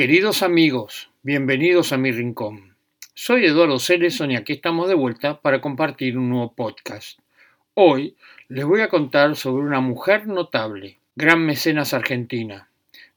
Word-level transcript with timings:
Queridos 0.00 0.42
amigos, 0.42 1.10
bienvenidos 1.22 1.92
a 1.92 1.98
mi 1.98 2.10
rincón. 2.10 2.74
Soy 3.12 3.44
Eduardo 3.44 3.78
Cereson 3.78 4.30
y 4.30 4.36
aquí 4.36 4.54
estamos 4.54 4.88
de 4.88 4.94
vuelta 4.94 5.42
para 5.42 5.60
compartir 5.60 6.16
un 6.16 6.30
nuevo 6.30 6.54
podcast. 6.54 7.18
Hoy 7.74 8.16
les 8.48 8.64
voy 8.64 8.80
a 8.80 8.88
contar 8.88 9.36
sobre 9.36 9.62
una 9.62 9.80
mujer 9.80 10.26
notable, 10.26 10.96
gran 11.16 11.44
mecenas 11.44 11.92
argentina, 11.92 12.70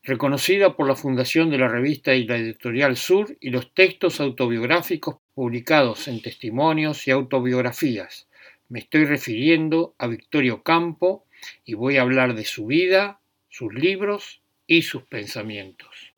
reconocida 0.03 0.75
por 0.75 0.85
la 0.85 0.97
fundación 0.97 1.49
de 1.49 1.57
la 1.57 1.69
revista 1.69 2.15
y 2.15 2.27
la 2.27 2.35
editorial 2.35 2.97
Sur 2.97 3.33
y 3.39 3.51
los 3.51 3.73
textos 3.73 4.19
autobiográficos 4.19 5.19
publicados 5.33 6.09
en 6.09 6.21
testimonios 6.21 7.07
y 7.07 7.11
autobiografías. 7.11 8.27
Me 8.67 8.79
estoy 8.79 9.05
refiriendo 9.05 9.95
a 9.97 10.07
Victorio 10.07 10.63
Campo 10.63 11.23
y 11.63 11.75
voy 11.75 11.95
a 11.95 12.01
hablar 12.01 12.35
de 12.35 12.43
su 12.43 12.65
vida, 12.65 13.21
sus 13.47 13.73
libros 13.73 14.41
y 14.67 14.81
sus 14.81 15.03
pensamientos. 15.03 16.12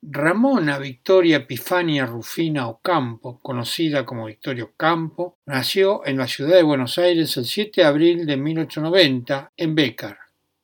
Ramona 0.00 0.78
Victoria 0.78 1.38
Epifania 1.38 2.06
Rufina 2.06 2.68
Ocampo, 2.68 3.40
conocida 3.40 4.06
como 4.06 4.26
Victorio 4.26 4.72
Campo, 4.76 5.38
nació 5.44 6.06
en 6.06 6.18
la 6.18 6.28
ciudad 6.28 6.54
de 6.54 6.62
Buenos 6.62 6.98
Aires 6.98 7.36
el 7.36 7.44
7 7.44 7.80
de 7.80 7.86
abril 7.86 8.24
de 8.24 8.36
1890 8.36 9.52
en 9.56 9.74
Bécar 9.74 10.18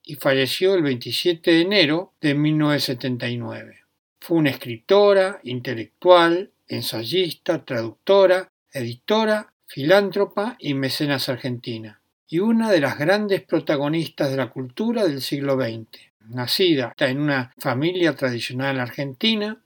y 0.05 0.15
falleció 0.15 0.75
el 0.75 0.83
27 0.83 1.51
de 1.51 1.61
enero 1.63 2.15
de 2.21 2.35
1979. 2.35 3.81
Fue 4.21 4.39
una 4.39 4.51
escritora, 4.51 5.41
intelectual, 5.43 6.53
ensayista, 6.69 7.65
traductora, 7.65 8.53
editora, 8.73 9.53
filántropa 9.67 10.57
y 10.61 10.75
mecenas 10.75 11.29
argentina, 11.29 12.01
y 12.29 12.39
una 12.39 12.71
de 12.71 12.81
las 12.81 12.99
grandes 12.99 13.43
protagonistas 13.43 14.31
de 14.31 14.37
la 14.37 14.51
cultura 14.51 15.05
del 15.05 15.21
siglo 15.21 15.57
XX 15.57 16.14
nacida 16.29 16.95
en 16.99 17.21
una 17.21 17.53
familia 17.59 18.15
tradicional 18.15 18.81
argentina, 18.81 19.59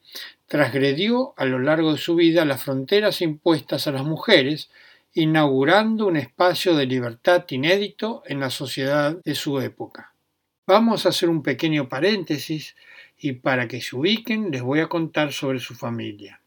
transgredió 0.47 1.35
a 1.37 1.45
lo 1.45 1.59
largo 1.59 1.93
de 1.93 1.99
su 1.99 2.15
vida 2.15 2.45
las 2.45 2.63
fronteras 2.63 3.21
impuestas 3.21 3.87
a 3.87 3.93
las 3.93 4.05
mujeres, 4.05 4.71
inaugurando 5.13 6.07
un 6.07 6.17
espacio 6.17 6.75
de 6.75 6.87
libertad 6.87 7.45
inédito 7.51 8.23
en 8.27 8.41
la 8.41 8.51
sociedad 8.51 9.17
de 9.25 9.35
su 9.35 9.61
época. 9.61 10.15
Vamos 10.67 11.07
a 11.07 11.11
hacer 11.11 11.29
un 11.29 11.43
pequeño 11.43 11.89
paréntesis 11.89 12.77
y 13.19 13.33
para 13.33 13.67
que 13.69 13.81
se 13.81 13.97
ubiquen 13.97 14.51
les 14.51 14.63
voy 14.63 14.81
a 14.81 14.87
contar 14.87 15.33
sobre 15.33 15.59
su 15.59 15.75
familia. 15.75 16.41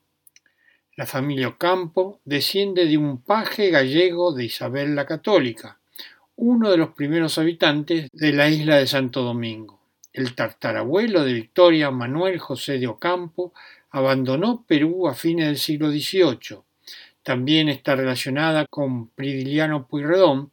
La 0.95 1.05
familia 1.05 1.47
Ocampo 1.47 2.19
desciende 2.25 2.85
de 2.85 2.97
un 2.97 3.21
paje 3.21 3.71
gallego 3.71 4.33
de 4.33 4.45
Isabel 4.45 4.95
la 4.95 5.05
Católica, 5.05 5.79
uno 6.35 6.69
de 6.69 6.77
los 6.77 6.89
primeros 6.89 7.37
habitantes 7.37 8.09
de 8.11 8.33
la 8.33 8.49
isla 8.49 8.77
de 8.77 8.87
Santo 8.87 9.21
Domingo. 9.21 9.80
El 10.13 10.35
tartarabuelo 10.35 11.23
de 11.23 11.33
Victoria, 11.33 11.89
Manuel 11.89 12.37
José 12.37 12.79
de 12.79 12.87
Ocampo, 12.87 13.53
abandonó 13.91 14.65
Perú 14.67 15.07
a 15.07 15.13
fines 15.13 15.47
del 15.47 15.57
siglo 15.57 15.89
XVIII. 15.89 16.59
También 17.23 17.69
está 17.69 17.95
relacionada 17.95 18.65
con 18.65 19.07
Pridiliano 19.09 19.87
Pueyrredón, 19.87 20.51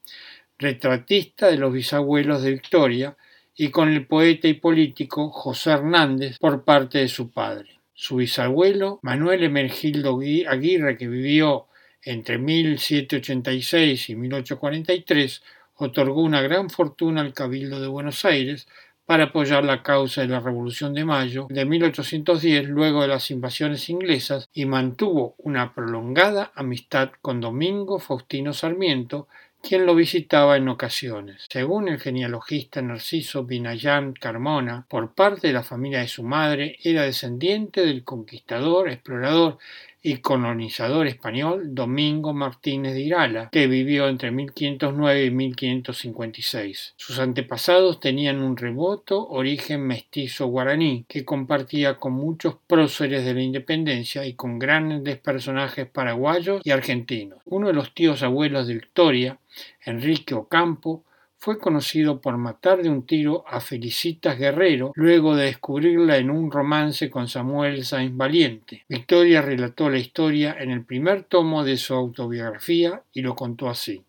retratista 0.58 1.48
de 1.48 1.56
los 1.56 1.72
bisabuelos 1.72 2.42
de 2.42 2.52
Victoria, 2.52 3.16
y 3.60 3.70
con 3.70 3.88
el 3.88 4.06
poeta 4.06 4.46
y 4.46 4.54
político 4.54 5.30
José 5.30 5.72
Hernández 5.72 6.38
por 6.38 6.64
parte 6.64 6.98
de 6.98 7.08
su 7.08 7.32
padre. 7.32 7.80
Su 7.92 8.16
bisabuelo, 8.16 9.00
Manuel 9.02 9.42
Emergildo 9.42 10.20
Aguirre, 10.20 10.96
que 10.96 11.08
vivió 11.08 11.66
entre 12.02 12.38
1786 12.38 14.10
y 14.10 14.14
1843, 14.14 15.42
otorgó 15.74 16.22
una 16.22 16.40
gran 16.40 16.70
fortuna 16.70 17.20
al 17.20 17.34
Cabildo 17.34 17.80
de 17.80 17.88
Buenos 17.88 18.24
Aires, 18.24 18.68
para 19.08 19.24
apoyar 19.24 19.64
la 19.64 19.82
causa 19.82 20.20
de 20.20 20.28
la 20.28 20.38
Revolución 20.38 20.92
de 20.92 21.06
Mayo 21.06 21.46
de 21.48 21.64
1810 21.64 22.68
luego 22.68 23.00
de 23.00 23.08
las 23.08 23.30
invasiones 23.30 23.88
inglesas 23.88 24.50
y 24.52 24.66
mantuvo 24.66 25.34
una 25.38 25.72
prolongada 25.74 26.52
amistad 26.54 27.12
con 27.22 27.40
Domingo 27.40 28.00
Faustino 28.00 28.52
Sarmiento, 28.52 29.26
quien 29.62 29.86
lo 29.86 29.94
visitaba 29.94 30.58
en 30.58 30.68
ocasiones. 30.68 31.46
Según 31.48 31.88
el 31.88 31.98
genealogista 31.98 32.82
Narciso 32.82 33.44
Binayán 33.44 34.12
Carmona, 34.12 34.84
por 34.90 35.14
parte 35.14 35.46
de 35.46 35.54
la 35.54 35.62
familia 35.62 36.00
de 36.00 36.08
su 36.08 36.22
madre, 36.22 36.76
era 36.84 37.04
descendiente 37.04 37.86
del 37.86 38.04
conquistador, 38.04 38.90
explorador 38.90 39.56
y 40.02 40.18
colonizador 40.18 41.06
español 41.06 41.74
Domingo 41.74 42.32
Martínez 42.32 42.94
de 42.94 43.00
Irala, 43.00 43.48
que 43.50 43.66
vivió 43.66 44.08
entre 44.08 44.30
1509 44.30 45.24
y 45.24 45.30
1556. 45.30 46.94
Sus 46.96 47.18
antepasados 47.18 48.00
tenían 48.00 48.40
un 48.40 48.56
remoto 48.56 49.28
origen 49.28 49.86
mestizo 49.86 50.46
guaraní, 50.46 51.04
que 51.08 51.24
compartía 51.24 51.96
con 51.96 52.12
muchos 52.12 52.56
próceres 52.66 53.24
de 53.24 53.34
la 53.34 53.42
independencia 53.42 54.24
y 54.24 54.34
con 54.34 54.58
grandes 54.58 55.18
personajes 55.18 55.86
paraguayos 55.86 56.62
y 56.64 56.70
argentinos. 56.70 57.40
Uno 57.44 57.68
de 57.68 57.74
los 57.74 57.94
tíos 57.94 58.22
abuelos 58.22 58.66
de 58.66 58.74
Victoria, 58.74 59.38
Enrique 59.84 60.34
Ocampo, 60.34 61.04
fue 61.38 61.58
conocido 61.58 62.20
por 62.20 62.36
matar 62.36 62.82
de 62.82 62.90
un 62.90 63.06
tiro 63.06 63.44
a 63.46 63.60
Felicitas 63.60 64.36
Guerrero 64.36 64.92
luego 64.96 65.36
de 65.36 65.46
descubrirla 65.46 66.16
en 66.16 66.30
un 66.30 66.50
romance 66.50 67.08
con 67.10 67.28
Samuel 67.28 67.84
Sainz 67.84 68.16
Valiente. 68.16 68.84
Victoria 68.88 69.40
relató 69.40 69.88
la 69.88 69.98
historia 69.98 70.56
en 70.58 70.72
el 70.72 70.84
primer 70.84 71.22
tomo 71.22 71.62
de 71.62 71.76
su 71.76 71.94
autobiografía 71.94 73.02
y 73.12 73.22
lo 73.22 73.36
contó 73.36 73.68
así. 73.68 74.02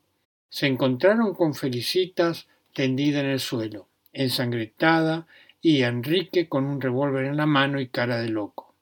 Se 0.49 0.65
encontraron 0.65 1.35
con 1.35 1.53
Felicitas 1.53 2.47
tendida 2.73 3.19
en 3.19 3.27
el 3.27 3.39
suelo, 3.39 3.87
ensangrentada, 4.11 5.27
y 5.61 5.83
Enrique 5.83 6.47
con 6.47 6.65
un 6.65 6.81
revólver 6.81 7.25
en 7.25 7.37
la 7.37 7.45
mano 7.45 7.79
y 7.79 7.89
cara 7.89 8.19
de 8.21 8.29
loco. 8.29 8.73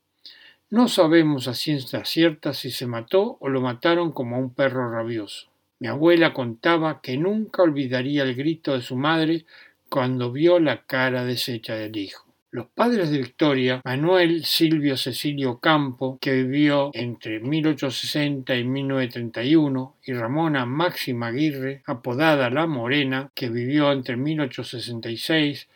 No 0.69 0.87
sabemos 0.87 1.47
a 1.47 1.53
ciencia 1.53 2.05
cierta 2.05 2.53
si 2.53 2.71
se 2.71 2.87
mató 2.87 3.37
o 3.41 3.49
lo 3.49 3.61
mataron 3.61 4.11
como 4.11 4.35
a 4.35 4.39
un 4.39 4.53
perro 4.53 4.91
rabioso. 4.91 5.47
Mi 5.79 5.87
abuela 5.87 6.33
contaba 6.33 7.01
que 7.01 7.17
nunca 7.17 7.61
olvidaría 7.61 8.23
el 8.23 8.35
grito 8.35 8.73
de 8.73 8.81
su 8.81 8.95
madre 8.95 9.45
cuando 9.89 10.31
vio 10.31 10.59
la 10.59 10.85
cara 10.85 11.23
deshecha 11.23 11.75
del 11.75 11.95
hijo. 11.97 12.27
Los 12.49 12.67
padres 12.67 13.11
de 13.11 13.17
Victoria, 13.19 13.81
Manuel 13.83 14.45
Silvio 14.45 14.95
Cecilio 14.97 15.59
Campo, 15.59 16.17
que 16.19 16.31
vivió 16.43 16.91
entre 16.93 17.39
1860 17.39 18.55
y 18.55 18.63
1931, 18.63 19.97
y 20.05 20.13
Ramona 20.13 20.65
Máxima 20.65 21.27
Aguirre, 21.27 21.83
apodada 21.85 22.49
La 22.49 22.65
Morena, 22.65 23.29
que 23.35 23.49
vivió 23.49 23.91
entre 23.91 24.15
1866 24.15 25.67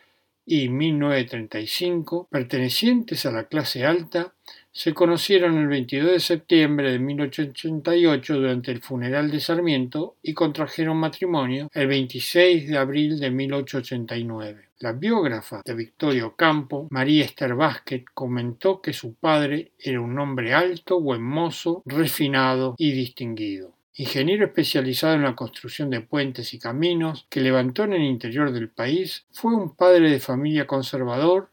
y 0.46 0.70
1935, 0.70 2.30
pertenecientes 2.32 3.26
a 3.26 3.32
la 3.32 3.44
clase 3.44 3.86
alta, 3.86 4.34
se 4.72 4.94
conocieron 4.94 5.58
el 5.58 5.68
22 5.68 6.12
de 6.12 6.20
septiembre 6.20 6.92
de 6.92 7.00
1888 7.00 8.36
durante 8.36 8.72
el 8.72 8.82
funeral 8.82 9.30
de 9.30 9.40
Sarmiento 9.40 10.16
y 10.22 10.34
contrajeron 10.34 10.98
matrimonio 10.98 11.70
el 11.74 11.88
26 11.88 12.70
de 12.70 12.78
abril 12.78 13.20
de 13.20 13.32
1889. 13.32 14.70
La 14.80 14.94
biógrafa 14.94 15.62
de 15.64 15.76
Victorio 15.76 16.36
Campo, 16.36 16.88
María 16.90 17.26
Esther 17.26 17.54
Vázquez, 17.54 18.06
comentó 18.14 18.82
que 18.82 18.94
su 18.94 19.16
padre 19.16 19.74
era 19.78 20.02
un 20.02 20.18
hombre 20.18 20.54
alto, 20.54 21.00
buen 21.00 21.22
mozo, 21.22 21.84
refinado 21.86 22.76
y 22.78 22.92
distinguido 22.92 23.76
ingeniero 23.94 24.46
especializado 24.46 25.16
en 25.16 25.24
la 25.24 25.36
construcción 25.36 25.90
de 25.90 26.02
puentes 26.02 26.54
y 26.54 26.60
caminos, 26.60 27.28
que 27.30 27.42
levantó 27.42 27.84
en 27.84 27.94
el 27.94 28.04
interior 28.04 28.52
del 28.52 28.70
país, 28.70 29.26
fue 29.32 29.54
un 29.54 29.76
padre 29.76 30.10
de 30.10 30.20
familia 30.20 30.66
conservador, 30.66 31.51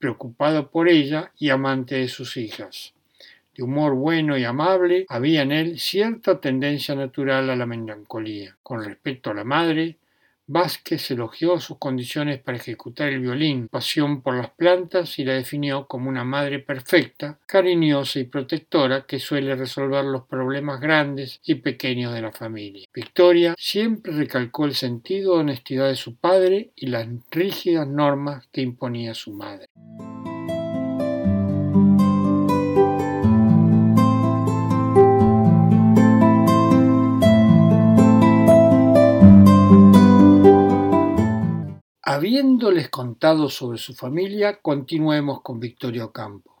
preocupado 0.00 0.70
por 0.70 0.88
ella 0.88 1.30
y 1.38 1.50
amante 1.50 1.94
de 1.94 2.08
sus 2.08 2.36
hijas. 2.36 2.94
De 3.54 3.62
humor 3.62 3.94
bueno 3.94 4.36
y 4.36 4.44
amable, 4.44 5.04
había 5.08 5.42
en 5.42 5.52
él 5.52 5.78
cierta 5.78 6.40
tendencia 6.40 6.96
natural 6.96 7.50
a 7.50 7.56
la 7.56 7.66
melancolía. 7.66 8.56
Con 8.62 8.82
respecto 8.82 9.30
a 9.30 9.34
la 9.34 9.44
madre, 9.44 9.98
Vázquez 10.52 11.12
elogió 11.12 11.60
sus 11.60 11.78
condiciones 11.78 12.40
para 12.40 12.58
ejecutar 12.58 13.08
el 13.08 13.20
violín, 13.20 13.68
pasión 13.68 14.20
por 14.20 14.34
las 14.34 14.50
plantas 14.50 15.16
y 15.20 15.24
la 15.24 15.34
definió 15.34 15.86
como 15.86 16.08
una 16.08 16.24
madre 16.24 16.58
perfecta, 16.58 17.38
cariñosa 17.46 18.18
y 18.18 18.24
protectora 18.24 19.06
que 19.06 19.20
suele 19.20 19.54
resolver 19.54 20.04
los 20.04 20.26
problemas 20.26 20.80
grandes 20.80 21.38
y 21.44 21.54
pequeños 21.54 22.12
de 22.14 22.22
la 22.22 22.32
familia. 22.32 22.88
Victoria 22.92 23.54
siempre 23.56 24.12
recalcó 24.12 24.64
el 24.64 24.74
sentido 24.74 25.34
de 25.34 25.40
honestidad 25.42 25.86
de 25.86 25.94
su 25.94 26.16
padre 26.16 26.72
y 26.74 26.88
las 26.88 27.06
rígidas 27.30 27.86
normas 27.86 28.48
que 28.50 28.62
imponía 28.62 29.14
su 29.14 29.32
madre. 29.32 29.68
Habiéndoles 42.12 42.88
contado 42.88 43.48
sobre 43.48 43.78
su 43.78 43.94
familia, 43.94 44.58
continuemos 44.60 45.42
con 45.42 45.60
Victoria 45.60 46.04
Ocampo. 46.04 46.60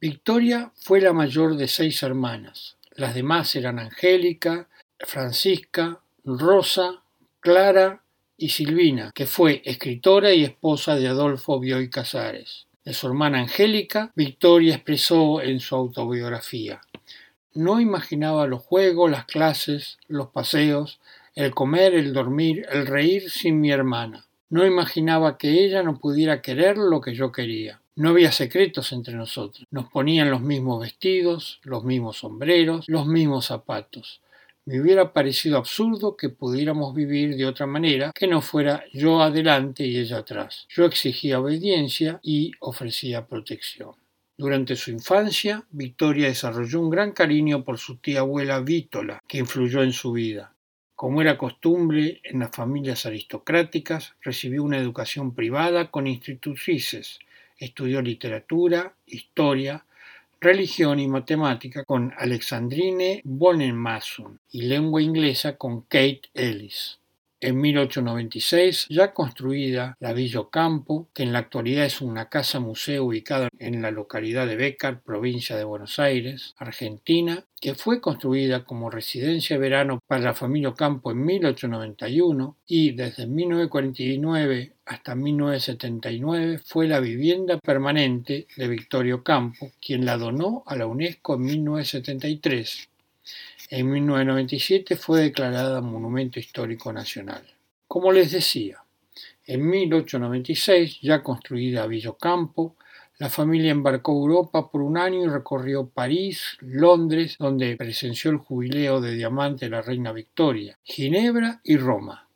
Victoria 0.00 0.72
fue 0.74 1.00
la 1.00 1.12
mayor 1.12 1.56
de 1.56 1.68
seis 1.68 2.02
hermanas. 2.02 2.76
Las 2.96 3.14
demás 3.14 3.54
eran 3.54 3.78
Angélica, 3.78 4.68
Francisca, 4.98 6.00
Rosa, 6.24 7.00
Clara 7.38 8.02
y 8.36 8.48
Silvina, 8.48 9.12
que 9.14 9.26
fue 9.26 9.62
escritora 9.64 10.32
y 10.32 10.42
esposa 10.42 10.96
de 10.96 11.06
Adolfo 11.06 11.60
Bioy 11.60 11.88
Casares. 11.88 12.66
De 12.84 12.92
su 12.92 13.06
hermana 13.06 13.38
Angélica, 13.38 14.10
Victoria 14.16 14.74
expresó 14.74 15.42
en 15.42 15.60
su 15.60 15.76
autobiografía 15.76 16.80
no 17.56 17.80
imaginaba 17.80 18.46
los 18.46 18.62
juegos, 18.62 19.10
las 19.10 19.24
clases, 19.24 19.98
los 20.08 20.28
paseos, 20.28 21.00
el 21.34 21.54
comer, 21.54 21.94
el 21.94 22.12
dormir, 22.12 22.66
el 22.70 22.86
reír 22.86 23.30
sin 23.30 23.60
mi 23.60 23.70
hermana. 23.70 24.26
No 24.48 24.64
imaginaba 24.64 25.38
que 25.38 25.64
ella 25.64 25.82
no 25.82 25.98
pudiera 25.98 26.40
querer 26.40 26.78
lo 26.78 27.00
que 27.00 27.14
yo 27.14 27.32
quería. 27.32 27.80
No 27.96 28.10
había 28.10 28.30
secretos 28.30 28.92
entre 28.92 29.14
nosotros. 29.14 29.64
Nos 29.70 29.90
ponían 29.90 30.30
los 30.30 30.40
mismos 30.40 30.80
vestidos, 30.80 31.60
los 31.64 31.82
mismos 31.82 32.18
sombreros, 32.18 32.84
los 32.88 33.06
mismos 33.06 33.46
zapatos. 33.46 34.20
Me 34.66 34.80
hubiera 34.80 35.12
parecido 35.12 35.58
absurdo 35.58 36.16
que 36.16 36.28
pudiéramos 36.28 36.94
vivir 36.94 37.36
de 37.36 37.46
otra 37.46 37.66
manera 37.66 38.12
que 38.14 38.26
no 38.26 38.42
fuera 38.42 38.84
yo 38.92 39.22
adelante 39.22 39.86
y 39.86 39.96
ella 39.96 40.18
atrás. 40.18 40.66
Yo 40.68 40.84
exigía 40.84 41.40
obediencia 41.40 42.20
y 42.22 42.52
ofrecía 42.60 43.26
protección. 43.26 43.92
Durante 44.36 44.76
su 44.76 44.90
infancia, 44.90 45.64
Victoria 45.70 46.26
desarrolló 46.26 46.80
un 46.80 46.90
gran 46.90 47.12
cariño 47.12 47.64
por 47.64 47.78
su 47.78 47.96
tía 47.96 48.20
abuela 48.20 48.60
Vítola, 48.60 49.22
que 49.26 49.38
influyó 49.38 49.82
en 49.82 49.92
su 49.92 50.12
vida. 50.12 50.55
Como 50.96 51.20
era 51.20 51.36
costumbre 51.36 52.22
en 52.24 52.38
las 52.38 52.56
familias 52.56 53.04
aristocráticas, 53.04 54.14
recibió 54.22 54.62
una 54.62 54.78
educación 54.78 55.34
privada 55.34 55.90
con 55.90 56.06
institutrices, 56.06 57.18
estudió 57.58 58.00
literatura, 58.00 58.94
historia, 59.04 59.84
religión 60.40 60.98
y 60.98 61.06
matemática 61.06 61.84
con 61.84 62.14
Alexandrine 62.16 63.20
Bonemason 63.24 64.40
y 64.50 64.62
lengua 64.62 65.02
inglesa 65.02 65.58
con 65.58 65.82
Kate 65.82 66.22
Ellis. 66.32 66.98
En 67.38 67.60
1896, 67.60 68.86
ya 68.88 69.12
construida 69.12 69.94
la 70.00 70.14
Villa 70.14 70.40
Ocampo, 70.40 71.10
que 71.12 71.22
en 71.22 71.34
la 71.34 71.40
actualidad 71.40 71.84
es 71.84 72.00
una 72.00 72.30
casa 72.30 72.60
museo 72.60 73.04
ubicada 73.04 73.50
en 73.58 73.82
la 73.82 73.90
localidad 73.90 74.46
de 74.46 74.56
Bécar, 74.56 75.02
provincia 75.02 75.54
de 75.54 75.64
Buenos 75.64 75.98
Aires, 75.98 76.54
Argentina, 76.56 77.44
que 77.60 77.74
fue 77.74 78.00
construida 78.00 78.64
como 78.64 78.88
residencia 78.88 79.56
de 79.56 79.60
verano 79.60 80.02
para 80.06 80.22
la 80.22 80.32
familia 80.32 80.70
Ocampo 80.70 81.10
en 81.10 81.26
1891 81.26 82.56
y 82.66 82.92
desde 82.92 83.26
1949 83.26 84.72
hasta 84.86 85.14
1979 85.14 86.60
fue 86.64 86.88
la 86.88 87.00
vivienda 87.00 87.58
permanente 87.58 88.46
de 88.56 88.68
Victorio 88.68 89.16
Ocampo, 89.16 89.72
quien 89.78 90.06
la 90.06 90.16
donó 90.16 90.62
a 90.64 90.74
la 90.74 90.86
UNESCO 90.86 91.34
en 91.34 91.42
1973 91.42 92.88
en 93.70 93.90
1997 93.90 94.96
fue 94.96 95.22
declarada 95.22 95.80
Monumento 95.80 96.38
Histórico 96.38 96.92
Nacional. 96.92 97.42
Como 97.88 98.12
les 98.12 98.32
decía, 98.32 98.82
en 99.44 99.68
1896, 99.68 101.00
ya 101.02 101.22
construida 101.22 101.86
Villocampo, 101.86 102.76
la 103.18 103.30
familia 103.30 103.70
embarcó 103.70 104.12
a 104.12 104.16
Europa 104.16 104.70
por 104.70 104.82
un 104.82 104.98
año 104.98 105.24
y 105.24 105.28
recorrió 105.28 105.88
París, 105.88 106.58
Londres, 106.60 107.36
donde 107.38 107.76
presenció 107.76 108.30
el 108.30 108.36
jubileo 108.36 109.00
de 109.00 109.14
diamante 109.14 109.66
de 109.66 109.70
la 109.70 109.82
reina 109.82 110.12
Victoria, 110.12 110.78
Ginebra 110.82 111.60
y 111.64 111.76
Roma. 111.76 112.28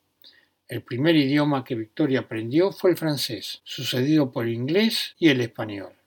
El 0.69 0.83
primer 0.83 1.17
idioma 1.17 1.65
que 1.65 1.75
Victoria 1.75 2.21
aprendió 2.21 2.73
fue 2.73 2.93
el 2.93 2.97
francés, 2.97 3.61
sucedido 3.65 4.33
por 4.33 4.47
el 4.47 4.55
inglés 4.55 5.17
y 5.19 5.29
el 5.29 5.41
español. 5.41 6.00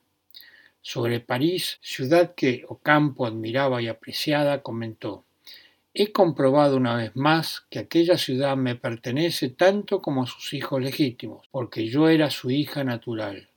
Sobre 0.86 1.18
París, 1.18 1.78
ciudad 1.80 2.34
que 2.34 2.66
Ocampo 2.68 3.24
admiraba 3.24 3.80
y 3.80 3.88
apreciada, 3.88 4.60
comentó 4.60 5.24
He 5.94 6.12
comprobado 6.12 6.76
una 6.76 6.94
vez 6.94 7.16
más 7.16 7.64
que 7.70 7.78
aquella 7.78 8.18
ciudad 8.18 8.54
me 8.58 8.74
pertenece 8.74 9.48
tanto 9.48 10.02
como 10.02 10.22
a 10.22 10.26
sus 10.26 10.52
hijos 10.52 10.82
legítimos, 10.82 11.48
porque 11.50 11.88
yo 11.88 12.10
era 12.10 12.28
su 12.28 12.50
hija 12.50 12.84
natural. 12.84 13.48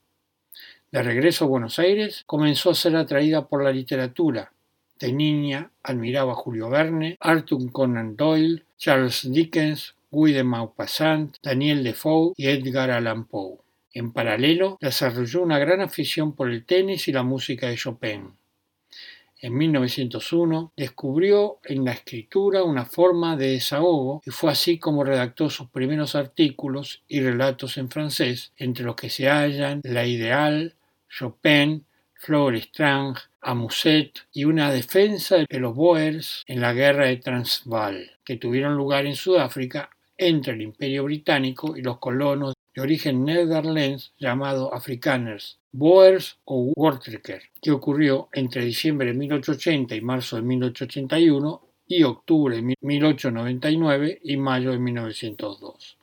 De 0.89 1.03
regreso 1.03 1.43
a 1.43 1.49
Buenos 1.49 1.79
Aires, 1.79 2.23
comenzó 2.25 2.69
a 2.69 2.75
ser 2.75 2.95
atraída 2.95 3.45
por 3.49 3.61
la 3.61 3.73
literatura. 3.73 4.53
De 4.97 5.11
niña 5.11 5.69
admiraba 5.83 6.31
a 6.31 6.35
Julio 6.35 6.69
Verne, 6.69 7.17
Arthur 7.19 7.69
Conan 7.73 8.15
Doyle, 8.15 8.63
Charles 8.77 9.29
Dickens, 9.29 9.95
Guy 10.11 10.31
de 10.31 10.45
Maupassant, 10.45 11.35
Daniel 11.43 11.83
Defoe 11.83 12.31
y 12.37 12.47
Edgar 12.47 12.89
Allan 12.89 13.25
Poe. 13.25 13.66
En 13.97 14.11
paralelo, 14.11 14.77
desarrolló 14.79 15.41
una 15.41 15.57
gran 15.57 15.81
afición 15.81 16.35
por 16.35 16.51
el 16.51 16.65
tenis 16.65 17.07
y 17.07 17.11
la 17.11 17.23
música 17.23 17.67
de 17.67 17.77
Chopin. 17.77 18.31
En 19.41 19.57
1901 19.57 20.73
descubrió 20.77 21.57
en 21.63 21.83
la 21.83 21.93
escritura 21.93 22.63
una 22.63 22.85
forma 22.85 23.35
de 23.35 23.53
desahogo 23.53 24.21
y 24.23 24.29
fue 24.29 24.51
así 24.51 24.77
como 24.77 25.03
redactó 25.03 25.49
sus 25.49 25.69
primeros 25.71 26.13
artículos 26.13 27.01
y 27.07 27.21
relatos 27.21 27.79
en 27.79 27.89
francés, 27.89 28.51
entre 28.55 28.85
los 28.85 28.95
que 28.95 29.09
se 29.09 29.29
hallan 29.29 29.81
La 29.83 30.05
Ideal, 30.05 30.75
Chopin, 31.09 31.83
Flore 32.13 32.59
Strange, 32.59 33.21
Amuset 33.41 34.27
y 34.31 34.45
una 34.45 34.71
defensa 34.71 35.37
de 35.37 35.59
los 35.59 35.73
Boers 35.73 36.43
en 36.45 36.61
la 36.61 36.73
guerra 36.73 37.07
de 37.07 37.17
Transvaal, 37.17 38.11
que 38.23 38.37
tuvieron 38.37 38.75
lugar 38.75 39.07
en 39.07 39.15
Sudáfrica 39.15 39.89
entre 40.15 40.53
el 40.53 40.61
Imperio 40.61 41.05
Británico 41.05 41.75
y 41.75 41.81
los 41.81 41.97
colonos 41.97 42.53
de 42.77 42.83
origen 42.83 43.25
neerlandés 43.25 44.13
llamado 44.19 44.71
Afrikaners, 44.71 45.57
Boers 45.71 46.37
o 46.45 46.73
Wortrekker, 46.75 47.41
que 47.59 47.71
ocurrió 47.71 48.29
entre 48.31 48.63
diciembre 48.63 49.07
de 49.07 49.13
1880 49.15 49.95
y 49.95 50.01
marzo 50.01 50.35
de 50.35 50.43
1881 50.43 51.61
y 51.87 52.03
octubre 52.03 52.55
de 52.55 52.75
1899 52.79 54.19
y 54.23 54.37
mayo 54.37 54.69
de 54.69 54.77
1902. 54.77 55.97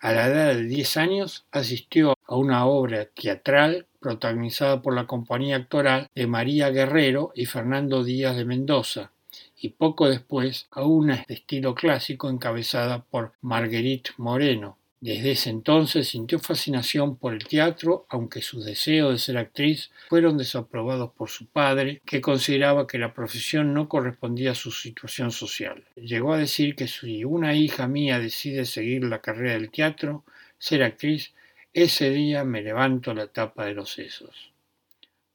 A 0.00 0.12
la 0.12 0.26
edad 0.26 0.54
de 0.54 0.64
10 0.64 0.96
años 0.98 1.46
asistió 1.50 2.14
a 2.26 2.36
una 2.36 2.66
obra 2.66 3.06
teatral 3.06 3.86
protagonizada 3.98 4.82
por 4.82 4.94
la 4.94 5.06
compañía 5.06 5.56
actoral 5.56 6.08
de 6.14 6.26
María 6.26 6.68
Guerrero 6.68 7.32
y 7.34 7.46
Fernando 7.46 8.04
Díaz 8.04 8.36
de 8.36 8.44
Mendoza, 8.44 9.12
y 9.58 9.70
poco 9.70 10.10
después 10.10 10.66
a 10.72 10.82
una 10.82 11.24
de 11.26 11.32
estilo 11.32 11.74
clásico 11.74 12.28
encabezada 12.28 13.02
por 13.02 13.32
Marguerite 13.40 14.10
Moreno, 14.18 14.76
desde 15.06 15.30
ese 15.30 15.50
entonces 15.50 16.08
sintió 16.08 16.40
fascinación 16.40 17.16
por 17.16 17.32
el 17.32 17.46
teatro, 17.46 18.06
aunque 18.08 18.42
sus 18.42 18.64
deseos 18.64 19.12
de 19.12 19.18
ser 19.20 19.38
actriz 19.38 19.92
fueron 20.08 20.36
desaprobados 20.36 21.12
por 21.12 21.30
su 21.30 21.46
padre, 21.46 22.02
que 22.04 22.20
consideraba 22.20 22.88
que 22.88 22.98
la 22.98 23.14
profesión 23.14 23.72
no 23.72 23.88
correspondía 23.88 24.50
a 24.50 24.56
su 24.56 24.72
situación 24.72 25.30
social. 25.30 25.84
Llegó 25.94 26.32
a 26.32 26.38
decir 26.38 26.74
que 26.74 26.88
si 26.88 27.24
una 27.24 27.54
hija 27.54 27.86
mía 27.86 28.18
decide 28.18 28.64
seguir 28.64 29.04
la 29.04 29.20
carrera 29.20 29.52
del 29.52 29.70
teatro, 29.70 30.24
ser 30.58 30.82
actriz, 30.82 31.34
ese 31.72 32.10
día 32.10 32.42
me 32.42 32.62
levanto 32.62 33.14
la 33.14 33.28
tapa 33.28 33.64
de 33.64 33.74
los 33.74 33.92
sesos. 33.92 34.50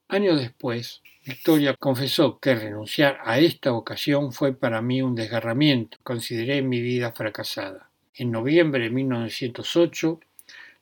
Años 0.10 0.38
después, 0.42 1.02
Victoria 1.24 1.76
confesó 1.80 2.40
que 2.40 2.56
renunciar 2.56 3.20
a 3.24 3.40
esta 3.40 3.72
vocación 3.72 4.34
fue 4.34 4.54
para 4.54 4.82
mí 4.82 5.02
un 5.02 5.16
desgarramiento. 5.16 5.98
Consideré 6.04 6.62
mi 6.62 6.82
vida 6.82 7.14
fracasada. 7.14 7.91
En 8.16 8.32
noviembre 8.32 8.84
de 8.84 8.90
1908, 8.90 10.20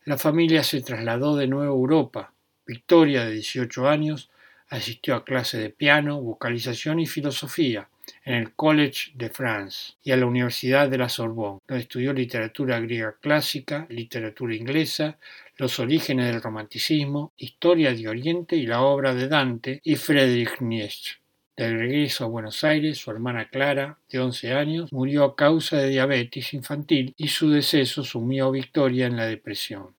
la 0.06 0.18
familia 0.18 0.64
se 0.64 0.82
trasladó 0.82 1.36
de 1.36 1.48
nuevo 1.48 1.72
a 1.72 1.78
Europa. 1.78 2.34
Victoria, 2.66 3.26
de 3.26 3.34
18 3.34 3.88
años, 3.88 4.30
asistió 4.70 5.16
a 5.16 5.24
clases 5.24 5.62
de 5.62 5.70
piano, 5.70 6.22
vocalización 6.22 7.00
y 7.00 7.06
filosofía 7.06 7.88
en 8.26 8.36
el 8.36 8.54
College 8.54 9.12
de 9.14 9.30
France 9.30 9.94
y 10.04 10.12
a 10.12 10.18
la 10.18 10.26
Universidad 10.26 10.90
de 10.90 10.98
la 10.98 11.10
Sorbonne, 11.10 11.60
donde 11.68 11.84
estudió 11.84 12.14
literatura 12.14 12.80
griega 12.80 13.16
clásica, 13.22 13.86
literatura 13.90 14.56
inglesa, 14.56 15.18
los 15.58 15.80
orígenes 15.80 16.32
del 16.32 16.42
romanticismo, 16.42 17.34
historia 17.38 17.94
de 17.94 18.08
Oriente 18.08 18.56
y 18.56 18.66
la 18.66 18.82
obra 18.82 19.14
de 19.14 19.28
Dante 19.28 19.82
y 19.84 19.96
Friedrich 19.96 20.62
Nietzsche. 20.62 21.16
De 21.60 21.70
regreso 21.70 22.24
a 22.24 22.28
Buenos 22.30 22.64
Aires, 22.64 23.00
su 23.00 23.12
hermana 23.12 23.50
Clara, 23.50 24.00
de 24.10 24.18
11 24.18 24.54
años, 24.54 24.94
murió 24.94 25.26
a 25.26 25.36
causa 25.36 25.76
de 25.76 25.90
diabetes 25.90 26.54
infantil 26.54 27.14
y 27.18 27.28
su 27.28 27.50
deceso 27.50 28.06
sumió 28.06 28.46
a 28.46 28.52
Victoria 28.52 29.08
en 29.08 29.18
la 29.18 29.26
depresión. 29.26 29.94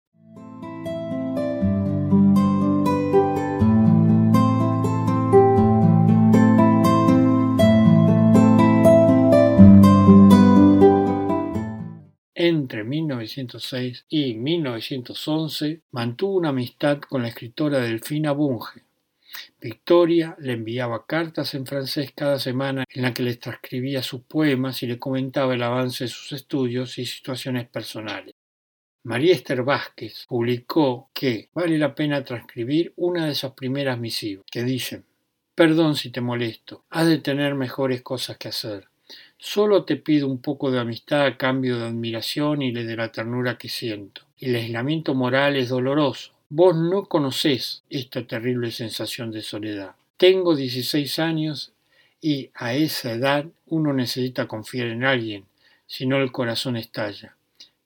Entre 12.34 12.84
1906 12.84 14.06
y 14.08 14.32
1911 14.32 15.82
mantuvo 15.90 16.38
una 16.38 16.48
amistad 16.48 17.00
con 17.00 17.20
la 17.20 17.28
escritora 17.28 17.80
Delfina 17.80 18.32
Bunge, 18.32 18.84
Victoria 19.60 20.36
le 20.40 20.54
enviaba 20.54 21.06
cartas 21.06 21.54
en 21.54 21.66
francés 21.66 22.12
cada 22.14 22.38
semana 22.38 22.84
en 22.88 23.02
la 23.02 23.12
que 23.14 23.22
le 23.22 23.36
transcribía 23.36 24.02
sus 24.02 24.22
poemas 24.22 24.82
y 24.82 24.86
le 24.86 24.98
comentaba 24.98 25.54
el 25.54 25.62
avance 25.62 26.04
de 26.04 26.08
sus 26.08 26.32
estudios 26.32 26.98
y 26.98 27.06
situaciones 27.06 27.68
personales. 27.68 28.34
María 29.02 29.32
Esther 29.32 29.62
Vázquez 29.62 30.26
publicó 30.28 31.10
que 31.14 31.48
vale 31.54 31.78
la 31.78 31.94
pena 31.94 32.24
transcribir 32.24 32.92
una 32.96 33.26
de 33.26 33.32
esas 33.32 33.52
primeras 33.52 33.98
misivas, 33.98 34.44
que 34.50 34.62
dicen 34.62 35.06
Perdón 35.54 35.96
si 35.96 36.10
te 36.10 36.20
molesto, 36.20 36.84
has 36.90 37.06
de 37.06 37.18
tener 37.18 37.54
mejores 37.54 38.02
cosas 38.02 38.38
que 38.38 38.48
hacer. 38.48 38.88
Solo 39.36 39.84
te 39.84 39.96
pido 39.96 40.28
un 40.28 40.40
poco 40.40 40.70
de 40.70 40.78
amistad 40.78 41.26
a 41.26 41.36
cambio 41.36 41.78
de 41.78 41.86
admiración 41.86 42.62
y 42.62 42.72
de 42.72 42.96
la 42.96 43.10
ternura 43.10 43.58
que 43.58 43.68
siento. 43.68 44.22
El 44.38 44.54
aislamiento 44.54 45.14
moral 45.14 45.56
es 45.56 45.68
doloroso, 45.68 46.32
Vos 46.52 46.74
no 46.74 47.04
conocés 47.04 47.84
esta 47.90 48.26
terrible 48.26 48.72
sensación 48.72 49.30
de 49.30 49.40
soledad. 49.40 49.94
Tengo 50.16 50.56
16 50.56 51.20
años 51.20 51.72
y 52.20 52.50
a 52.54 52.74
esa 52.74 53.12
edad 53.12 53.46
uno 53.68 53.92
necesita 53.92 54.48
confiar 54.48 54.88
en 54.88 55.04
alguien, 55.04 55.44
si 55.86 56.06
no 56.06 56.16
el 56.16 56.32
corazón 56.32 56.76
estalla. 56.76 57.36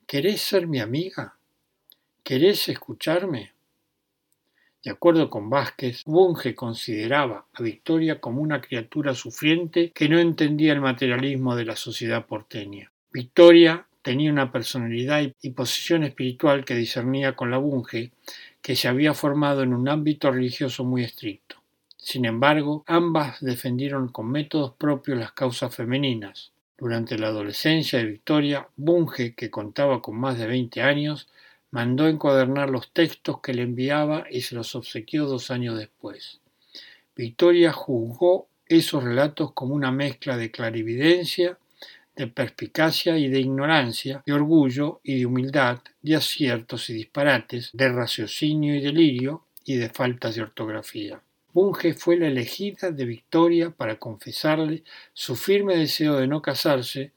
¿Querés 0.07 0.41
ser 0.41 0.67
mi 0.67 0.81
amiga? 0.81 1.37
¿Querés 2.23 2.71
escucharme? 2.71 3.53
De 4.83 4.91
acuerdo 4.91 5.29
con 5.29 5.51
Vázquez, 5.51 6.03
Bunge 6.07 6.55
consideraba 6.55 7.45
a 7.53 7.63
Victoria 7.63 8.19
como 8.19 8.41
una 8.41 8.63
criatura 8.63 9.15
sufriente 9.15 9.91
que 9.91 10.09
no 10.09 10.19
entendía 10.19 10.73
el 10.73 10.81
materialismo 10.81 11.55
de 11.55 11.67
la 11.67 11.77
sociedad 11.77 12.25
porteña. 12.25 12.91
Victoria 13.13 13.87
tenía 14.05 14.31
una 14.31 14.53
personalidad 14.53 15.23
y 15.41 15.51
posición 15.51 16.05
espiritual 16.05 16.67
que 16.67 16.75
discernía 16.75 17.35
con 17.35 17.51
la 17.51 17.57
Bunge, 17.57 18.13
que 18.61 18.77
se 18.77 18.87
había 18.87 19.15
formado 19.15 19.63
en 19.63 19.73
un 19.73 19.89
ámbito 19.89 20.31
religioso 20.31 20.85
muy 20.85 21.03
estricto. 21.03 21.57
Sin 21.97 22.27
embargo, 22.27 22.85
ambas 22.87 23.41
defendieron 23.41 24.09
con 24.09 24.31
métodos 24.31 24.75
propios 24.75 25.19
las 25.19 25.33
causas 25.33 25.75
femeninas. 25.75 26.53
Durante 26.77 27.19
la 27.19 27.29
adolescencia 27.29 27.99
de 27.99 28.05
Victoria, 28.05 28.69
Bunge, 28.77 29.35
que 29.35 29.51
contaba 29.51 30.03
con 30.03 30.17
más 30.17 30.39
de 30.39 30.49
20 30.49 30.83
años, 30.83 31.27
mandó 31.71 32.07
encuadernar 32.07 32.69
los 32.69 32.93
textos 32.93 33.41
que 33.41 33.55
le 33.55 33.63
enviaba 33.63 34.27
y 34.31 34.43
se 34.43 34.55
los 34.55 34.75
obsequió 34.75 35.25
dos 35.25 35.51
años 35.51 35.79
después. 35.79 36.41
Victoria 37.17 37.73
juzgó 37.73 38.49
esos 38.67 39.03
relatos 39.03 39.53
como 39.53 39.75
una 39.75 39.91
mezcla 39.91 40.37
de 40.37 40.51
clarividencia, 40.51 41.59
de 42.17 42.27
perspicacia 42.27 43.19
y 43.19 43.29
de 43.29 43.41
ignorancia, 43.41 44.23
de 44.27 44.33
orgullo 44.33 45.01
y 45.03 45.19
de 45.19 45.27
humildad, 45.27 45.81
de 46.03 46.17
aciertos 46.17 46.91
y 46.91 46.95
disparates, 46.95 47.71
de 47.73 47.89
raciocinio 47.89 48.75
y 48.75 48.81
delirio 48.81 49.45
y 49.65 49.77
de 49.77 49.89
faltas 49.89 50.35
de 50.35 50.43
ortografía. 50.43 51.21
Bunge 51.53 51.95
fue 51.95 52.17
la 52.17 52.27
elegida 52.27 52.91
de 52.91 53.05
Victoria 53.05 53.71
para 53.71 53.99
confesarle 53.99 54.83
su 55.13 55.37
firme 55.37 55.77
deseo 55.77 56.17
de 56.17 56.27
no 56.27 56.43
casarse 56.43 57.13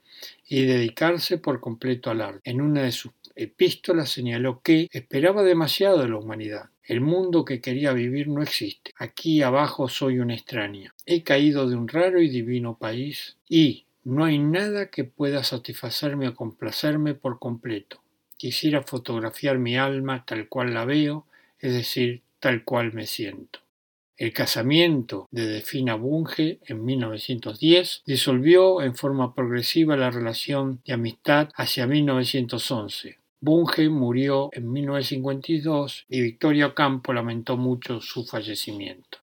y 0.48 0.66
dedicarse 0.66 1.38
por 1.38 1.60
completo 1.60 2.12
al 2.12 2.22
arte. 2.22 2.50
En 2.50 2.62
una 2.62 2.84
de 2.84 2.92
sus 2.92 3.12
epístola 3.38 4.06
señaló 4.06 4.62
que 4.62 4.90
esperaba 4.92 5.44
demasiado 5.44 6.02
de 6.02 6.10
la 6.10 6.18
humanidad. 6.18 6.70
El 6.84 7.02
mundo 7.02 7.46
que 7.46 7.62
quería 7.62 7.94
vivir 7.94 8.28
no 8.28 8.42
existe. 8.42 8.94
Aquí 8.98 9.42
abajo 9.42 9.88
soy 9.90 10.20
una 10.20 10.36
extraña. 10.36 10.94
He 11.06 11.24
caído 11.24 11.70
de 11.70 11.76
un 11.76 11.88
raro 11.88 12.22
y 12.22 12.30
divino 12.30 12.78
país 12.78 13.38
y 13.50 13.86
no 14.08 14.24
hay 14.24 14.40
nada 14.40 14.90
que 14.90 15.04
pueda 15.04 15.44
satisfacerme 15.44 16.30
o 16.30 16.34
complacerme 16.34 17.14
por 17.14 17.40
completo. 17.40 18.02
Quisiera 18.38 18.82
fotografiar 18.82 19.58
mi 19.58 19.76
alma 19.76 20.24
tal 20.26 20.48
cual 20.48 20.74
la 20.74 20.86
veo, 20.86 21.26
es 21.60 21.74
decir, 21.74 22.22
tal 22.40 22.64
cual 22.64 22.94
me 22.94 23.06
siento. 23.06 23.60
El 24.16 24.32
casamiento 24.32 25.28
de 25.30 25.48
Defina 25.48 25.96
Bunge 25.96 26.60
en 26.66 26.86
1910 26.86 28.04
disolvió 28.06 28.82
en 28.82 28.96
forma 28.96 29.36
progresiva 29.36 29.98
la 29.98 30.10
relación 30.10 30.80
de 30.86 30.94
amistad 30.94 31.50
hacia 31.56 31.86
1911. 31.86 33.18
Bunge 33.42 33.90
murió 33.90 34.50
en 34.54 34.72
1952 34.72 36.06
y 36.08 36.22
Victoria 36.22 36.74
Campo 36.74 37.12
lamentó 37.12 37.58
mucho 37.58 38.00
su 38.00 38.26
fallecimiento. 38.26 39.18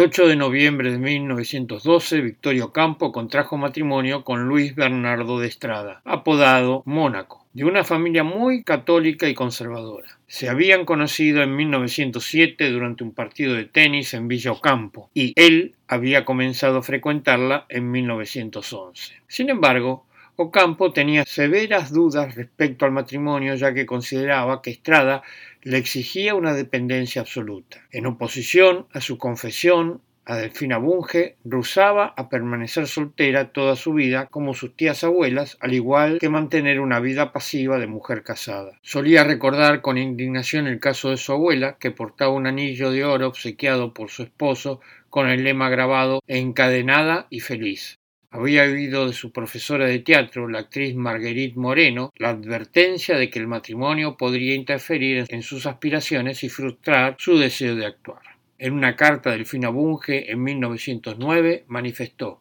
El 0.00 0.06
8 0.06 0.28
de 0.28 0.36
noviembre 0.36 0.92
de 0.92 0.96
1912, 0.96 2.22
Victorio 2.22 2.72
Campo 2.72 3.12
contrajo 3.12 3.58
matrimonio 3.58 4.24
con 4.24 4.48
Luis 4.48 4.74
Bernardo 4.74 5.38
de 5.38 5.46
Estrada, 5.46 6.00
apodado 6.06 6.82
Mónaco, 6.86 7.44
de 7.52 7.66
una 7.66 7.84
familia 7.84 8.24
muy 8.24 8.64
católica 8.64 9.28
y 9.28 9.34
conservadora. 9.34 10.18
Se 10.26 10.48
habían 10.48 10.86
conocido 10.86 11.42
en 11.42 11.54
1907 11.54 12.70
durante 12.70 13.04
un 13.04 13.12
partido 13.12 13.52
de 13.52 13.66
tenis 13.66 14.14
en 14.14 14.26
Villa 14.26 14.52
Ocampo 14.52 15.10
y 15.12 15.34
él 15.36 15.74
había 15.86 16.24
comenzado 16.24 16.78
a 16.78 16.82
frecuentarla 16.82 17.66
en 17.68 17.90
1911. 17.90 19.16
Sin 19.28 19.50
embargo, 19.50 20.06
Ocampo 20.42 20.90
tenía 20.90 21.26
severas 21.26 21.92
dudas 21.92 22.34
respecto 22.34 22.86
al 22.86 22.92
matrimonio 22.92 23.56
ya 23.56 23.74
que 23.74 23.84
consideraba 23.84 24.62
que 24.62 24.70
Estrada 24.70 25.22
le 25.60 25.76
exigía 25.76 26.34
una 26.34 26.54
dependencia 26.54 27.20
absoluta. 27.20 27.82
En 27.90 28.06
oposición 28.06 28.86
a 28.94 29.02
su 29.02 29.18
confesión, 29.18 30.00
a 30.24 30.36
Delfina 30.36 30.78
Bunge 30.78 31.36
rusaba 31.44 32.14
a 32.16 32.30
permanecer 32.30 32.86
soltera 32.86 33.52
toda 33.52 33.76
su 33.76 33.92
vida 33.92 34.28
como 34.30 34.54
sus 34.54 34.74
tías 34.74 35.04
abuelas, 35.04 35.58
al 35.60 35.74
igual 35.74 36.18
que 36.18 36.30
mantener 36.30 36.80
una 36.80 37.00
vida 37.00 37.34
pasiva 37.34 37.78
de 37.78 37.86
mujer 37.86 38.22
casada. 38.22 38.78
Solía 38.80 39.24
recordar 39.24 39.82
con 39.82 39.98
indignación 39.98 40.66
el 40.66 40.80
caso 40.80 41.10
de 41.10 41.18
su 41.18 41.32
abuela, 41.32 41.76
que 41.78 41.90
portaba 41.90 42.32
un 42.32 42.46
anillo 42.46 42.90
de 42.90 43.04
oro 43.04 43.28
obsequiado 43.28 43.92
por 43.92 44.08
su 44.08 44.22
esposo 44.22 44.80
con 45.10 45.28
el 45.28 45.44
lema 45.44 45.68
grabado 45.68 46.22
encadenada 46.26 47.26
y 47.28 47.40
feliz. 47.40 47.99
Había 48.32 48.62
oído 48.62 49.08
de 49.08 49.12
su 49.12 49.32
profesora 49.32 49.86
de 49.86 49.98
teatro, 49.98 50.46
la 50.46 50.60
actriz 50.60 50.94
Marguerite 50.94 51.58
Moreno, 51.58 52.12
la 52.14 52.28
advertencia 52.28 53.16
de 53.18 53.28
que 53.28 53.40
el 53.40 53.48
matrimonio 53.48 54.16
podría 54.16 54.54
interferir 54.54 55.24
en 55.28 55.42
sus 55.42 55.66
aspiraciones 55.66 56.44
y 56.44 56.48
frustrar 56.48 57.16
su 57.18 57.36
deseo 57.36 57.74
de 57.74 57.86
actuar. 57.86 58.22
En 58.56 58.74
una 58.74 58.94
carta 58.94 59.32
del 59.32 59.46
Fina 59.46 59.70
Bunge 59.70 60.30
en 60.30 60.44
1909 60.44 61.64
manifestó 61.66 62.40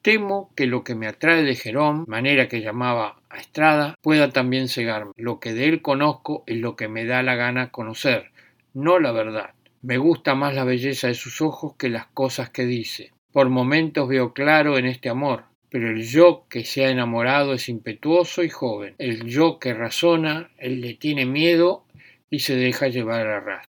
Temo 0.00 0.54
que 0.56 0.66
lo 0.66 0.84
que 0.84 0.94
me 0.94 1.06
atrae 1.06 1.42
de 1.42 1.54
Jerón, 1.54 2.04
manera 2.08 2.48
que 2.48 2.62
llamaba 2.62 3.20
a 3.28 3.36
Estrada, 3.36 3.96
pueda 4.00 4.30
también 4.30 4.68
cegarme. 4.68 5.12
Lo 5.16 5.38
que 5.38 5.52
de 5.52 5.68
él 5.68 5.82
conozco 5.82 6.44
es 6.46 6.56
lo 6.56 6.76
que 6.76 6.88
me 6.88 7.04
da 7.04 7.22
la 7.22 7.34
gana 7.34 7.70
conocer, 7.70 8.30
no 8.72 8.98
la 8.98 9.12
verdad. 9.12 9.50
Me 9.82 9.98
gusta 9.98 10.34
más 10.34 10.54
la 10.54 10.64
belleza 10.64 11.08
de 11.08 11.14
sus 11.14 11.42
ojos 11.42 11.74
que 11.76 11.90
las 11.90 12.06
cosas 12.06 12.48
que 12.48 12.64
dice. 12.64 13.12
Por 13.32 13.48
momentos 13.48 14.08
veo 14.08 14.32
claro 14.32 14.76
en 14.76 14.86
este 14.86 15.08
amor, 15.08 15.44
pero 15.68 15.88
el 15.88 16.02
yo 16.02 16.46
que 16.48 16.64
se 16.64 16.84
ha 16.84 16.90
enamorado 16.90 17.54
es 17.54 17.68
impetuoso 17.68 18.42
y 18.42 18.48
joven. 18.48 18.96
El 18.98 19.24
yo 19.26 19.60
que 19.60 19.72
razona, 19.72 20.50
él 20.58 20.80
le 20.80 20.94
tiene 20.94 21.26
miedo 21.26 21.84
y 22.28 22.40
se 22.40 22.56
deja 22.56 22.88
llevar 22.88 23.28
a 23.28 23.40
ras. 23.40 23.64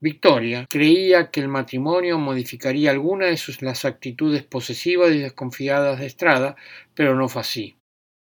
Victoria 0.00 0.66
creía 0.68 1.30
que 1.30 1.40
el 1.40 1.48
matrimonio 1.48 2.18
modificaría 2.18 2.90
algunas 2.90 3.28
de 3.28 3.36
sus 3.36 3.62
las 3.62 3.84
actitudes 3.84 4.42
posesivas 4.44 5.12
y 5.12 5.18
desconfiadas 5.18 5.98
de 6.00 6.06
Estrada, 6.06 6.56
pero 6.94 7.14
no 7.14 7.28
fue 7.28 7.42
así. 7.42 7.76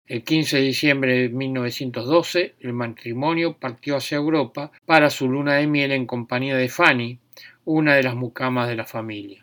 El 0.05 0.23
15 0.23 0.57
de 0.57 0.63
diciembre 0.63 1.17
de 1.17 1.29
1912, 1.29 2.55
el 2.59 2.73
matrimonio 2.73 3.57
partió 3.57 3.95
hacia 3.95 4.17
Europa 4.17 4.71
para 4.85 5.09
su 5.09 5.29
luna 5.29 5.55
de 5.55 5.67
miel 5.67 5.91
en 5.91 6.05
compañía 6.05 6.57
de 6.57 6.69
Fanny, 6.69 7.19
una 7.63 7.95
de 7.95 8.03
las 8.03 8.15
mucamas 8.15 8.67
de 8.67 8.75
la 8.75 8.85
familia. 8.85 9.42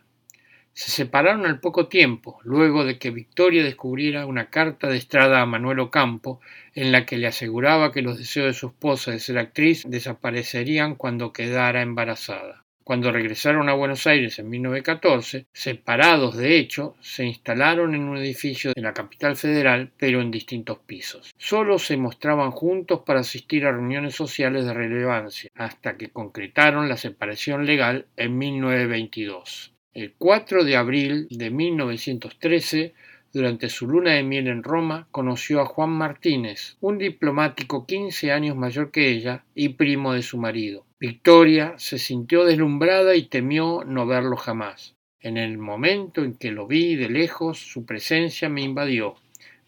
Se 0.72 0.90
separaron 0.90 1.46
al 1.46 1.60
poco 1.60 1.88
tiempo, 1.88 2.38
luego 2.44 2.84
de 2.84 2.98
que 2.98 3.10
Victoria 3.10 3.62
descubriera 3.64 4.26
una 4.26 4.50
carta 4.50 4.88
de 4.88 4.96
Estrada 4.96 5.42
a 5.42 5.46
Manuel 5.46 5.80
Ocampo, 5.80 6.40
en 6.74 6.92
la 6.92 7.04
que 7.04 7.18
le 7.18 7.26
aseguraba 7.26 7.92
que 7.92 8.02
los 8.02 8.18
deseos 8.18 8.46
de 8.46 8.54
su 8.54 8.68
esposa 8.68 9.10
de 9.10 9.20
ser 9.20 9.38
actriz 9.38 9.84
desaparecerían 9.88 10.94
cuando 10.94 11.32
quedara 11.32 11.82
embarazada. 11.82 12.64
Cuando 12.90 13.12
regresaron 13.12 13.68
a 13.68 13.74
Buenos 13.74 14.06
Aires 14.08 14.38
en 14.38 14.48
1914, 14.48 15.46
separados 15.52 16.36
de 16.36 16.56
hecho, 16.56 16.96
se 17.00 17.24
instalaron 17.24 17.94
en 17.94 18.02
un 18.02 18.16
edificio 18.16 18.72
de 18.74 18.82
la 18.82 18.94
capital 18.94 19.36
federal, 19.36 19.92
pero 19.96 20.20
en 20.20 20.30
distintos 20.30 20.78
pisos. 20.78 21.30
Solo 21.36 21.78
se 21.78 21.96
mostraban 21.96 22.50
juntos 22.50 23.02
para 23.06 23.20
asistir 23.20 23.64
a 23.64 23.72
reuniones 23.72 24.14
sociales 24.14 24.64
de 24.64 24.74
relevancia, 24.74 25.50
hasta 25.54 25.96
que 25.96 26.10
concretaron 26.10 26.88
la 26.88 26.96
separación 26.96 27.64
legal 27.64 28.06
en 28.16 28.38
1922. 28.38 29.72
El 29.92 30.14
4 30.16 30.62
de 30.62 30.76
abril 30.76 31.26
de 31.30 31.50
1913, 31.50 32.94
durante 33.32 33.68
su 33.68 33.88
luna 33.88 34.12
de 34.12 34.22
miel 34.22 34.46
en 34.46 34.62
Roma, 34.62 35.08
conoció 35.10 35.60
a 35.60 35.66
Juan 35.66 35.90
Martínez, 35.90 36.76
un 36.80 36.96
diplomático 36.98 37.86
15 37.86 38.30
años 38.30 38.56
mayor 38.56 38.92
que 38.92 39.08
ella 39.08 39.44
y 39.52 39.70
primo 39.70 40.12
de 40.12 40.22
su 40.22 40.38
marido. 40.38 40.86
Victoria 41.00 41.74
se 41.76 41.98
sintió 41.98 42.44
deslumbrada 42.44 43.16
y 43.16 43.24
temió 43.24 43.82
no 43.84 44.06
verlo 44.06 44.36
jamás. 44.36 44.94
En 45.20 45.36
el 45.36 45.58
momento 45.58 46.22
en 46.22 46.34
que 46.34 46.52
lo 46.52 46.68
vi 46.68 46.94
de 46.94 47.08
lejos, 47.08 47.58
su 47.58 47.84
presencia 47.84 48.48
me 48.48 48.62
invadió. 48.62 49.16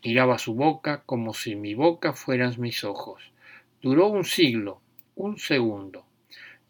Miraba 0.04 0.38
su 0.38 0.54
boca 0.54 1.02
como 1.04 1.34
si 1.34 1.56
mi 1.56 1.74
boca 1.74 2.12
fueran 2.12 2.54
mis 2.60 2.84
ojos. 2.84 3.32
Duró 3.80 4.06
un 4.06 4.24
siglo, 4.24 4.82
un 5.16 5.38
segundo. 5.38 6.06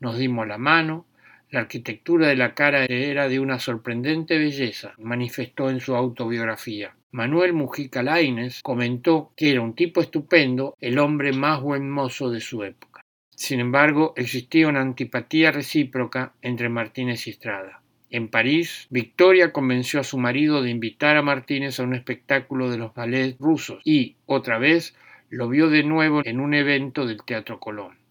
Nos 0.00 0.16
dimos 0.16 0.48
la 0.48 0.56
mano, 0.56 1.04
la 1.52 1.60
arquitectura 1.60 2.28
de 2.28 2.36
la 2.36 2.54
cara 2.54 2.86
era 2.86 3.28
de 3.28 3.38
una 3.38 3.58
sorprendente 3.58 4.38
belleza, 4.38 4.94
manifestó 4.96 5.68
en 5.68 5.80
su 5.80 5.94
autobiografía. 5.94 6.96
Manuel 7.10 7.52
Mujica 7.52 8.02
Lainez 8.02 8.62
comentó 8.62 9.32
que 9.36 9.50
era 9.50 9.60
un 9.60 9.74
tipo 9.74 10.00
estupendo, 10.00 10.74
el 10.80 10.98
hombre 10.98 11.34
más 11.34 11.60
buen 11.60 11.90
mozo 11.90 12.30
de 12.30 12.40
su 12.40 12.64
época. 12.64 13.02
Sin 13.36 13.60
embargo, 13.60 14.14
existía 14.16 14.66
una 14.66 14.80
antipatía 14.80 15.52
recíproca 15.52 16.32
entre 16.40 16.70
Martínez 16.70 17.26
y 17.26 17.30
Estrada. 17.30 17.82
En 18.08 18.28
París, 18.28 18.86
Victoria 18.88 19.52
convenció 19.52 20.00
a 20.00 20.04
su 20.04 20.16
marido 20.16 20.62
de 20.62 20.70
invitar 20.70 21.18
a 21.18 21.22
Martínez 21.22 21.78
a 21.78 21.82
un 21.82 21.94
espectáculo 21.94 22.70
de 22.70 22.78
los 22.78 22.94
ballets 22.94 23.38
rusos 23.38 23.82
y, 23.84 24.16
otra 24.24 24.56
vez, 24.56 24.96
lo 25.28 25.50
vio 25.50 25.68
de 25.68 25.82
nuevo 25.82 26.22
en 26.24 26.40
un 26.40 26.54
evento 26.54 27.06
del 27.06 27.22
Teatro 27.24 27.60
Colón. 27.60 28.01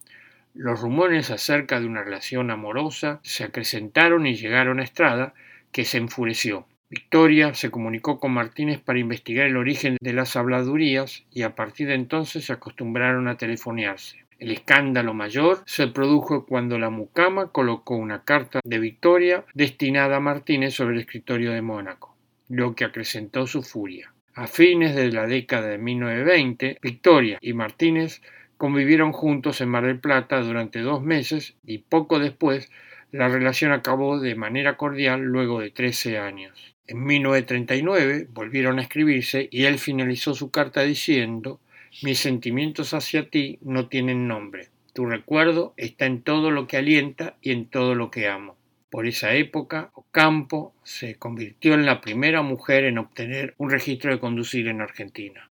Los 0.54 0.82
rumores 0.82 1.30
acerca 1.30 1.80
de 1.80 1.86
una 1.86 2.04
relación 2.04 2.50
amorosa 2.50 3.20
se 3.22 3.44
acrecentaron 3.44 4.26
y 4.26 4.34
llegaron 4.34 4.80
a 4.80 4.84
Estrada, 4.84 5.32
que 5.72 5.86
se 5.86 5.96
enfureció. 5.96 6.66
Victoria 6.90 7.54
se 7.54 7.70
comunicó 7.70 8.20
con 8.20 8.32
Martínez 8.32 8.78
para 8.78 8.98
investigar 8.98 9.46
el 9.46 9.56
origen 9.56 9.96
de 9.98 10.12
las 10.12 10.36
habladurías 10.36 11.24
y 11.32 11.42
a 11.42 11.54
partir 11.54 11.88
de 11.88 11.94
entonces 11.94 12.44
se 12.44 12.52
acostumbraron 12.52 13.28
a 13.28 13.38
telefonearse. 13.38 14.26
El 14.38 14.50
escándalo 14.50 15.14
mayor 15.14 15.62
se 15.64 15.86
produjo 15.86 16.44
cuando 16.44 16.78
la 16.78 16.90
mucama 16.90 17.50
colocó 17.50 17.96
una 17.96 18.24
carta 18.24 18.60
de 18.62 18.78
Victoria 18.78 19.46
destinada 19.54 20.16
a 20.16 20.20
Martínez 20.20 20.74
sobre 20.74 20.96
el 20.96 21.00
escritorio 21.00 21.52
de 21.52 21.62
Mónaco, 21.62 22.14
lo 22.50 22.74
que 22.74 22.84
acrecentó 22.84 23.46
su 23.46 23.62
furia. 23.62 24.12
A 24.34 24.46
fines 24.46 24.94
de 24.94 25.12
la 25.12 25.26
década 25.26 25.68
de 25.68 25.78
1920, 25.78 26.78
Victoria 26.82 27.38
y 27.40 27.54
Martínez 27.54 28.20
convivieron 28.62 29.10
juntos 29.10 29.60
en 29.60 29.70
Mar 29.70 29.84
del 29.84 29.98
Plata 29.98 30.40
durante 30.40 30.82
dos 30.82 31.02
meses 31.02 31.56
y 31.66 31.78
poco 31.78 32.20
después 32.20 32.70
la 33.10 33.26
relación 33.26 33.72
acabó 33.72 34.20
de 34.20 34.36
manera 34.36 34.76
cordial 34.76 35.20
luego 35.20 35.58
de 35.58 35.72
13 35.72 36.18
años. 36.18 36.76
En 36.86 37.02
1939 37.02 38.28
volvieron 38.30 38.78
a 38.78 38.82
escribirse 38.82 39.48
y 39.50 39.64
él 39.64 39.80
finalizó 39.80 40.36
su 40.36 40.52
carta 40.52 40.82
diciendo 40.82 41.58
Mis 42.04 42.20
sentimientos 42.20 42.94
hacia 42.94 43.28
ti 43.28 43.58
no 43.62 43.88
tienen 43.88 44.28
nombre. 44.28 44.68
Tu 44.92 45.06
recuerdo 45.06 45.74
está 45.76 46.06
en 46.06 46.22
todo 46.22 46.52
lo 46.52 46.68
que 46.68 46.76
alienta 46.76 47.34
y 47.42 47.50
en 47.50 47.66
todo 47.66 47.96
lo 47.96 48.12
que 48.12 48.28
amo. 48.28 48.54
Por 48.90 49.08
esa 49.08 49.34
época, 49.34 49.90
Ocampo 49.94 50.72
se 50.84 51.16
convirtió 51.16 51.74
en 51.74 51.84
la 51.84 52.00
primera 52.00 52.42
mujer 52.42 52.84
en 52.84 52.98
obtener 52.98 53.56
un 53.58 53.70
registro 53.70 54.12
de 54.12 54.20
conducir 54.20 54.68
en 54.68 54.80
Argentina. 54.80 55.50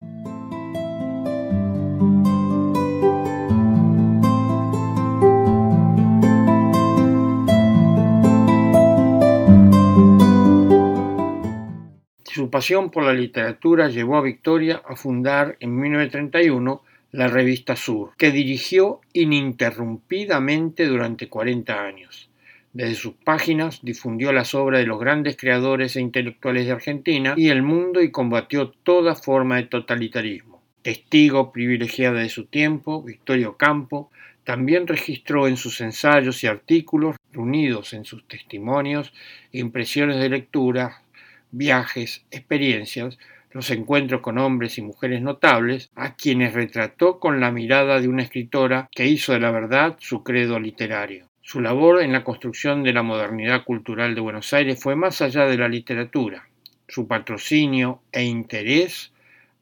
Su 12.32 12.48
pasión 12.48 12.90
por 12.90 13.02
la 13.02 13.12
literatura 13.12 13.88
llevó 13.88 14.16
a 14.16 14.22
Victoria 14.22 14.80
a 14.86 14.94
fundar 14.94 15.56
en 15.58 15.76
1931 15.76 16.80
la 17.10 17.26
revista 17.26 17.74
Sur, 17.74 18.12
que 18.16 18.30
dirigió 18.30 19.00
ininterrumpidamente 19.12 20.86
durante 20.86 21.28
40 21.28 21.82
años. 21.82 22.30
Desde 22.72 22.94
sus 22.94 23.14
páginas 23.14 23.80
difundió 23.82 24.32
las 24.32 24.54
obras 24.54 24.78
de 24.78 24.86
los 24.86 25.00
grandes 25.00 25.36
creadores 25.36 25.96
e 25.96 26.00
intelectuales 26.02 26.66
de 26.66 26.72
Argentina 26.72 27.34
y 27.36 27.48
el 27.48 27.64
mundo 27.64 28.00
y 28.00 28.12
combatió 28.12 28.70
toda 28.70 29.16
forma 29.16 29.56
de 29.56 29.64
totalitarismo. 29.64 30.62
Testigo 30.82 31.50
privilegiada 31.50 32.20
de 32.20 32.28
su 32.28 32.44
tiempo, 32.44 33.02
Victorio 33.02 33.56
Campo 33.56 34.12
también 34.44 34.86
registró 34.86 35.48
en 35.48 35.56
sus 35.56 35.80
ensayos 35.80 36.44
y 36.44 36.46
artículos, 36.46 37.16
reunidos 37.32 37.92
en 37.92 38.04
sus 38.04 38.26
testimonios, 38.28 39.12
impresiones 39.50 40.18
de 40.18 40.28
lectura, 40.28 41.02
viajes, 41.52 42.24
experiencias, 42.30 43.18
los 43.52 43.70
encuentros 43.70 44.20
con 44.20 44.38
hombres 44.38 44.78
y 44.78 44.82
mujeres 44.82 45.22
notables, 45.22 45.90
a 45.96 46.14
quienes 46.14 46.54
retrató 46.54 47.18
con 47.18 47.40
la 47.40 47.50
mirada 47.50 48.00
de 48.00 48.08
una 48.08 48.22
escritora 48.22 48.88
que 48.92 49.06
hizo 49.06 49.32
de 49.32 49.40
la 49.40 49.50
verdad 49.50 49.96
su 49.98 50.22
credo 50.22 50.60
literario. 50.60 51.26
Su 51.42 51.60
labor 51.60 52.02
en 52.02 52.12
la 52.12 52.22
construcción 52.22 52.84
de 52.84 52.92
la 52.92 53.02
modernidad 53.02 53.64
cultural 53.64 54.14
de 54.14 54.20
Buenos 54.20 54.52
Aires 54.52 54.80
fue 54.80 54.94
más 54.94 55.20
allá 55.20 55.46
de 55.46 55.58
la 55.58 55.68
literatura. 55.68 56.48
Su 56.86 57.08
patrocinio 57.08 58.02
e 58.12 58.22
interés 58.22 59.12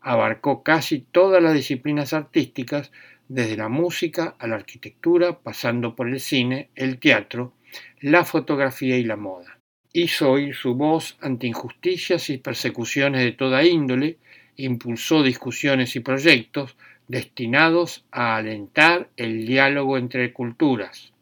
abarcó 0.01 0.63
casi 0.63 1.01
todas 1.01 1.43
las 1.43 1.55
disciplinas 1.55 2.13
artísticas, 2.13 2.93
desde 3.29 3.57
la 3.57 3.69
música 3.69 4.37
a 4.39 4.47
la 4.47 4.57
arquitectura, 4.57 5.39
pasando 5.39 5.95
por 5.95 6.09
el 6.09 6.21
cine, 6.21 6.71
el 6.75 6.99
teatro, 6.99 7.53
la 8.01 8.25
fotografía 8.25 8.97
y 8.97 9.05
la 9.05 9.17
moda 9.17 9.58
hizo 9.93 10.31
oír 10.31 10.55
su 10.55 10.75
voz 10.75 11.17
ante 11.21 11.47
injusticias 11.47 12.31
y 12.31 12.39
persecuciones 12.39 13.23
de 13.23 13.33
toda 13.33 13.65
índole, 13.65 14.19
impulsó 14.57 15.23
discusiones 15.23 15.97
y 15.97 16.01
proyectos 16.01 16.77
destinados 17.07 18.05
a 18.11 18.37
alentar 18.37 19.09
el 19.17 19.47
diálogo 19.47 19.97
entre 19.97 20.33
culturas. 20.33 21.13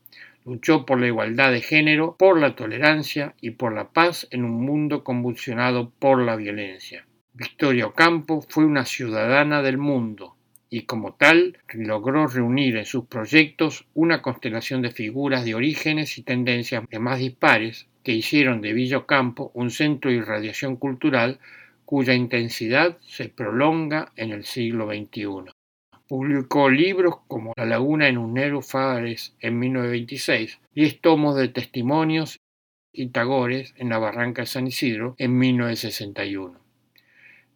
Luchó 0.44 0.86
por 0.86 1.00
la 1.00 1.06
igualdad 1.06 1.52
de 1.52 1.60
género, 1.60 2.16
por 2.18 2.38
la 2.38 2.54
tolerancia 2.54 3.34
y 3.40 3.50
por 3.50 3.72
la 3.72 3.88
paz 3.88 4.28
en 4.30 4.44
un 4.44 4.64
mundo 4.64 5.02
convulsionado 5.02 5.90
por 5.98 6.22
la 6.22 6.36
violencia. 6.36 7.06
Victoria 7.34 7.86
Ocampo 7.86 8.40
fue 8.48 8.64
una 8.64 8.84
ciudadana 8.84 9.62
del 9.62 9.78
mundo 9.78 10.36
y 10.70 10.82
como 10.82 11.14
tal 11.14 11.58
logró 11.72 12.26
reunir 12.26 12.76
en 12.76 12.86
sus 12.86 13.06
proyectos 13.06 13.86
una 13.94 14.22
constelación 14.22 14.82
de 14.82 14.90
figuras 14.90 15.44
de 15.44 15.54
orígenes 15.54 16.18
y 16.18 16.22
tendencias 16.22 16.84
de 16.88 16.98
más 16.98 17.18
dispares 17.18 17.86
que 18.06 18.12
hicieron 18.12 18.60
de 18.60 18.72
Villocampo 18.72 19.50
un 19.52 19.72
centro 19.72 20.12
de 20.12 20.18
irradiación 20.18 20.76
cultural 20.76 21.40
cuya 21.84 22.14
intensidad 22.14 22.98
se 23.00 23.28
prolonga 23.28 24.12
en 24.14 24.30
el 24.30 24.44
siglo 24.44 24.86
XXI. 24.86 25.50
Publicó 26.06 26.70
libros 26.70 27.16
como 27.26 27.52
La 27.56 27.66
laguna 27.66 28.06
en 28.06 28.18
un 28.18 28.62
Fares 28.62 29.34
en 29.40 29.58
1926, 29.58 30.60
diez 30.72 31.00
tomos 31.00 31.34
de 31.34 31.48
testimonios 31.48 32.38
y 32.92 33.08
tagores 33.08 33.74
en 33.76 33.88
la 33.88 33.98
barranca 33.98 34.42
de 34.42 34.46
San 34.46 34.68
Isidro 34.68 35.16
en 35.18 35.36
1961. 35.36 36.60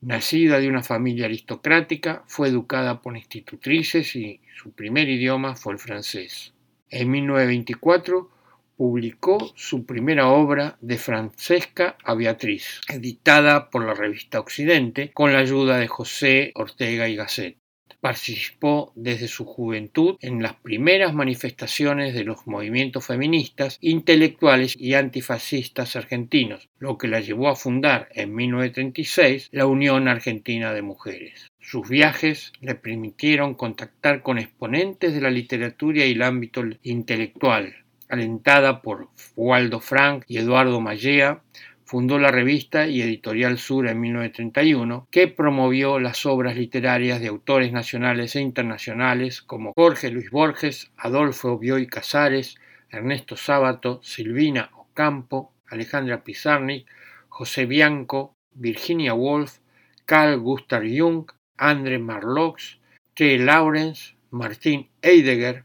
Nacida 0.01 0.59
de 0.59 0.69
una 0.69 0.83
familia 0.83 1.27
aristocrática, 1.27 2.25
fue 2.27 2.49
educada 2.49 3.03
por 3.03 3.17
institutrices 3.17 4.17
y 4.17 4.41
su 4.57 4.73
primer 4.73 5.09
idioma 5.09 5.55
fue 5.55 5.75
el 5.75 5.79
francés. 5.79 6.55
En 6.89 7.09
1924 7.09 8.40
publicó 8.81 9.53
su 9.57 9.85
primera 9.85 10.31
obra 10.31 10.79
de 10.81 10.97
Francesca 10.97 11.99
a 12.03 12.15
Beatriz, 12.15 12.81
editada 12.89 13.69
por 13.69 13.85
la 13.85 13.93
revista 13.93 14.41
Occidente 14.41 15.11
con 15.13 15.35
la 15.35 15.41
ayuda 15.41 15.77
de 15.77 15.87
José 15.87 16.53
Ortega 16.55 17.07
y 17.07 17.15
Gasset. 17.15 17.59
Participó 18.01 18.91
desde 18.97 19.29
su 19.29 19.45
juventud 19.45 20.17
en 20.23 20.43
las 20.43 20.55
primeras 20.55 21.13
manifestaciones 21.13 22.15
de 22.15 22.25
los 22.25 22.47
movimientos 22.47 23.05
feministas, 23.05 23.77
intelectuales 23.83 24.75
y 24.81 24.95
antifascistas 24.95 25.95
argentinos, 25.95 26.71
lo 26.79 26.97
que 26.97 27.09
la 27.09 27.21
llevó 27.21 27.51
a 27.51 27.57
fundar 27.57 28.09
en 28.15 28.35
1936 28.35 29.51
la 29.53 29.67
Unión 29.67 30.09
Argentina 30.09 30.73
de 30.73 30.81
Mujeres. 30.81 31.49
Sus 31.61 31.87
viajes 31.87 32.55
le 32.63 32.77
permitieron 32.77 33.53
contactar 33.53 34.23
con 34.23 34.39
exponentes 34.39 35.13
de 35.13 35.21
la 35.21 35.31
literatura 35.31 36.07
y 36.07 36.13
el 36.13 36.23
ámbito 36.23 36.63
intelectual, 36.83 37.75
alentada 38.11 38.83
por 38.83 39.09
Waldo 39.37 39.81
Frank 39.81 40.25
y 40.27 40.39
Eduardo 40.39 40.81
Mallea, 40.81 41.43
fundó 41.85 42.19
la 42.19 42.31
revista 42.31 42.87
y 42.87 43.03
Editorial 43.03 43.59
Sur 43.59 43.89
en 43.89 44.01
1931, 44.01 45.09
que 45.11 45.27
promovió 45.27 45.99
las 45.99 46.25
obras 46.25 46.57
literarias 46.57 47.21
de 47.21 47.29
autores 47.29 47.73
nacionales 47.73 48.37
e 48.37 48.41
internacionales 48.41 49.43
como 49.43 49.73
Jorge 49.77 50.11
Luis 50.11 50.31
Borges, 50.31 50.93
Adolfo 50.97 51.59
Bioy 51.59 51.87
Casares, 51.87 52.57
Ernesto 52.91 53.37
Sábato, 53.37 54.01
Silvina 54.03 54.71
Ocampo, 54.77 55.53
Alejandra 55.69 56.23
Pizarnik, 56.23 56.87
José 57.29 57.67
Bianco, 57.67 58.35
Virginia 58.53 59.15
Woolf, 59.15 59.59
Carl 60.05 60.39
Gustav 60.39 60.83
Jung, 60.85 61.27
André 61.57 61.99
Marlox, 61.99 62.79
T. 63.15 63.39
Lawrence, 63.39 64.15
Martín 64.31 64.89
Heidegger, 65.03 65.65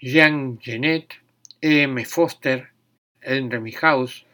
Jean 0.00 0.58
Genet, 0.58 1.14
M. 1.60 2.04
Foster, 2.04 2.70
Henry 3.20 3.60
Mihaus, 3.60 4.26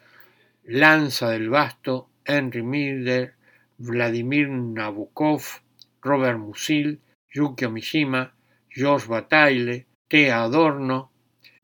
Lanza 0.64 1.30
del 1.30 1.48
Basto, 1.48 2.08
Henry 2.24 2.62
Milder, 2.62 3.34
Vladimir 3.78 4.48
Nabokov, 4.48 5.62
Robert 6.02 6.38
Musil, 6.38 7.00
Yukio 7.32 7.70
Mishima, 7.70 8.32
George 8.68 9.06
Bataille, 9.06 9.86
T. 10.08 10.30
Adorno, 10.30 11.10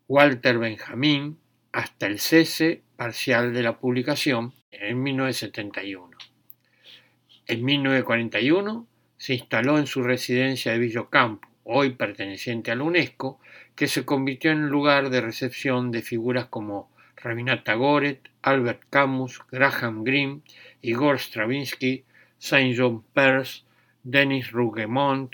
Walter 0.06 0.58
Benjamin, 0.58 1.38
hasta 1.72 2.06
el 2.06 2.18
cese 2.18 2.82
parcial 2.96 3.52
de 3.52 3.62
la 3.62 3.78
publicación 3.78 4.54
en 4.70 5.02
1971. 5.02 6.16
En 7.46 7.64
1941 7.64 8.86
se 9.16 9.34
instaló 9.34 9.78
en 9.78 9.86
su 9.86 10.02
residencia 10.02 10.72
de 10.72 10.78
Villocampo, 10.78 11.48
hoy 11.64 11.90
perteneciente 11.90 12.70
a 12.70 12.76
la 12.76 12.84
UNESCO, 12.84 13.40
que 13.78 13.86
se 13.86 14.04
convirtió 14.04 14.50
en 14.50 14.70
lugar 14.70 15.08
de 15.08 15.20
recepción 15.20 15.92
de 15.92 16.02
figuras 16.02 16.46
como 16.46 16.90
Rabinata 17.16 17.74
Goret, 17.74 18.28
Albert 18.42 18.82
Camus, 18.90 19.40
Graham 19.52 20.02
Greene, 20.02 20.40
Igor 20.82 21.20
Stravinsky, 21.20 22.04
Saint 22.38 22.76
John 22.76 23.04
Peirce, 23.14 23.62
Denis 24.02 24.50
Rougemont, 24.50 25.32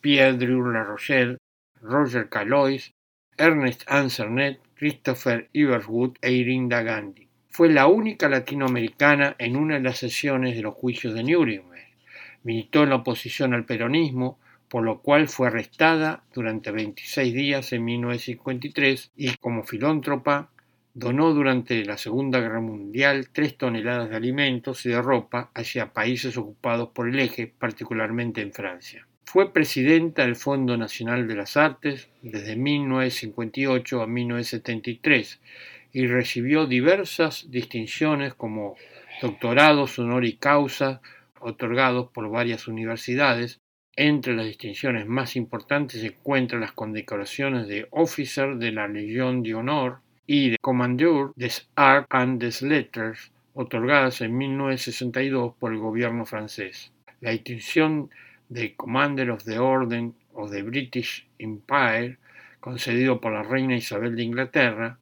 Pierre 0.00 0.38
Drew 0.38 0.72
La 0.72 0.84
Rochelle, 0.84 1.36
Roger 1.82 2.30
Calois, 2.30 2.94
Ernest 3.36 3.82
Ansernet, 3.86 4.58
Christopher 4.74 5.50
Iverswood 5.52 6.16
e 6.22 6.32
Irinda 6.32 6.82
Gandhi. 6.82 7.28
Fue 7.50 7.68
la 7.68 7.88
única 7.88 8.30
latinoamericana 8.30 9.36
en 9.38 9.54
una 9.54 9.74
de 9.74 9.82
las 9.82 9.98
sesiones 9.98 10.56
de 10.56 10.62
los 10.62 10.74
juicios 10.74 11.12
de 11.12 11.24
Nuremberg. 11.24 11.88
Militó 12.42 12.84
en 12.84 12.88
la 12.88 12.96
oposición 12.96 13.52
al 13.52 13.66
peronismo, 13.66 14.38
por 14.72 14.84
lo 14.84 15.02
cual 15.02 15.28
fue 15.28 15.48
arrestada 15.48 16.24
durante 16.32 16.70
26 16.70 17.34
días 17.34 17.74
en 17.74 17.84
1953 17.84 19.12
y 19.14 19.36
como 19.36 19.64
filántropa 19.64 20.48
donó 20.94 21.34
durante 21.34 21.84
la 21.84 21.98
Segunda 21.98 22.40
Guerra 22.40 22.62
Mundial 22.62 23.28
tres 23.34 23.58
toneladas 23.58 24.08
de 24.08 24.16
alimentos 24.16 24.86
y 24.86 24.88
de 24.88 25.02
ropa 25.02 25.50
hacia 25.52 25.92
países 25.92 26.38
ocupados 26.38 26.88
por 26.88 27.06
el 27.06 27.20
eje, 27.20 27.52
particularmente 27.58 28.40
en 28.40 28.54
Francia. 28.54 29.06
Fue 29.26 29.52
presidenta 29.52 30.22
del 30.22 30.36
Fondo 30.36 30.78
Nacional 30.78 31.28
de 31.28 31.34
las 31.34 31.58
Artes 31.58 32.08
desde 32.22 32.56
1958 32.56 34.00
a 34.00 34.06
1973 34.06 35.38
y 35.92 36.06
recibió 36.06 36.64
diversas 36.64 37.50
distinciones 37.50 38.32
como 38.32 38.76
doctorados 39.20 39.98
honoris 39.98 40.38
causa 40.38 41.02
otorgados 41.42 42.10
por 42.10 42.30
varias 42.30 42.68
universidades. 42.68 43.60
Entre 43.94 44.34
las 44.34 44.46
distinciones 44.46 45.06
más 45.06 45.36
importantes 45.36 46.00
se 46.00 46.06
encuentran 46.08 46.62
las 46.62 46.72
condecoraciones 46.72 47.68
de 47.68 47.86
Officer 47.90 48.56
de 48.56 48.72
la 48.72 48.88
Legión 48.88 49.42
de 49.42 49.54
Honor, 49.54 49.98
y 50.26 50.50
de 50.50 50.58
Commandeur 50.58 51.32
des 51.36 51.68
Arts 51.74 52.06
and 52.10 52.40
des 52.40 52.62
Lettres, 52.62 53.32
otorgadas 53.54 54.20
en 54.20 54.36
1962 54.36 55.54
por 55.58 55.72
el 55.72 55.78
gobierno 55.78 56.24
francés. 56.24 56.92
La 57.20 57.32
distinción 57.32 58.08
de 58.48 58.74
Commander 58.74 59.30
of 59.30 59.44
the 59.44 59.58
Order 59.58 60.10
of 60.32 60.50
the 60.50 60.62
British 60.62 61.26
Empire, 61.38 62.18
concedido 62.60 63.20
por 63.20 63.32
la 63.32 63.42
reina 63.42 63.76
Isabel 63.76 64.16
de 64.16 64.22
Inglaterra, 64.22 64.98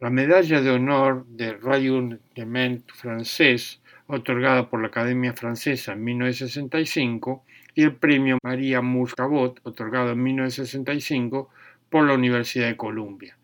la 0.00 0.10
medalla 0.10 0.60
de 0.60 0.70
honor 0.70 1.24
de 1.26 1.52
Rayonnement 1.52 2.90
francés, 2.92 3.80
otorgada 4.06 4.68
por 4.68 4.80
la 4.80 4.88
Academia 4.88 5.32
Francesa 5.32 5.92
en 5.92 6.02
1965, 6.02 7.44
y 7.74 7.82
el 7.82 7.94
premio 7.94 8.38
María 8.42 8.80
Muscabot, 8.80 9.60
otorgado 9.62 10.12
en 10.12 10.22
1965 10.22 11.48
por 11.88 12.06
la 12.06 12.14
Universidad 12.14 12.68
de 12.68 12.76
Columbia. 12.76 13.36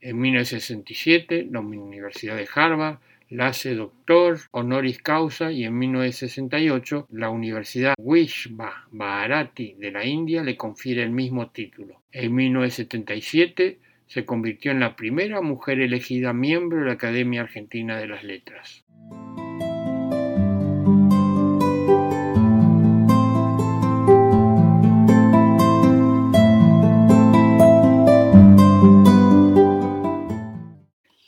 En 0.00 0.18
1967, 0.18 1.48
la 1.50 1.60
Universidad 1.60 2.36
de 2.36 2.48
Harvard 2.54 2.98
la 3.30 3.46
hace 3.46 3.74
doctor 3.74 4.40
honoris 4.50 5.00
causa 5.00 5.52
y 5.52 5.64
en 5.64 5.78
1968 5.78 7.06
la 7.12 7.30
Universidad 7.30 7.94
Vishva 7.98 8.88
Bharati 8.90 9.74
de 9.78 9.92
la 9.92 10.04
India 10.04 10.42
le 10.42 10.56
confiere 10.56 11.02
el 11.02 11.10
mismo 11.10 11.48
título. 11.50 12.02
En 12.10 12.34
1977 12.34 13.78
se 14.08 14.24
convirtió 14.24 14.72
en 14.72 14.80
la 14.80 14.96
primera 14.96 15.40
mujer 15.42 15.80
elegida 15.80 16.32
miembro 16.32 16.80
de 16.80 16.86
la 16.86 16.92
Academia 16.94 17.42
Argentina 17.42 17.96
de 17.98 18.08
las 18.08 18.24
Letras. 18.24 18.84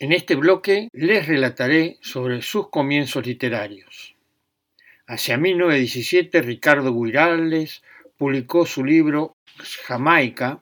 En 0.03 0.11
este 0.11 0.35
bloque 0.35 0.89
les 0.93 1.29
relataré 1.29 1.99
sobre 2.01 2.43
sus 2.43 2.71
comienzos 2.71 3.25
literarios. 3.25 4.17
Hacia 5.07 5.39
1917 5.39 6.43
Ricardo 6.43 6.93
Guiraldes 6.93 7.85
publicó 8.17 8.67
su 8.67 8.85
libro 8.85 9.37
Jamaica, 9.87 10.61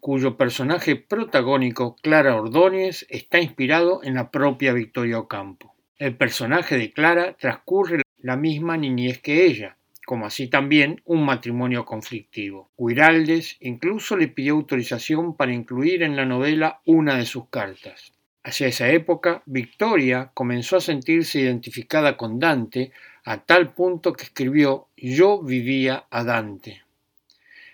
cuyo 0.00 0.38
personaje 0.38 0.96
protagónico, 0.96 1.96
Clara 1.96 2.36
Ordóñez, 2.36 3.04
está 3.10 3.38
inspirado 3.38 4.00
en 4.02 4.14
la 4.14 4.30
propia 4.30 4.72
Victoria 4.72 5.18
Ocampo. 5.18 5.74
El 5.98 6.16
personaje 6.16 6.78
de 6.78 6.90
Clara 6.90 7.36
transcurre 7.38 8.00
la 8.16 8.36
misma 8.38 8.78
niñez 8.78 9.20
que 9.20 9.44
ella, 9.44 9.76
como 10.06 10.24
así 10.24 10.48
también 10.48 11.02
un 11.04 11.26
matrimonio 11.26 11.84
conflictivo. 11.84 12.70
Guiraldes 12.78 13.58
incluso 13.60 14.16
le 14.16 14.28
pidió 14.28 14.54
autorización 14.54 15.36
para 15.36 15.52
incluir 15.52 16.02
en 16.02 16.16
la 16.16 16.24
novela 16.24 16.80
una 16.86 17.18
de 17.18 17.26
sus 17.26 17.46
cartas. 17.50 18.14
Hacia 18.42 18.68
esa 18.68 18.88
época, 18.88 19.42
Victoria 19.44 20.30
comenzó 20.32 20.76
a 20.76 20.80
sentirse 20.80 21.40
identificada 21.40 22.16
con 22.16 22.38
Dante 22.38 22.90
a 23.24 23.44
tal 23.44 23.74
punto 23.74 24.14
que 24.14 24.24
escribió 24.24 24.88
Yo 24.96 25.42
vivía 25.42 26.06
a 26.10 26.24
Dante. 26.24 26.82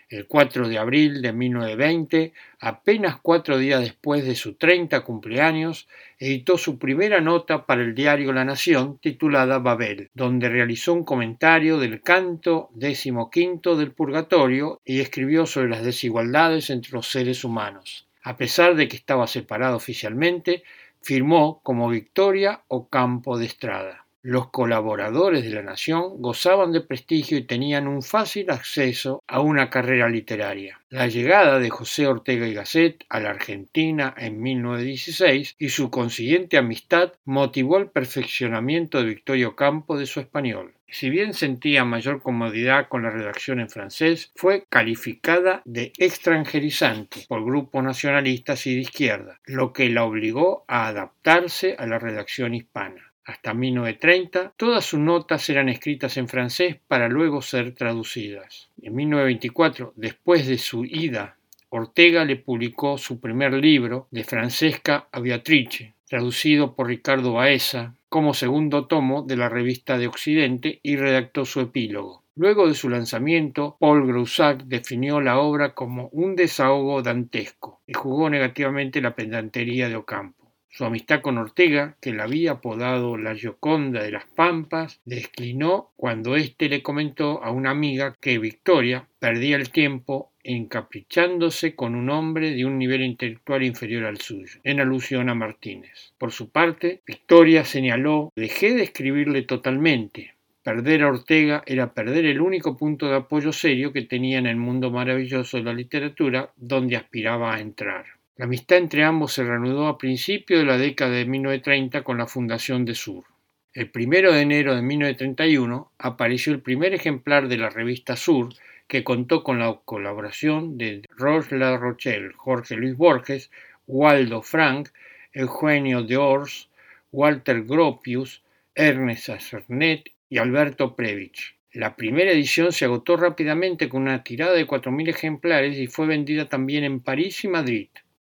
El 0.09 0.27
4 0.27 0.69
de 0.69 0.79
abril 0.79 1.21
de 1.21 1.33
1920, 1.33 2.33
apenas 2.61 3.19
cuatro 3.21 3.59
días 3.59 3.81
después 3.81 4.25
de 4.25 4.37
su 4.37 4.55
30 4.55 5.01
cumpleaños, 5.03 5.89
editó 6.19 6.59
su 6.59 6.79
primera 6.79 7.21
nota 7.21 7.67
para 7.67 7.83
el 7.83 7.95
diario 7.95 8.33
La 8.33 8.45
Nación 8.45 8.99
titulada 8.99 9.59
Babel, 9.59 10.11
donde 10.15 10.49
realizó 10.49 10.95
un 10.95 11.05
comentario 11.05 11.79
del 11.79 12.03
canto 12.03 12.71
decimoquinto 12.75 13.77
del 13.77 13.93
purgatorio 13.93 14.81
y 14.85 15.01
escribió 15.01 15.45
sobre 15.45 15.71
las 15.71 15.85
desigualdades 15.85 16.71
entre 16.71 16.93
los 16.93 17.11
seres 17.11 17.43
humanos. 17.43 18.06
A 18.31 18.37
pesar 18.37 18.75
de 18.75 18.89
que 18.89 18.97
estaba 18.97 19.29
separado 19.29 19.77
oficialmente, 19.77 20.65
firmó 21.01 21.61
como 21.63 21.89
Victoria 21.89 22.65
o 22.67 22.89
Campo 22.89 23.39
de 23.39 23.47
Estrada. 23.47 24.06
Los 24.29 24.49
colaboradores 24.49 25.45
de 25.45 25.51
la 25.51 25.63
Nación 25.63 26.21
gozaban 26.21 26.73
de 26.73 26.81
prestigio 26.81 27.39
y 27.39 27.45
tenían 27.45 27.87
un 27.87 28.03
fácil 28.03 28.51
acceso 28.51 29.23
a 29.29 29.39
una 29.39 29.71
carrera 29.71 30.09
literaria. 30.09 30.81
La 30.91 31.07
llegada 31.07 31.61
de 31.61 31.71
José 31.71 32.09
Ortega 32.09 32.45
y 32.49 32.53
Gasset 32.53 33.05
a 33.09 33.21
la 33.21 33.31
Argentina 33.31 34.13
en 34.19 34.43
1916 34.43 35.55
y 35.61 35.69
su 35.69 35.93
consiguiente 35.93 36.57
amistad 36.57 37.13
motivó 37.25 37.79
el 37.79 37.87
perfeccionamiento 37.89 38.99
de 38.99 39.05
Victorio 39.05 39.55
Campo 39.55 39.97
de 39.97 40.07
su 40.07 40.19
español. 40.19 40.75
Si 40.89 41.09
bien 41.09 41.33
sentía 41.33 41.85
mayor 41.85 42.21
comodidad 42.21 42.89
con 42.89 43.05
la 43.05 43.11
redacción 43.11 43.61
en 43.61 43.69
francés, 43.69 44.33
fue 44.35 44.67
calificada 44.69 45.63
de 45.65 45.93
extranjerizante 45.99 47.27
por 47.29 47.45
grupos 47.45 47.85
nacionalistas 47.85 48.67
y 48.67 48.75
de 48.75 48.81
izquierda, 48.81 49.39
lo 49.45 49.73
que 49.73 49.89
la 49.89 50.03
obligó 50.03 50.65
a 50.67 50.89
adaptarse 50.89 51.77
a 51.79 51.87
la 51.87 52.01
redacción 52.01 52.55
hispana. 52.55 53.06
Hasta 53.27 53.55
1930, 53.55 54.55
todas 54.57 54.85
sus 54.85 55.01
notas 55.01 55.51
eran 55.51 55.69
escritas 55.69 56.17
en 56.17 56.29
francés 56.29 56.77
para 56.87 57.09
luego 57.09 57.43
ser 57.43 57.75
traducidas. 57.75 58.71
En 58.81 58.95
1924, 58.95 59.95
después 59.97 60.47
de 60.47 60.59
su 60.59 60.85
ida, 60.85 61.37
Ortega 61.69 62.25
le 62.25 62.37
publicó 62.37 62.97
su 62.99 63.19
primer 63.19 63.53
libro, 63.55 64.07
de 64.13 64.23
Francesca 64.23 65.09
a 65.11 65.19
Beatrice, 65.19 65.95
traducido 66.09 66.77
por 66.77 66.87
Ricardo 66.87 67.33
Baeza, 67.33 67.97
como 68.09 68.33
segundo 68.33 68.87
tomo 68.87 69.23
de 69.23 69.37
la 69.37 69.49
revista 69.49 69.99
de 69.99 70.07
Occidente 70.07 70.79
y 70.85 70.95
redactó 70.95 71.45
su 71.45 71.61
epílogo. 71.61 72.23
Luego 72.37 72.69
de 72.69 72.75
su 72.75 72.89
lanzamiento, 72.89 73.77
Paul 73.81 74.07
Groussac 74.07 74.63
definió 74.65 75.21
la 75.21 75.41
obra 75.41 75.75
como 75.75 76.11
un 76.13 76.37
desahogo 76.37 77.03
dantesco 77.03 77.81
y 77.89 77.95
jugó 77.95 78.31
negativamente 78.31 79.01
la 79.01 79.17
pedantería 79.17 79.89
de 79.89 79.97
Ocampo. 79.97 80.46
Su 80.77 80.85
amistad 80.85 81.23
con 81.23 81.39
Ortega, 81.39 81.97
que 82.03 82.13
la 82.13 82.25
había 82.25 82.51
apodado 82.51 83.17
la 83.17 83.35
Gioconda 83.35 84.03
de 84.03 84.11
las 84.11 84.27
Pampas, 84.27 85.01
declinó 85.07 85.93
cuando 85.97 86.37
éste 86.37 86.69
le 86.69 86.83
comentó 86.83 87.43
a 87.43 87.51
una 87.51 87.71
amiga 87.71 88.15
que 88.21 88.39
Victoria 88.39 89.09
perdía 89.19 89.57
el 89.57 89.71
tiempo 89.71 90.33
encaprichándose 90.45 91.75
con 91.75 91.95
un 91.95 92.11
hombre 92.11 92.51
de 92.51 92.67
un 92.67 92.77
nivel 92.77 93.01
intelectual 93.01 93.63
inferior 93.63 94.05
al 94.05 94.21
suyo, 94.21 94.61
en 94.65 94.79
alusión 94.79 95.31
a 95.31 95.35
Martínez. 95.35 96.13
Por 96.19 96.31
su 96.31 96.51
parte, 96.51 97.01
Victoria 97.07 97.65
señaló 97.65 98.31
dejé 98.37 98.75
de 98.75 98.83
escribirle 98.83 99.41
totalmente. 99.45 100.35
Perder 100.63 101.05
a 101.05 101.09
Ortega 101.09 101.63
era 101.65 101.95
perder 101.95 102.27
el 102.27 102.43
único 102.43 102.77
punto 102.77 103.09
de 103.09 103.17
apoyo 103.17 103.51
serio 103.51 103.95
que 103.95 104.03
tenía 104.03 104.37
en 104.39 104.47
el 104.47 104.57
mundo 104.57 104.91
maravilloso 104.91 105.57
de 105.57 105.63
la 105.63 105.73
literatura 105.73 106.51
donde 106.55 106.97
aspiraba 106.97 107.55
a 107.55 107.61
entrar. 107.61 108.16
La 108.39 108.45
amistad 108.45 108.77
entre 108.77 109.03
ambos 109.03 109.33
se 109.33 109.45
reanudó 109.45 109.87
a 109.87 109.97
principios 109.97 110.61
de 110.61 110.67
la 110.67 110.77
década 110.77 111.13
de 111.13 111.25
1930 111.25 112.05
con 112.05 112.19
la 112.19 112.27
fundación 112.27 112.85
de 112.85 112.95
Sur. 112.95 113.25
El 113.73 113.91
primero 113.91 114.31
de 114.31 114.43
enero 114.43 114.77
de 114.77 114.83
1931 114.83 115.91
apareció 115.97 116.53
el 116.53 116.61
primer 116.61 116.93
ejemplar 116.93 117.49
de 117.49 117.57
la 117.57 117.71
revista 117.71 118.15
Sur, 118.15 118.51
que 118.89 119.03
contó 119.05 119.43
con 119.43 119.59
la 119.59 119.81
colaboración 119.87 120.77
de 120.77 121.03
Roche 121.17 121.57
La 121.57 121.79
Rochelle, 121.79 122.35
Jorge 122.37 122.77
Luis 122.77 122.95
Borges, 122.95 123.51
Waldo 123.87 124.43
Frank, 124.43 124.91
Eugenio 125.33 126.03
de 126.03 126.19
Ors, 126.19 126.69
Walter 127.13 127.63
Gropius, 127.63 128.43
Ernest 128.75 129.31
Acernet 129.31 130.11
y 130.29 130.37
Alberto 130.37 130.95
Previch. 130.95 131.57
La 131.73 131.97
primera 131.97 132.33
edición 132.33 132.71
se 132.71 132.85
agotó 132.85 133.17
rápidamente 133.17 133.89
con 133.89 134.03
una 134.03 134.23
tirada 134.23 134.53
de 134.53 134.67
4.000 134.67 135.09
ejemplares 135.09 135.79
y 135.79 135.87
fue 135.87 136.07
vendida 136.07 136.51
también 136.51 136.85
en 136.85 137.01
París 137.01 137.43
y 137.43 137.49
Madrid. 137.49 137.89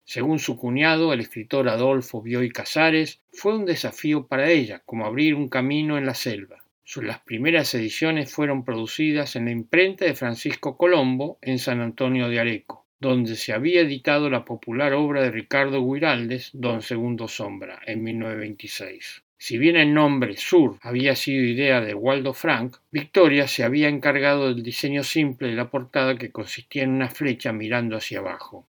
Según 0.05 0.39
su 0.39 0.57
cuñado, 0.57 1.13
el 1.13 1.21
escritor 1.21 1.69
Adolfo 1.69 2.21
Bioy 2.21 2.49
Casares, 2.49 3.21
fue 3.31 3.55
un 3.55 3.65
desafío 3.65 4.27
para 4.27 4.49
ella, 4.49 4.81
como 4.85 5.05
abrir 5.05 5.35
un 5.35 5.49
camino 5.49 5.97
en 5.97 6.05
la 6.05 6.13
selva. 6.13 6.63
Las 7.01 7.21
primeras 7.21 7.73
ediciones 7.73 8.31
fueron 8.31 8.65
producidas 8.65 9.35
en 9.35 9.45
la 9.45 9.51
imprenta 9.51 10.05
de 10.05 10.13
Francisco 10.13 10.77
Colombo 10.77 11.39
en 11.41 11.57
San 11.57 11.79
Antonio 11.79 12.27
de 12.27 12.39
Areco, 12.39 12.85
donde 12.99 13.35
se 13.35 13.53
había 13.53 13.81
editado 13.81 14.29
la 14.29 14.45
popular 14.45 14.93
obra 14.93 15.21
de 15.21 15.31
Ricardo 15.31 15.81
Guiraldes, 15.81 16.51
Don 16.53 16.81
Segundo 16.81 17.27
Sombra, 17.27 17.81
en 17.87 18.03
1926. 18.03 19.23
Si 19.37 19.57
bien 19.57 19.75
el 19.77 19.93
nombre 19.93 20.37
Sur 20.37 20.77
había 20.81 21.15
sido 21.15 21.43
idea 21.43 21.81
de 21.81 21.93
Waldo 21.93 22.33
Frank, 22.33 22.77
Victoria 22.91 23.47
se 23.47 23.63
había 23.63 23.89
encargado 23.89 24.53
del 24.53 24.61
diseño 24.61 25.03
simple 25.03 25.47
de 25.47 25.55
la 25.55 25.69
portada 25.69 26.17
que 26.17 26.31
consistía 26.31 26.83
en 26.83 26.91
una 26.91 27.09
flecha 27.09 27.51
mirando 27.53 27.97
hacia 27.97 28.19
abajo. 28.19 28.67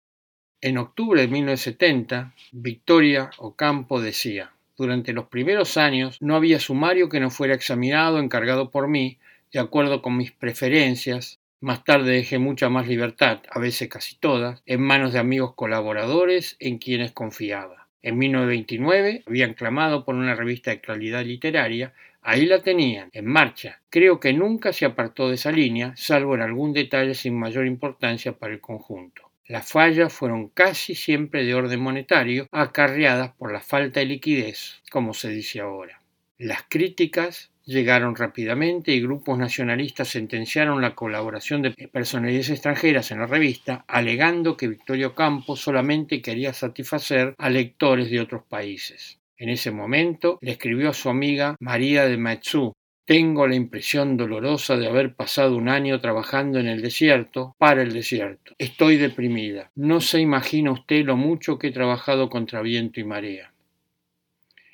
En 0.59 0.79
octubre 0.79 1.21
de 1.21 1.27
1970, 1.27 2.33
Victoria 2.51 3.29
Ocampo 3.37 4.01
decía, 4.01 4.53
durante 4.75 5.13
los 5.13 5.27
primeros 5.27 5.77
años 5.77 6.17
no 6.19 6.35
había 6.35 6.59
sumario 6.59 7.09
que 7.09 7.19
no 7.19 7.29
fuera 7.29 7.53
examinado, 7.53 8.17
encargado 8.17 8.71
por 8.71 8.87
mí, 8.87 9.19
de 9.53 9.59
acuerdo 9.59 10.01
con 10.01 10.17
mis 10.17 10.31
preferencias. 10.31 11.39
Más 11.61 11.83
tarde 11.83 12.13
dejé 12.13 12.39
mucha 12.39 12.69
más 12.69 12.87
libertad, 12.87 13.41
a 13.51 13.59
veces 13.59 13.87
casi 13.87 14.15
todas, 14.15 14.63
en 14.65 14.81
manos 14.81 15.13
de 15.13 15.19
amigos 15.19 15.53
colaboradores 15.53 16.57
en 16.59 16.79
quienes 16.79 17.11
confiaba. 17.11 17.87
En 18.01 18.17
1929 18.17 19.25
habían 19.27 19.53
clamado 19.53 20.05
por 20.05 20.15
una 20.15 20.33
revista 20.33 20.71
de 20.71 20.81
calidad 20.81 21.23
literaria, 21.23 21.93
ahí 22.23 22.47
la 22.47 22.63
tenían, 22.63 23.11
en 23.13 23.27
marcha. 23.27 23.81
Creo 23.91 24.19
que 24.19 24.33
nunca 24.33 24.73
se 24.73 24.85
apartó 24.85 25.29
de 25.29 25.35
esa 25.35 25.51
línea, 25.51 25.93
salvo 25.97 26.33
en 26.33 26.41
algún 26.41 26.73
detalle 26.73 27.13
sin 27.13 27.37
mayor 27.37 27.67
importancia 27.67 28.31
para 28.31 28.53
el 28.53 28.59
conjunto. 28.59 29.26
Las 29.47 29.71
fallas 29.71 30.11
fueron 30.11 30.49
casi 30.49 30.93
siempre 30.93 31.45
de 31.45 31.55
orden 31.55 31.79
monetario, 31.79 32.47
acarreadas 32.51 33.33
por 33.35 33.53
la 33.53 33.61
falta 33.61 34.01
de 34.01 34.05
liquidez, 34.05 34.81
como 34.91 35.13
se 35.13 35.29
dice 35.29 35.61
ahora. 35.61 36.01
Las 36.37 36.63
críticas 36.67 37.51
llegaron 37.63 38.15
rápidamente 38.15 38.91
y 38.91 39.01
grupos 39.01 39.37
nacionalistas 39.37 40.09
sentenciaron 40.09 40.81
la 40.81 40.95
colaboración 40.95 41.61
de 41.61 41.71
personalidades 41.71 42.49
extranjeras 42.49 43.11
en 43.11 43.19
la 43.19 43.25
revista, 43.25 43.85
alegando 43.87 44.57
que 44.57 44.67
Victorio 44.67 45.15
Campos 45.15 45.61
solamente 45.61 46.21
quería 46.21 46.53
satisfacer 46.53 47.33
a 47.37 47.49
lectores 47.49 48.09
de 48.09 48.19
otros 48.19 48.43
países. 48.43 49.19
En 49.37 49.49
ese 49.49 49.71
momento 49.71 50.39
le 50.41 50.51
escribió 50.51 50.89
a 50.89 50.93
su 50.93 51.09
amiga 51.09 51.55
María 51.59 52.05
de 52.05 52.17
Maetsú, 52.17 52.73
tengo 53.07 53.47
la 53.47 53.55
impresión 53.55 54.17
dolorosa 54.17 54.75
de 54.75 54.85
haber 54.85 55.13
pasado 55.13 55.55
un 55.55 55.69
año 55.69 56.01
trabajando 56.01 56.59
en 56.59 56.67
el 56.67 56.81
desierto, 56.81 57.55
para 57.57 57.81
el 57.81 57.93
desierto. 57.93 58.53
Estoy 58.57 58.97
deprimida. 58.97 59.71
No 59.75 60.01
se 60.01 60.19
imagina 60.19 60.73
usted 60.73 61.05
lo 61.05 61.15
mucho 61.15 61.57
que 61.57 61.67
he 61.67 61.71
trabajado 61.71 62.29
contra 62.29 62.61
viento 62.61 62.99
y 62.99 63.05
marea. 63.05 63.53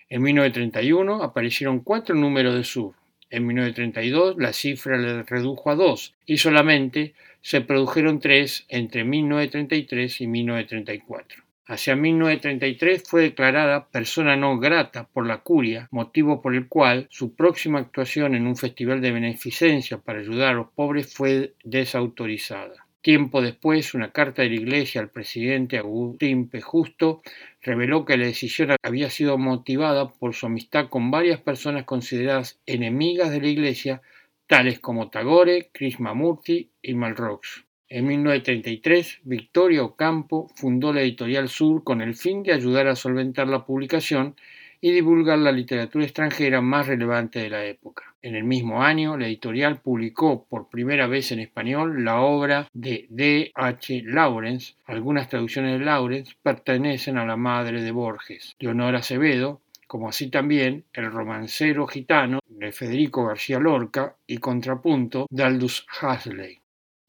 En 0.09 0.23
1931 0.23 1.21
aparecieron 1.21 1.81
cuatro 1.81 2.15
números 2.15 2.55
de 2.55 2.63
Sur. 2.63 2.95
En 3.29 3.45
1932 3.45 4.37
la 4.39 4.51
cifra 4.51 4.97
le 4.97 5.21
redujo 5.21 5.69
a 5.69 5.75
dos 5.75 6.15
y 6.25 6.37
solamente 6.37 7.13
se 7.41 7.61
produjeron 7.61 8.19
tres 8.19 8.65
entre 8.67 9.03
1933 9.03 10.21
y 10.21 10.27
1934. 10.27 11.43
Hacia 11.73 11.95
1933 11.95 13.01
fue 13.03 13.23
declarada 13.23 13.87
persona 13.89 14.35
no 14.35 14.59
grata 14.59 15.07
por 15.11 15.25
la 15.25 15.39
curia, 15.39 15.87
motivo 15.89 16.39
por 16.39 16.53
el 16.53 16.67
cual 16.67 17.07
su 17.09 17.33
próxima 17.33 17.79
actuación 17.79 18.35
en 18.35 18.45
un 18.45 18.55
festival 18.55 19.01
de 19.01 19.11
beneficencia 19.11 19.97
para 19.97 20.19
ayudar 20.19 20.49
a 20.49 20.53
los 20.53 20.69
pobres 20.69 21.11
fue 21.11 21.55
desautorizada. 21.63 22.85
Tiempo 23.01 23.41
después, 23.41 23.95
una 23.95 24.11
carta 24.11 24.43
de 24.43 24.49
la 24.49 24.55
Iglesia 24.57 25.01
al 25.01 25.09
presidente 25.09 25.79
Agustín 25.79 26.47
P. 26.47 26.61
Justo 26.61 27.23
reveló 27.63 28.05
que 28.05 28.17
la 28.17 28.27
decisión 28.27 28.75
había 28.83 29.09
sido 29.09 29.39
motivada 29.39 30.13
por 30.13 30.35
su 30.35 30.45
amistad 30.45 30.89
con 30.89 31.09
varias 31.09 31.41
personas 31.41 31.85
consideradas 31.85 32.59
enemigas 32.67 33.31
de 33.31 33.41
la 33.41 33.47
Iglesia, 33.47 34.03
tales 34.45 34.79
como 34.79 35.09
Tagore, 35.09 35.71
Krishnamurti 35.73 36.69
y 36.83 36.93
Malrox. 36.93 37.65
En 37.95 38.07
1933, 38.07 39.19
Victoria 39.23 39.83
Ocampo 39.83 40.47
fundó 40.55 40.91
la 40.91 41.01
Editorial 41.01 41.47
Sur 41.47 41.83
con 41.83 42.01
el 42.01 42.15
fin 42.15 42.41
de 42.41 42.51
ayudar 42.51 42.87
a 42.87 42.95
solventar 42.95 43.47
la 43.47 43.67
publicación 43.67 44.35
y 44.81 44.91
divulgar 44.91 45.37
la 45.37 45.51
literatura 45.51 46.03
extranjera 46.03 46.59
más 46.59 46.87
relevante 46.87 47.37
de 47.37 47.51
la 47.51 47.63
época. 47.63 48.15
En 48.23 48.35
el 48.35 48.45
mismo 48.45 48.81
año, 48.81 49.15
la 49.15 49.27
editorial 49.27 49.79
publicó 49.79 50.43
por 50.45 50.69
primera 50.69 51.05
vez 51.05 51.31
en 51.33 51.39
español 51.41 52.03
la 52.03 52.21
obra 52.21 52.67
de 52.73 53.05
D. 53.11 53.51
H. 53.53 54.01
Lawrence. 54.07 54.73
Algunas 54.85 55.29
traducciones 55.29 55.77
de 55.77 55.85
Lawrence 55.85 56.33
pertenecen 56.41 57.19
a 57.19 57.27
la 57.27 57.37
madre 57.37 57.83
de 57.83 57.91
Borges, 57.91 58.55
Leonora 58.57 58.97
Acevedo, 58.97 59.61
como 59.85 60.09
así 60.09 60.31
también 60.31 60.83
El 60.93 61.11
romancero 61.11 61.85
gitano 61.85 62.39
de 62.47 62.71
Federico 62.71 63.27
García 63.27 63.59
Lorca 63.59 64.15
y 64.25 64.39
Contrapunto 64.39 65.27
de 65.29 65.43
Aldous 65.43 65.85
Huxley. 66.01 66.62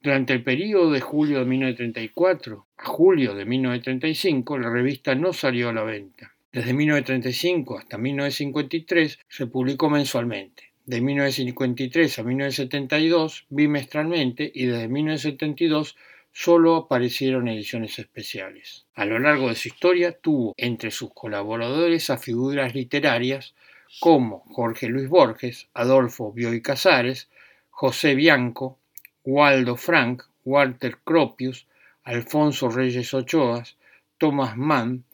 Durante 0.05 0.35
el 0.35 0.45
período 0.45 0.91
de 0.91 1.01
julio 1.01 1.39
de 1.39 1.47
1934 1.47 2.67
a 2.77 2.85
julio 2.85 3.35
de 3.35 3.47
1935, 3.47 4.59
la 4.59 4.69
revista 4.69 5.15
no 5.15 5.33
salió 5.33 5.71
a 5.71 5.73
la 5.73 5.83
venta. 5.83 6.35
Desde 6.53 6.75
1935 6.75 7.79
hasta 7.79 7.97
1953 7.97 9.19
se 9.27 9.47
publicó 9.47 9.89
mensualmente. 9.89 10.73
De 10.85 11.01
1953 11.01 12.19
a 12.19 12.23
1972 12.23 13.47
bimestralmente 13.49 14.53
y 14.55 14.67
desde 14.67 14.89
1972 14.89 15.97
solo 16.33 16.77
aparecieron 16.77 17.49
ediciones 17.49 17.99
especiales. 17.99 18.85
A 18.95 19.07
lo 19.07 19.19
largo 19.19 19.49
de 19.49 19.55
su 19.55 19.69
historia 19.69 20.13
tuvo 20.13 20.53
entre 20.59 20.91
sus 20.91 21.15
colaboradores 21.15 22.11
a 22.11 22.19
figuras 22.19 22.75
literarias 22.75 23.55
como 24.01 24.41
Jorge 24.41 24.87
Luis 24.89 25.09
Borges, 25.09 25.71
Adolfo 25.73 26.31
Bioy 26.31 26.61
Casares, 26.61 27.31
José 27.71 28.15
Bianco, 28.15 28.79
Waldo 29.25 29.77
Frank, 29.77 30.23
Walter 30.45 30.99
Cropius, 31.03 31.67
Alfonso 32.05 32.69
Reyes 32.69 33.15
Ochoas, 33.15 33.77
Thomas 34.19 34.57
Mann, 34.57 35.05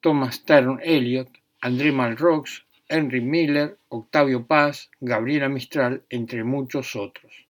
Thomas 0.00 0.34
Stern 0.36 0.80
Eliot, 0.82 1.28
André 1.62 1.92
Malrox, 1.92 2.64
Henry 2.88 3.20
Miller, 3.20 3.78
Octavio 3.88 4.44
Paz, 4.44 4.90
Gabriela 5.00 5.48
Mistral, 5.48 6.02
entre 6.10 6.42
muchos 6.42 6.96
otros. 6.96 7.46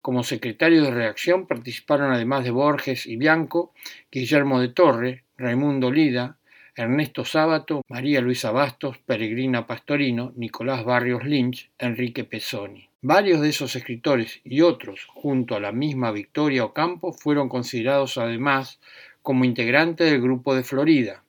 Como 0.00 0.22
secretario 0.22 0.84
de 0.84 0.92
redacción 0.92 1.46
participaron 1.46 2.12
además 2.12 2.44
de 2.44 2.52
Borges 2.52 3.06
y 3.06 3.16
Bianco, 3.16 3.74
Guillermo 4.12 4.60
de 4.60 4.68
Torre, 4.68 5.24
Raimundo 5.36 5.90
Lida, 5.90 6.38
Ernesto 6.76 7.24
Sábato, 7.24 7.82
María 7.88 8.20
Luisa 8.20 8.52
Bastos, 8.52 8.98
Peregrina 8.98 9.66
Pastorino, 9.66 10.32
Nicolás 10.36 10.84
Barrios 10.84 11.24
Lynch, 11.24 11.70
Enrique 11.78 12.22
Pesoni. 12.22 12.85
Varios 13.08 13.40
de 13.40 13.50
esos 13.50 13.76
escritores 13.76 14.40
y 14.42 14.62
otros, 14.62 15.06
junto 15.06 15.54
a 15.54 15.60
la 15.60 15.70
misma 15.70 16.10
Victoria 16.10 16.64
Ocampo, 16.64 17.12
fueron 17.12 17.48
considerados 17.48 18.18
además 18.18 18.80
como 19.22 19.44
integrantes 19.44 20.10
del 20.10 20.20
grupo 20.20 20.56
de 20.56 20.64
Florida, 20.64 21.22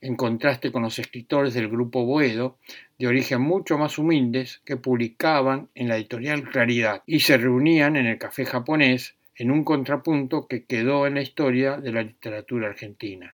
en 0.00 0.14
contraste 0.14 0.70
con 0.70 0.84
los 0.84 0.96
escritores 1.00 1.54
del 1.54 1.68
grupo 1.68 2.04
Boedo, 2.04 2.56
de 3.00 3.08
origen 3.08 3.40
mucho 3.40 3.78
más 3.78 3.98
humildes, 3.98 4.60
que 4.64 4.76
publicaban 4.76 5.70
en 5.74 5.88
la 5.88 5.96
editorial 5.96 6.48
Claridad 6.48 7.02
y 7.04 7.18
se 7.18 7.36
reunían 7.36 7.96
en 7.96 8.06
el 8.06 8.18
café 8.18 8.46
japonés 8.46 9.16
en 9.34 9.50
un 9.50 9.64
contrapunto 9.64 10.46
que 10.46 10.66
quedó 10.66 11.08
en 11.08 11.14
la 11.14 11.22
historia 11.22 11.78
de 11.78 11.90
la 11.90 12.04
literatura 12.04 12.68
argentina. 12.68 13.34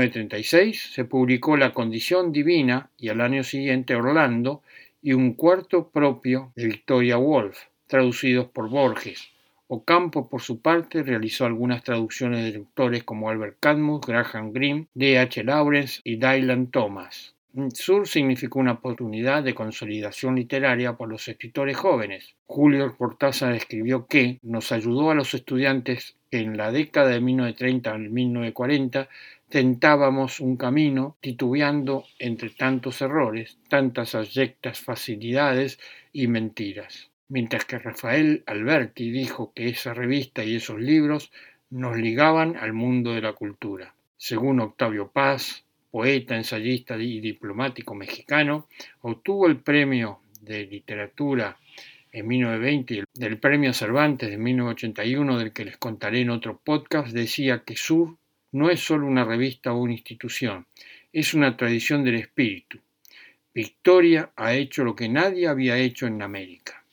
1936 0.00 0.92
se 0.94 1.04
publicó 1.04 1.58
La 1.58 1.74
Condición 1.74 2.32
Divina 2.32 2.88
y 2.96 3.10
al 3.10 3.20
año 3.20 3.44
siguiente 3.44 3.94
Orlando 3.94 4.62
y 5.02 5.12
un 5.12 5.34
cuarto 5.34 5.90
propio 5.90 6.52
de 6.56 6.68
Victoria 6.68 7.18
Woolf, 7.18 7.58
traducidos 7.86 8.48
por 8.48 8.70
Borges. 8.70 9.28
Ocampo, 9.68 10.30
por 10.30 10.40
su 10.40 10.62
parte, 10.62 11.02
realizó 11.02 11.44
algunas 11.44 11.84
traducciones 11.84 12.50
de 12.50 12.58
autores 12.58 13.04
como 13.04 13.28
Albert 13.28 13.58
Camus, 13.60 14.00
Graham 14.00 14.52
Greene, 14.52 14.86
D. 14.94 15.18
H. 15.18 15.44
Lawrence 15.44 16.00
y 16.02 16.16
Dylan 16.16 16.68
Thomas. 16.68 17.34
Sur 17.74 18.08
significó 18.08 18.60
una 18.60 18.72
oportunidad 18.72 19.42
de 19.42 19.54
consolidación 19.54 20.36
literaria 20.36 20.96
por 20.96 21.10
los 21.10 21.28
escritores 21.28 21.76
jóvenes. 21.76 22.36
Julio 22.46 22.96
Cortázar 22.96 23.54
escribió 23.54 24.06
que 24.06 24.38
nos 24.42 24.72
ayudó 24.72 25.10
a 25.10 25.14
los 25.14 25.34
estudiantes 25.34 26.16
en 26.30 26.56
la 26.56 26.72
década 26.72 27.10
de 27.10 27.20
1930 27.20 27.92
al 27.92 28.08
1940 28.08 29.08
tentábamos 29.50 30.38
un 30.38 30.56
camino 30.56 31.16
titubeando 31.20 32.04
entre 32.20 32.50
tantos 32.50 33.02
errores, 33.02 33.58
tantas 33.68 34.14
abyectas 34.14 34.78
facilidades 34.80 35.80
y 36.12 36.28
mentiras. 36.28 37.10
Mientras 37.28 37.64
que 37.64 37.78
Rafael 37.78 38.44
Alberti 38.46 39.10
dijo 39.10 39.52
que 39.52 39.68
esa 39.68 39.92
revista 39.92 40.44
y 40.44 40.56
esos 40.56 40.80
libros 40.80 41.32
nos 41.68 41.96
ligaban 41.96 42.56
al 42.56 42.72
mundo 42.72 43.12
de 43.12 43.22
la 43.22 43.32
cultura. 43.32 43.94
Según 44.16 44.60
Octavio 44.60 45.10
Paz, 45.10 45.64
poeta, 45.90 46.36
ensayista 46.36 46.96
y 46.96 47.20
diplomático 47.20 47.94
mexicano, 47.94 48.68
obtuvo 49.00 49.48
el 49.48 49.58
premio 49.58 50.20
de 50.40 50.66
literatura 50.66 51.58
en 52.12 52.26
1920 52.26 52.94
y 52.94 53.02
del 53.14 53.38
premio 53.38 53.72
Cervantes 53.72 54.30
de 54.30 54.38
1981, 54.38 55.38
del 55.38 55.52
que 55.52 55.64
les 55.64 55.76
contaré 55.76 56.20
en 56.20 56.30
otro 56.30 56.60
podcast, 56.62 57.12
decía 57.12 57.62
que 57.64 57.76
Sur 57.76 58.19
no 58.52 58.70
es 58.70 58.80
solo 58.80 59.06
una 59.06 59.24
revista 59.24 59.72
o 59.72 59.78
una 59.80 59.92
institución, 59.92 60.66
es 61.12 61.34
una 61.34 61.56
tradición 61.56 62.04
del 62.04 62.16
espíritu. 62.16 62.78
Victoria 63.54 64.30
ha 64.36 64.54
hecho 64.54 64.84
lo 64.84 64.94
que 64.94 65.08
nadie 65.08 65.48
había 65.48 65.76
hecho 65.78 66.06
en 66.06 66.22
América. 66.22 66.84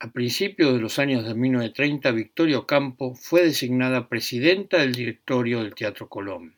A 0.00 0.10
principios 0.12 0.74
de 0.74 0.80
los 0.80 0.98
años 0.98 1.24
de 1.24 1.34
1930, 1.34 2.10
Victoria 2.10 2.58
Ocampo 2.58 3.14
fue 3.14 3.44
designada 3.44 4.08
presidenta 4.08 4.78
del 4.78 4.94
directorio 4.94 5.62
del 5.62 5.74
Teatro 5.74 6.08
Colón. 6.08 6.57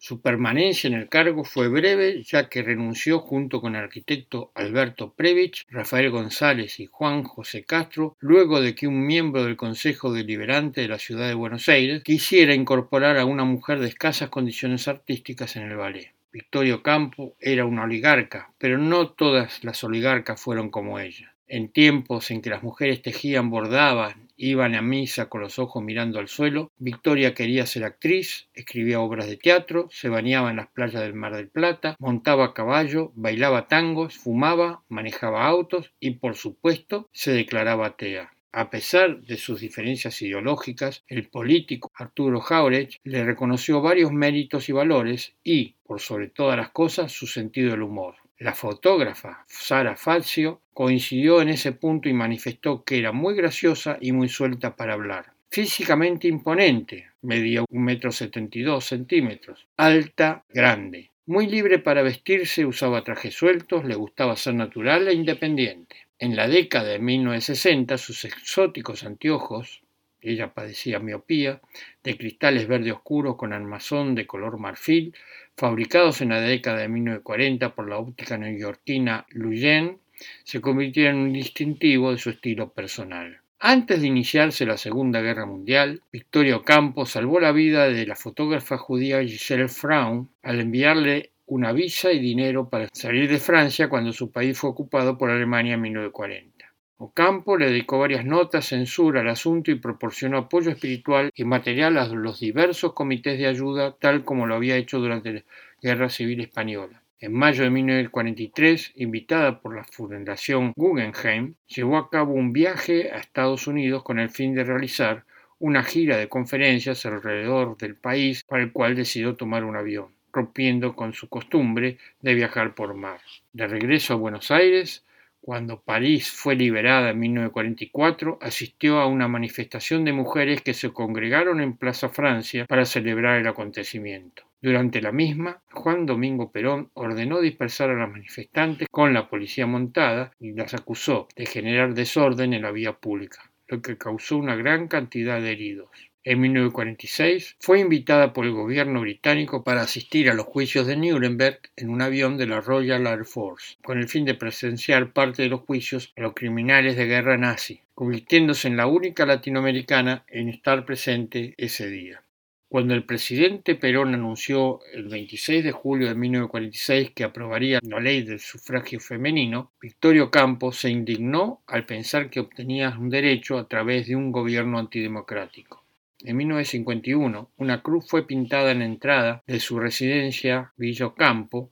Su 0.00 0.20
permanencia 0.20 0.86
en 0.86 0.94
el 0.94 1.08
cargo 1.08 1.42
fue 1.42 1.66
breve, 1.66 2.22
ya 2.22 2.48
que 2.48 2.62
renunció 2.62 3.18
junto 3.18 3.60
con 3.60 3.74
el 3.74 3.82
arquitecto 3.82 4.52
Alberto 4.54 5.12
Previch, 5.12 5.66
Rafael 5.68 6.10
González 6.10 6.78
y 6.78 6.86
Juan 6.86 7.24
José 7.24 7.64
Castro, 7.64 8.16
luego 8.20 8.60
de 8.60 8.76
que 8.76 8.86
un 8.86 9.04
miembro 9.04 9.42
del 9.42 9.56
Consejo 9.56 10.12
Deliberante 10.12 10.82
de 10.82 10.88
la 10.88 11.00
ciudad 11.00 11.26
de 11.26 11.34
Buenos 11.34 11.68
Aires 11.68 12.04
quisiera 12.04 12.54
incorporar 12.54 13.18
a 13.18 13.24
una 13.24 13.42
mujer 13.42 13.80
de 13.80 13.88
escasas 13.88 14.28
condiciones 14.28 14.86
artísticas 14.86 15.56
en 15.56 15.64
el 15.64 15.76
ballet. 15.76 16.14
Victorio 16.30 16.82
Campo 16.84 17.34
era 17.40 17.64
una 17.64 17.82
oligarca, 17.82 18.52
pero 18.58 18.78
no 18.78 19.10
todas 19.10 19.64
las 19.64 19.82
oligarcas 19.82 20.40
fueron 20.40 20.70
como 20.70 21.00
ella. 21.00 21.34
En 21.50 21.70
tiempos 21.70 22.30
en 22.30 22.42
que 22.42 22.50
las 22.50 22.62
mujeres 22.62 23.00
tejían, 23.00 23.48
bordaban, 23.48 24.28
iban 24.36 24.74
a 24.74 24.82
misa 24.82 25.30
con 25.30 25.40
los 25.40 25.58
ojos 25.58 25.82
mirando 25.82 26.18
al 26.18 26.28
suelo, 26.28 26.70
Victoria 26.76 27.32
quería 27.32 27.64
ser 27.64 27.84
actriz, 27.84 28.48
escribía 28.52 29.00
obras 29.00 29.28
de 29.28 29.38
teatro, 29.38 29.88
se 29.90 30.10
bañaba 30.10 30.50
en 30.50 30.56
las 30.56 30.68
playas 30.68 31.00
del 31.00 31.14
Mar 31.14 31.34
del 31.34 31.48
Plata, 31.48 31.96
montaba 31.98 32.44
a 32.44 32.52
caballo, 32.54 33.12
bailaba 33.14 33.66
tangos, 33.66 34.18
fumaba, 34.18 34.82
manejaba 34.90 35.46
autos 35.46 35.90
y, 35.98 36.10
por 36.12 36.36
supuesto, 36.36 37.08
se 37.12 37.32
declaraba 37.32 37.86
atea. 37.86 38.30
A 38.52 38.68
pesar 38.68 39.22
de 39.22 39.38
sus 39.38 39.60
diferencias 39.60 40.20
ideológicas, 40.20 41.02
el 41.08 41.28
político 41.28 41.90
Arturo 41.94 42.40
Jauregui 42.40 42.98
le 43.04 43.24
reconoció 43.24 43.80
varios 43.80 44.12
méritos 44.12 44.68
y 44.68 44.72
valores 44.72 45.34
y, 45.42 45.76
por 45.82 46.00
sobre 46.00 46.28
todas 46.28 46.58
las 46.58 46.70
cosas, 46.70 47.10
su 47.10 47.26
sentido 47.26 47.70
del 47.70 47.82
humor. 47.82 48.16
La 48.40 48.54
fotógrafa 48.54 49.44
Sara 49.48 49.96
Fazio 49.96 50.60
coincidió 50.72 51.42
en 51.42 51.48
ese 51.48 51.72
punto 51.72 52.08
y 52.08 52.12
manifestó 52.12 52.84
que 52.84 52.96
era 52.98 53.10
muy 53.10 53.34
graciosa 53.34 53.98
y 54.00 54.12
muy 54.12 54.28
suelta 54.28 54.76
para 54.76 54.92
hablar. 54.92 55.32
Físicamente 55.50 56.28
imponente, 56.28 57.08
medía 57.22 57.64
un 57.68 57.82
metro 57.82 58.12
setenta 58.12 58.56
y 58.58 58.62
dos 58.62 58.84
centímetros, 58.84 59.66
alta, 59.76 60.44
grande, 60.50 61.10
muy 61.26 61.48
libre 61.48 61.80
para 61.80 62.02
vestirse, 62.02 62.64
usaba 62.64 63.02
trajes 63.02 63.34
sueltos, 63.34 63.84
le 63.84 63.96
gustaba 63.96 64.36
ser 64.36 64.54
natural 64.54 65.08
e 65.08 65.14
independiente. 65.14 66.06
En 66.20 66.36
la 66.36 66.46
década 66.46 66.90
de 66.90 67.00
1960, 67.00 67.98
sus 67.98 68.24
exóticos 68.24 69.02
anteojos, 69.02 69.82
ella 70.20 70.54
padecía 70.54 70.98
miopía, 71.00 71.60
de 72.04 72.16
cristales 72.16 72.66
verde 72.68 72.92
oscuro 72.92 73.36
con 73.36 73.52
armazón 73.52 74.14
de 74.14 74.26
color 74.26 74.58
marfil, 74.58 75.14
fabricados 75.58 76.20
en 76.20 76.28
la 76.28 76.40
década 76.40 76.78
de 76.78 76.88
1940 76.88 77.74
por 77.74 77.88
la 77.88 77.98
óptica 77.98 78.38
neoyorquina 78.38 79.26
Luyen, 79.30 79.98
se 80.44 80.60
convirtieron 80.60 81.16
en 81.16 81.22
un 81.22 81.32
distintivo 81.32 82.12
de 82.12 82.18
su 82.18 82.30
estilo 82.30 82.72
personal. 82.72 83.40
Antes 83.58 84.00
de 84.00 84.06
iniciarse 84.06 84.64
la 84.64 84.76
Segunda 84.76 85.20
Guerra 85.20 85.44
Mundial, 85.44 86.00
Victorio 86.12 86.58
Ocampo 86.58 87.06
salvó 87.06 87.40
la 87.40 87.50
vida 87.50 87.88
de 87.88 88.06
la 88.06 88.14
fotógrafa 88.14 88.78
judía 88.78 89.20
Giselle 89.20 89.68
Fraun 89.68 90.30
al 90.42 90.60
enviarle 90.60 91.32
una 91.46 91.72
visa 91.72 92.12
y 92.12 92.20
dinero 92.20 92.68
para 92.68 92.88
salir 92.92 93.28
de 93.28 93.38
Francia 93.38 93.88
cuando 93.88 94.12
su 94.12 94.30
país 94.30 94.56
fue 94.56 94.70
ocupado 94.70 95.18
por 95.18 95.30
Alemania 95.30 95.74
en 95.74 95.80
1940. 95.80 96.57
Ocampo 97.00 97.56
le 97.56 97.66
dedicó 97.66 98.00
varias 98.00 98.24
notas, 98.24 98.66
censura 98.66 99.20
al 99.20 99.28
asunto 99.28 99.70
y 99.70 99.76
proporcionó 99.76 100.36
apoyo 100.36 100.72
espiritual 100.72 101.30
y 101.32 101.44
material 101.44 101.96
a 101.96 102.08
los 102.08 102.40
diversos 102.40 102.92
comités 102.92 103.38
de 103.38 103.46
ayuda, 103.46 103.96
tal 104.00 104.24
como 104.24 104.48
lo 104.48 104.56
había 104.56 104.76
hecho 104.76 104.98
durante 104.98 105.32
la 105.32 105.42
Guerra 105.80 106.08
Civil 106.08 106.40
Española. 106.40 107.00
En 107.20 107.34
mayo 107.34 107.62
de 107.62 107.70
1943, 107.70 108.94
invitada 108.96 109.60
por 109.60 109.76
la 109.76 109.84
Fundación 109.84 110.72
Guggenheim, 110.74 111.54
llevó 111.68 111.98
a 111.98 112.10
cabo 112.10 112.32
un 112.32 112.52
viaje 112.52 113.12
a 113.12 113.18
Estados 113.18 113.68
Unidos 113.68 114.02
con 114.02 114.18
el 114.18 114.30
fin 114.30 114.56
de 114.56 114.64
realizar 114.64 115.24
una 115.60 115.84
gira 115.84 116.16
de 116.16 116.28
conferencias 116.28 117.06
alrededor 117.06 117.78
del 117.78 117.94
país 117.94 118.42
para 118.42 118.64
el 118.64 118.72
cual 118.72 118.96
decidió 118.96 119.36
tomar 119.36 119.62
un 119.62 119.76
avión, 119.76 120.08
rompiendo 120.32 120.96
con 120.96 121.12
su 121.12 121.28
costumbre 121.28 121.98
de 122.22 122.34
viajar 122.34 122.74
por 122.74 122.94
mar. 122.94 123.20
De 123.52 123.68
regreso 123.68 124.14
a 124.14 124.16
Buenos 124.16 124.50
Aires, 124.50 125.04
cuando 125.48 125.80
París 125.80 126.30
fue 126.30 126.56
liberada 126.56 127.08
en 127.08 127.20
1944, 127.20 128.38
asistió 128.42 129.00
a 129.00 129.06
una 129.06 129.28
manifestación 129.28 130.04
de 130.04 130.12
mujeres 130.12 130.60
que 130.60 130.74
se 130.74 130.90
congregaron 130.90 131.62
en 131.62 131.78
Plaza 131.78 132.10
Francia 132.10 132.66
para 132.66 132.84
celebrar 132.84 133.38
el 133.38 133.48
acontecimiento. 133.48 134.42
Durante 134.60 135.00
la 135.00 135.10
misma, 135.10 135.62
Juan 135.72 136.04
Domingo 136.04 136.52
Perón 136.52 136.90
ordenó 136.92 137.40
dispersar 137.40 137.88
a 137.88 137.94
los 137.94 138.10
manifestantes 138.10 138.88
con 138.90 139.14
la 139.14 139.30
policía 139.30 139.66
montada 139.66 140.32
y 140.38 140.52
las 140.52 140.74
acusó 140.74 141.28
de 141.34 141.46
generar 141.46 141.94
desorden 141.94 142.52
en 142.52 142.60
la 142.60 142.70
vía 142.70 142.92
pública, 142.92 143.50
lo 143.68 143.80
que 143.80 143.96
causó 143.96 144.36
una 144.36 144.54
gran 144.54 144.86
cantidad 144.86 145.40
de 145.40 145.52
heridos. 145.52 146.07
En 146.30 146.42
1946 146.42 147.56
fue 147.58 147.80
invitada 147.80 148.34
por 148.34 148.44
el 148.44 148.52
gobierno 148.52 149.00
británico 149.00 149.64
para 149.64 149.80
asistir 149.80 150.28
a 150.28 150.34
los 150.34 150.44
juicios 150.44 150.86
de 150.86 150.94
Nuremberg 150.94 151.58
en 151.74 151.88
un 151.88 152.02
avión 152.02 152.36
de 152.36 152.46
la 152.46 152.60
Royal 152.60 153.06
Air 153.06 153.24
Force, 153.24 153.76
con 153.82 153.96
el 153.96 154.10
fin 154.10 154.26
de 154.26 154.34
presenciar 154.34 155.14
parte 155.14 155.40
de 155.40 155.48
los 155.48 155.62
juicios 155.62 156.12
a 156.18 156.20
los 156.20 156.34
criminales 156.34 156.98
de 156.98 157.06
guerra 157.06 157.38
nazi, 157.38 157.80
convirtiéndose 157.94 158.68
en 158.68 158.76
la 158.76 158.86
única 158.86 159.24
latinoamericana 159.24 160.26
en 160.28 160.50
estar 160.50 160.84
presente 160.84 161.54
ese 161.56 161.88
día. 161.88 162.22
Cuando 162.68 162.92
el 162.92 163.04
presidente 163.04 163.74
Perón 163.74 164.12
anunció 164.12 164.80
el 164.92 165.08
26 165.08 165.64
de 165.64 165.72
julio 165.72 166.08
de 166.08 166.14
1946 166.14 167.12
que 167.12 167.24
aprobaría 167.24 167.80
la 167.82 168.00
ley 168.00 168.20
del 168.20 168.40
sufragio 168.40 169.00
femenino, 169.00 169.72
Victorio 169.80 170.30
Campos 170.30 170.76
se 170.76 170.90
indignó 170.90 171.62
al 171.66 171.86
pensar 171.86 172.28
que 172.28 172.40
obtenía 172.40 172.94
un 173.00 173.08
derecho 173.08 173.56
a 173.56 173.66
través 173.66 174.08
de 174.08 174.16
un 174.16 174.30
gobierno 174.30 174.78
antidemocrático. 174.78 175.87
En 176.24 176.36
1951, 176.36 177.52
una 177.58 177.80
cruz 177.80 178.08
fue 178.08 178.26
pintada 178.26 178.72
en 178.72 178.80
la 178.80 178.86
entrada 178.86 179.44
de 179.46 179.60
su 179.60 179.78
residencia 179.78 180.72
Villa 180.76 181.12
Campo, 181.16 181.70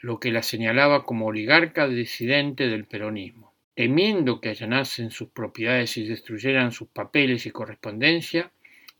lo 0.00 0.18
que 0.18 0.32
la 0.32 0.42
señalaba 0.42 1.04
como 1.04 1.26
oligarca 1.26 1.86
disidente 1.86 2.68
del 2.68 2.86
peronismo. 2.86 3.54
Temiendo 3.76 4.40
que 4.40 4.48
allanasen 4.48 5.12
sus 5.12 5.28
propiedades 5.28 5.96
y 5.96 6.06
destruyeran 6.06 6.72
sus 6.72 6.88
papeles 6.88 7.46
y 7.46 7.52
correspondencia, 7.52 8.50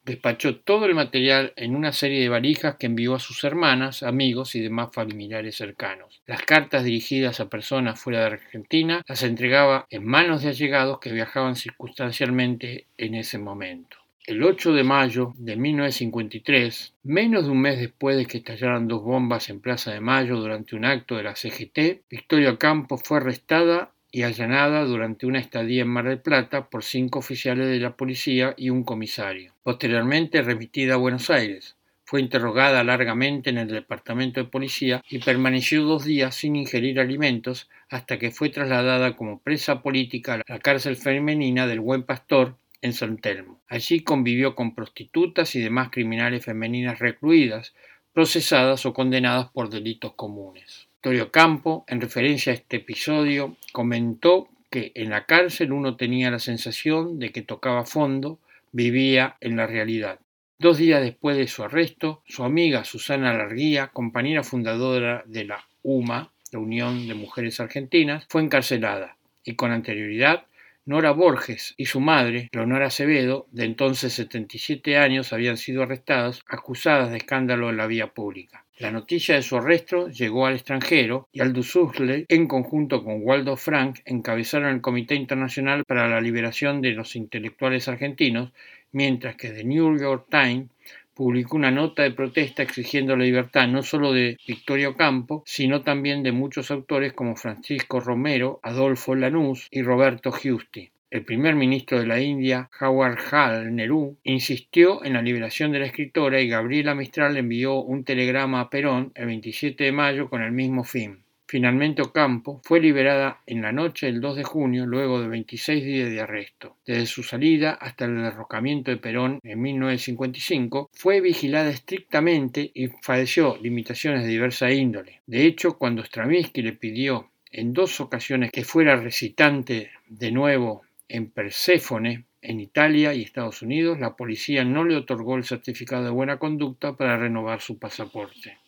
despachó 0.05 0.61
todo 0.61 0.87
el 0.87 0.95
material 0.95 1.53
en 1.57 1.75
una 1.75 1.93
serie 1.93 2.21
de 2.21 2.29
valijas 2.29 2.77
que 2.77 2.87
envió 2.87 3.17
a 3.17 3.21
sus 3.21 3.43
hermanas, 3.43 4.05
amigos 4.05 4.55
y 4.55 4.61
demás 4.61 4.91
familiares 4.93 5.57
cercanos. 5.57 6.23
Las 6.25 6.43
cartas 6.43 6.85
dirigidas 6.85 7.41
a 7.41 7.49
personas 7.49 7.99
fuera 7.99 8.21
de 8.21 8.27
Argentina 8.27 9.03
las 9.09 9.25
entregaba 9.25 9.89
en 9.91 10.07
manos 10.07 10.43
de 10.43 10.51
allegados 10.51 11.01
que 11.01 11.13
viajaban 11.13 11.57
circunstancialmente 11.57 12.87
en 12.97 13.17
ese 13.17 13.39
momento. 13.39 14.04
El 14.27 14.43
8 14.43 14.73
de 14.73 14.85
mayo 14.85 15.35
de 15.37 15.55
1953, 15.55 16.95
menos 17.03 17.45
de 17.45 17.51
un 17.51 17.61
mes 17.61 17.79
después 17.79 18.17
de 18.17 18.25
que 18.25 18.39
estallaran 18.39 18.89
dos 18.89 19.03
bombas 19.03 19.51
en 19.51 19.61
Plaza 19.61 19.93
de 19.93 20.01
Mayo 20.01 20.37
durante 20.37 20.75
un 20.75 20.87
acto 20.87 21.17
de 21.17 21.25
la 21.25 21.37
CGT, 21.37 22.09
Victoria 22.09 22.57
Campos 22.57 23.03
fue 23.05 23.19
arrestada 23.19 23.93
y 24.11 24.23
allanada 24.23 24.87
durante 24.87 25.27
una 25.27 25.41
estadía 25.41 25.83
en 25.83 25.89
Mar 25.89 26.09
del 26.09 26.23
Plata 26.23 26.71
por 26.71 26.85
cinco 26.85 27.19
oficiales 27.19 27.67
de 27.67 27.79
la 27.79 27.99
policía 27.99 28.55
y 28.57 28.71
un 28.71 28.83
comisario. 28.83 29.53
Posteriormente 29.63 30.41
remitida 30.41 30.95
a 30.95 30.97
Buenos 30.97 31.29
Aires. 31.29 31.77
Fue 32.05 32.23
interrogada 32.23 32.83
largamente 32.83 33.51
en 33.51 33.59
el 33.59 33.69
departamento 33.69 34.41
de 34.41 34.49
policía 34.49 35.05
y 35.11 35.19
permaneció 35.19 35.83
dos 35.83 36.07
días 36.07 36.35
sin 36.35 36.57
ingerir 36.57 36.99
alimentos 36.99 37.69
hasta 37.91 38.19
que 38.19 38.31
fue 38.31 38.49
trasladada 38.49 39.17
como 39.17 39.41
presa 39.41 39.83
política 39.83 40.35
a 40.35 40.43
la 40.49 40.61
cárcel 40.61 40.97
femenina 40.97 41.67
del 41.67 41.81
Buen 41.81 42.05
Pastor 42.05 42.57
en 42.85 42.93
San 42.93 43.17
Telmo. 43.17 43.63
Allí 43.67 44.01
convivió 44.01 44.55
con 44.55 44.75
prostitutas 44.75 45.57
y 45.57 45.61
demás 45.61 45.89
criminales 45.91 46.45
femeninas 46.45 46.99
recluidas, 46.99 47.75
procesadas 48.13 48.85
o 48.85 48.93
condenadas 48.93 49.49
por 49.49 49.71
delitos 49.71 50.13
comunes. 50.13 50.87
Victorio 50.97 51.33
Campo, 51.33 51.87
en 51.89 52.03
referencia 52.03 52.53
a 52.53 52.57
este 52.57 52.77
episodio, 52.77 53.57
comentó 53.73 54.49
que 54.69 54.93
en 54.95 55.09
la 55.09 55.25
cárcel 55.25 55.73
uno 55.73 55.97
tenía 55.97 56.31
la 56.31 56.39
sensación 56.39 57.19
de 57.19 57.33
que 57.33 57.41
tocaba 57.41 57.87
fondo, 57.87 58.39
vivía 58.71 59.37
en 59.41 59.57
la 59.57 59.67
realidad. 59.67 60.21
Dos 60.59 60.77
días 60.77 61.01
después 61.01 61.39
de 61.39 61.49
su 61.49 61.65
arresto, 61.65 62.23
su 62.27 62.45
amiga 62.45 62.85
Susana 62.85 63.33
Larguía, 63.33 63.89
compañera 63.95 64.43
fundadora 64.43 65.25
de 65.27 65.45
la 65.45 65.67
UMA, 65.83 66.31
la 66.53 66.59
Unión 66.59 67.09
de 67.09 67.15
Mujeres 67.15 67.61
Argentinas, 67.61 68.27
fue 68.29 68.43
encarcelada 68.43 69.17
y 69.43 69.55
con 69.55 69.73
anterioridad 69.73 70.45
Nora 70.87 71.13
Borges 71.13 71.73
y 71.79 71.87
su 71.87 71.99
madre, 71.99 72.51
Leonora 72.53 72.89
Acevedo, 72.89 73.47
de 73.53 73.65
entonces 73.65 74.13
77 74.13 74.99
años, 74.99 75.33
habían 75.33 75.57
sido 75.57 75.83
arrestadas, 75.83 76.43
acusadas 76.47 77.11
de 77.11 77.17
escándalo 77.17 77.71
en 77.71 77.79
la 77.79 77.87
vía 77.87 78.09
pública. 78.09 78.67
La 78.77 78.91
noticia 78.91 79.37
de 79.37 79.43
su 79.43 79.57
arresto 79.57 80.09
llegó 80.09 80.47
al 80.47 80.57
extranjero 80.57 81.27
y 81.33 81.41
Aldous 81.41 81.75
Huxley, 81.75 82.27
en 82.29 82.47
conjunto 82.47 83.03
con 83.03 83.21
Waldo 83.23 83.57
Frank, 83.57 84.01
encabezaron 84.05 84.75
el 84.75 84.83
Comité 84.83 85.15
Internacional 85.15 85.85
para 85.87 86.07
la 86.07 86.21
Liberación 86.21 86.83
de 86.83 86.91
los 86.91 87.17
Intelectuales 87.17 87.89
Argentinos, 87.89 88.53
mientras 88.93 89.37
que 89.37 89.51
The 89.51 89.65
New 89.65 89.99
York 89.99 90.27
Times 90.31 90.69
publicó 91.15 91.57
una 91.57 91.71
nota 91.71 92.03
de 92.03 92.11
protesta 92.11 92.63
exigiendo 92.63 93.17
la 93.17 93.25
libertad 93.25 93.69
no 93.69 93.83
solo 93.83 94.13
de 94.13 94.37
Victorio 94.47 94.97
Campo, 94.97 95.43
sino 95.47 95.83
también 95.83 96.23
de 96.23 96.33
muchos 96.33 96.71
autores 96.71 97.13
como 97.13 97.37
Francisco 97.37 98.01
Romero, 98.01 98.61
Adolfo 98.63 99.15
Lanús 99.15 99.69
y 99.71 99.83
Roberto 99.83 100.33
Giusti. 100.33 100.91
El 101.11 101.25
primer 101.25 101.55
ministro 101.55 102.01
de 102.01 102.09
la 102.09 102.21
India, 102.21 102.69
Jawaharlal 102.73 103.75
Nehru, 103.75 104.17
insistió 104.25 105.05
en 105.05 105.13
la 105.13 105.23
liberación 105.23 105.71
de 105.71 105.79
la 105.79 105.87
escritora 105.87 106.41
y 106.41 106.49
Gabriela 106.49 106.97
Mistral 106.97 107.37
envió 107.37 107.77
un 107.77 108.03
telegrama 108.03 108.61
a 108.61 108.69
Perón 108.69 109.13
el 109.15 109.27
27 109.27 109.85
de 109.85 109.93
mayo 109.93 110.29
con 110.29 110.43
el 110.43 110.51
mismo 110.51 110.83
fin. 110.83 111.24
Finalmente 111.55 112.03
Ocampo 112.03 112.61
fue 112.65 112.81
liberada 112.81 113.41
en 113.47 113.63
la 113.63 113.71
noche 113.71 114.07
del 114.07 114.21
2 114.21 114.39
de 114.39 114.43
junio 114.43 114.87
luego 114.87 115.23
de 115.23 115.29
26 115.29 115.85
días 115.85 116.11
de 116.11 116.21
arresto. 116.21 116.79
Desde 116.85 117.07
su 117.07 117.23
salida 117.23 117.75
hasta 117.75 118.07
el 118.07 118.17
derrocamiento 118.17 118.91
de 118.91 118.97
Perón 118.97 119.39
en 119.41 119.63
1955 119.63 120.91
fue 120.93 121.21
vigilada 121.21 121.71
estrictamente 121.71 122.73
y 122.75 122.89
padeció 122.89 123.57
limitaciones 123.63 124.25
de 124.25 124.31
diversa 124.31 124.73
índole. 124.73 125.21
De 125.29 125.47
hecho, 125.47 125.79
cuando 125.79 126.03
Stravinsky 126.03 126.61
le 126.61 126.73
pidió 126.73 127.31
en 127.53 127.73
dos 127.73 128.01
ocasiones 128.01 128.51
que 128.51 128.65
fuera 128.65 128.97
recitante 128.97 129.93
de 130.09 130.33
nuevo 130.33 130.83
en 131.09 131.31
Perséfone, 131.31 132.25
en 132.43 132.59
Italia 132.59 133.15
y 133.15 133.23
Estados 133.23 133.63
Unidos, 133.63 134.01
la 134.01 134.17
policía 134.17 134.65
no 134.65 134.83
le 134.83 134.97
otorgó 134.97 135.37
el 135.37 135.45
certificado 135.45 136.03
de 136.03 136.11
buena 136.11 136.41
conducta 136.41 136.97
para 136.97 137.17
renovar 137.17 137.61
su 137.61 137.79
pasaporte. 137.79 138.59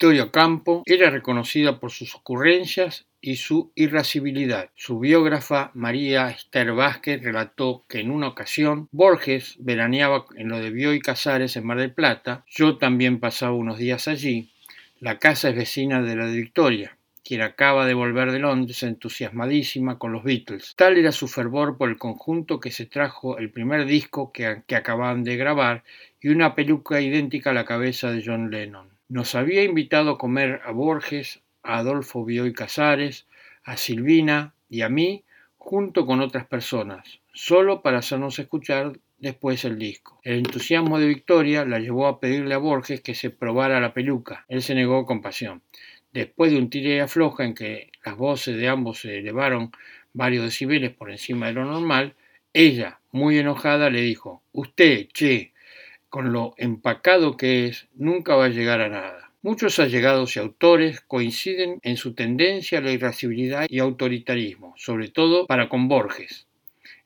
Victoria 0.00 0.30
Campo 0.30 0.84
era 0.86 1.10
reconocida 1.10 1.80
por 1.80 1.90
sus 1.90 2.14
ocurrencias 2.14 3.06
y 3.20 3.34
su 3.34 3.72
irascibilidad. 3.74 4.70
Su 4.76 5.00
biógrafa 5.00 5.72
María 5.74 6.30
Esther 6.30 6.70
Vázquez 6.70 7.20
relató 7.20 7.84
que 7.88 7.98
en 7.98 8.12
una 8.12 8.28
ocasión 8.28 8.88
Borges 8.92 9.56
veraneaba 9.58 10.24
en 10.36 10.50
lo 10.50 10.60
de 10.60 10.70
Bioy 10.70 11.00
Casares 11.00 11.56
en 11.56 11.66
Mar 11.66 11.80
del 11.80 11.92
Plata. 11.92 12.44
Yo 12.46 12.78
también 12.78 13.18
pasaba 13.18 13.54
unos 13.54 13.76
días 13.76 14.06
allí. 14.06 14.52
La 15.00 15.18
casa 15.18 15.48
es 15.48 15.56
vecina 15.56 16.00
de 16.00 16.14
la 16.14 16.26
de 16.26 16.36
Victoria 16.36 16.96
quien 17.24 17.42
acaba 17.42 17.84
de 17.84 17.94
volver 17.94 18.30
de 18.30 18.38
Londres 18.38 18.84
entusiasmadísima 18.84 19.98
con 19.98 20.12
los 20.12 20.22
Beatles. 20.22 20.74
Tal 20.76 20.96
era 20.96 21.10
su 21.10 21.26
fervor 21.26 21.76
por 21.76 21.90
el 21.90 21.98
conjunto 21.98 22.60
que 22.60 22.70
se 22.70 22.86
trajo 22.86 23.36
el 23.36 23.50
primer 23.50 23.84
disco 23.84 24.30
que, 24.32 24.62
que 24.66 24.76
acababan 24.76 25.24
de 25.24 25.36
grabar 25.36 25.82
y 26.20 26.28
una 26.28 26.54
peluca 26.54 27.00
idéntica 27.00 27.50
a 27.50 27.54
la 27.54 27.64
cabeza 27.64 28.12
de 28.12 28.22
John 28.24 28.50
Lennon. 28.50 28.97
Nos 29.10 29.34
había 29.34 29.64
invitado 29.64 30.10
a 30.10 30.18
comer 30.18 30.60
a 30.66 30.70
Borges, 30.70 31.40
a 31.62 31.78
Adolfo 31.78 32.26
Bioy 32.26 32.52
Casares, 32.52 33.26
a 33.64 33.78
Silvina 33.78 34.54
y 34.68 34.82
a 34.82 34.90
mí, 34.90 35.24
junto 35.56 36.04
con 36.04 36.20
otras 36.20 36.46
personas, 36.46 37.20
solo 37.32 37.80
para 37.80 38.00
hacernos 38.00 38.38
escuchar 38.38 38.92
después 39.18 39.64
el 39.64 39.78
disco. 39.78 40.20
El 40.24 40.38
entusiasmo 40.38 40.98
de 40.98 41.06
Victoria 41.06 41.64
la 41.64 41.78
llevó 41.78 42.06
a 42.06 42.20
pedirle 42.20 42.54
a 42.54 42.58
Borges 42.58 43.00
que 43.00 43.14
se 43.14 43.30
probara 43.30 43.80
la 43.80 43.94
peluca. 43.94 44.44
Él 44.46 44.60
se 44.60 44.74
negó 44.74 45.06
con 45.06 45.22
pasión. 45.22 45.62
Después 46.12 46.52
de 46.52 46.58
un 46.58 46.68
tire 46.68 46.96
y 46.96 46.98
afloja 46.98 47.46
en 47.46 47.54
que 47.54 47.90
las 48.04 48.14
voces 48.14 48.58
de 48.58 48.68
ambos 48.68 49.00
se 49.00 49.20
elevaron 49.20 49.72
varios 50.12 50.44
decibeles 50.44 50.90
por 50.90 51.10
encima 51.10 51.46
de 51.46 51.54
lo 51.54 51.64
normal, 51.64 52.14
ella, 52.52 53.00
muy 53.10 53.38
enojada, 53.38 53.88
le 53.88 54.02
dijo 54.02 54.42
Usted, 54.52 55.08
che, 55.14 55.52
con 56.08 56.32
lo 56.32 56.54
empacado 56.56 57.36
que 57.36 57.66
es, 57.66 57.88
nunca 57.94 58.34
va 58.34 58.46
a 58.46 58.50
llegar 58.50 58.80
a 58.80 58.88
nada. 58.88 59.30
Muchos 59.42 59.78
allegados 59.78 60.36
y 60.36 60.40
autores 60.40 61.00
coinciden 61.00 61.78
en 61.82 61.96
su 61.96 62.14
tendencia 62.14 62.78
a 62.78 62.82
la 62.82 62.92
irascibilidad 62.92 63.66
y 63.68 63.78
autoritarismo, 63.78 64.74
sobre 64.76 65.08
todo 65.08 65.46
para 65.46 65.68
con 65.68 65.88
Borges. 65.88 66.46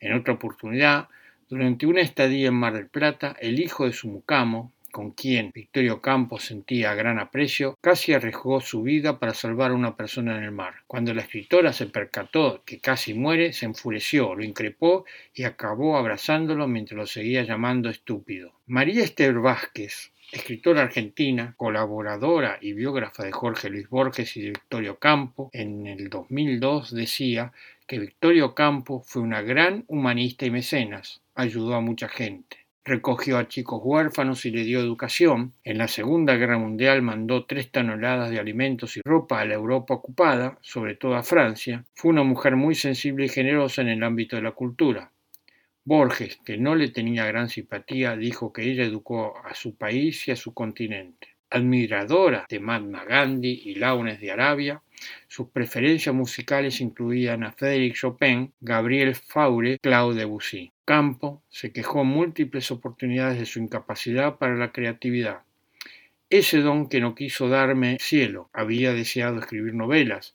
En 0.01 0.15
otra 0.15 0.35
oportunidad, 0.35 1.09
durante 1.49 1.87
una 1.87 2.01
estadía 2.01 2.49
en 2.49 2.55
Mar 2.55 2.73
del 2.73 2.89
Plata, 2.89 3.37
el 3.41 3.61
hijo 3.61 3.85
de 3.85 3.93
su 3.93 4.09
mucamo, 4.09 4.73
con 4.93 5.11
quien 5.11 5.51
Victorio 5.53 6.01
Campos 6.01 6.45
sentía 6.45 6.95
gran 6.95 7.19
aprecio, 7.19 7.77
casi 7.81 8.13
arriesgó 8.13 8.61
su 8.61 8.83
vida 8.83 9.19
para 9.19 9.35
salvar 9.35 9.73
a 9.73 9.75
una 9.75 9.97
persona 9.97 10.37
en 10.37 10.45
el 10.45 10.53
mar. 10.53 10.75
Cuando 10.87 11.13
la 11.15 11.23
escritora 11.23 11.73
se 11.73 11.87
percató 11.87 12.63
que 12.65 12.79
casi 12.79 13.15
muere, 13.15 13.53
se 13.53 13.65
enfureció, 13.65 14.37
lo 14.37 14.45
increpó 14.45 15.05
y 15.35 15.45
acabó 15.45 15.97
abrazándolo 15.97 16.69
mientras 16.69 16.97
lo 16.97 17.07
seguía 17.07 17.43
llamando 17.43 17.89
estúpido. 17.89 18.53
María 18.67 19.03
Esther 19.03 19.35
Vázquez, 19.41 20.13
escritora 20.31 20.83
argentina, 20.83 21.55
colaboradora 21.57 22.59
y 22.61 22.75
biógrafa 22.75 23.25
de 23.25 23.33
Jorge 23.33 23.71
Luis 23.71 23.89
Borges 23.89 24.37
y 24.37 24.43
de 24.43 24.51
Victorio 24.51 24.99
Campo, 24.99 25.51
en 25.53 25.87
el 25.87 26.11
2002 26.11 26.95
decía 26.95 27.53
que 27.87 27.99
Victorio 27.99 28.55
Campo 28.55 29.03
fue 29.05 29.23
una 29.23 29.43
gran 29.43 29.85
humanista 29.89 30.47
y 30.47 30.51
mecenas, 30.51 31.23
ayudó 31.35 31.75
a 31.75 31.81
mucha 31.81 32.09
gente 32.09 32.62
recogió 32.85 33.39
a 33.39 33.49
chicos 33.49 33.81
huérfanos 33.83 34.45
y 34.45 34.51
le 34.51 34.65
dio 34.65 34.81
educación. 34.81 35.55
En 35.65 35.79
la 35.79 35.89
Segunda 35.89 36.35
Guerra 36.37 36.59
Mundial 36.59 37.03
mandó 37.03 37.45
tres 37.47 37.71
toneladas 37.71 38.31
de 38.31 38.41
alimentos 38.41 38.97
y 38.97 39.01
ropa 39.05 39.41
a 39.41 39.45
la 39.45 39.55
Europa 39.55 39.95
ocupada, 39.95 40.59
sobre 40.63 40.97
todo 40.97 41.15
a 41.15 41.23
Francia. 41.23 41.85
Fue 41.95 42.11
una 42.11 42.25
mujer 42.25 42.57
muy 42.57 42.75
sensible 42.75 43.27
y 43.27 43.29
generosa 43.29 43.83
en 43.83 43.89
el 43.89 44.03
ámbito 44.03 44.37
de 44.37 44.43
la 44.43 44.53
cultura. 44.53 45.13
Borges, 45.85 46.39
que 46.45 46.59
no 46.59 46.75
le 46.75 46.89
tenía 46.89 47.27
gran 47.27 47.49
simpatía, 47.49 48.17
dijo 48.17 48.53
que 48.53 48.63
ella 48.63 48.85
educó 48.85 49.35
a 49.45 49.55
su 49.55 49.77
país 49.77 50.29
y 50.29 50.31
a 50.31 50.37
su 50.37 50.55
continente. 50.55 51.29
Admiradora 51.51 52.47
de 52.49 52.61
Mahatma 52.61 53.05
Gandhi 53.05 53.63
y 53.67 53.75
Launes 53.75 54.21
de 54.21 54.31
Arabia, 54.31 54.83
sus 55.29 55.49
preferencias 55.49 56.15
musicales 56.15 56.81
incluían 56.81 57.45
a 57.45 57.53
Frédéric 57.53 57.95
Chopin, 57.95 58.53
Gabriel 58.61 59.15
Faure, 59.15 59.79
Claude 59.79 60.21
Debussy. 60.21 60.72
Campo 60.85 61.43
se 61.49 61.73
quejó 61.73 62.03
en 62.03 62.09
múltiples 62.09 62.71
oportunidades 62.71 63.39
de 63.39 63.47
su 63.47 63.61
incapacidad 63.61 64.39
para 64.39 64.57
la 64.57 64.73
creatividad. 64.73 65.43
Ese 66.29 66.61
don 66.61 66.89
que 66.89 67.01
no 67.01 67.15
quiso 67.15 67.49
darme 67.49 67.99
cielo, 68.01 68.49
había 68.53 68.93
deseado 68.93 69.39
escribir 69.39 69.75
novelas, 69.75 70.35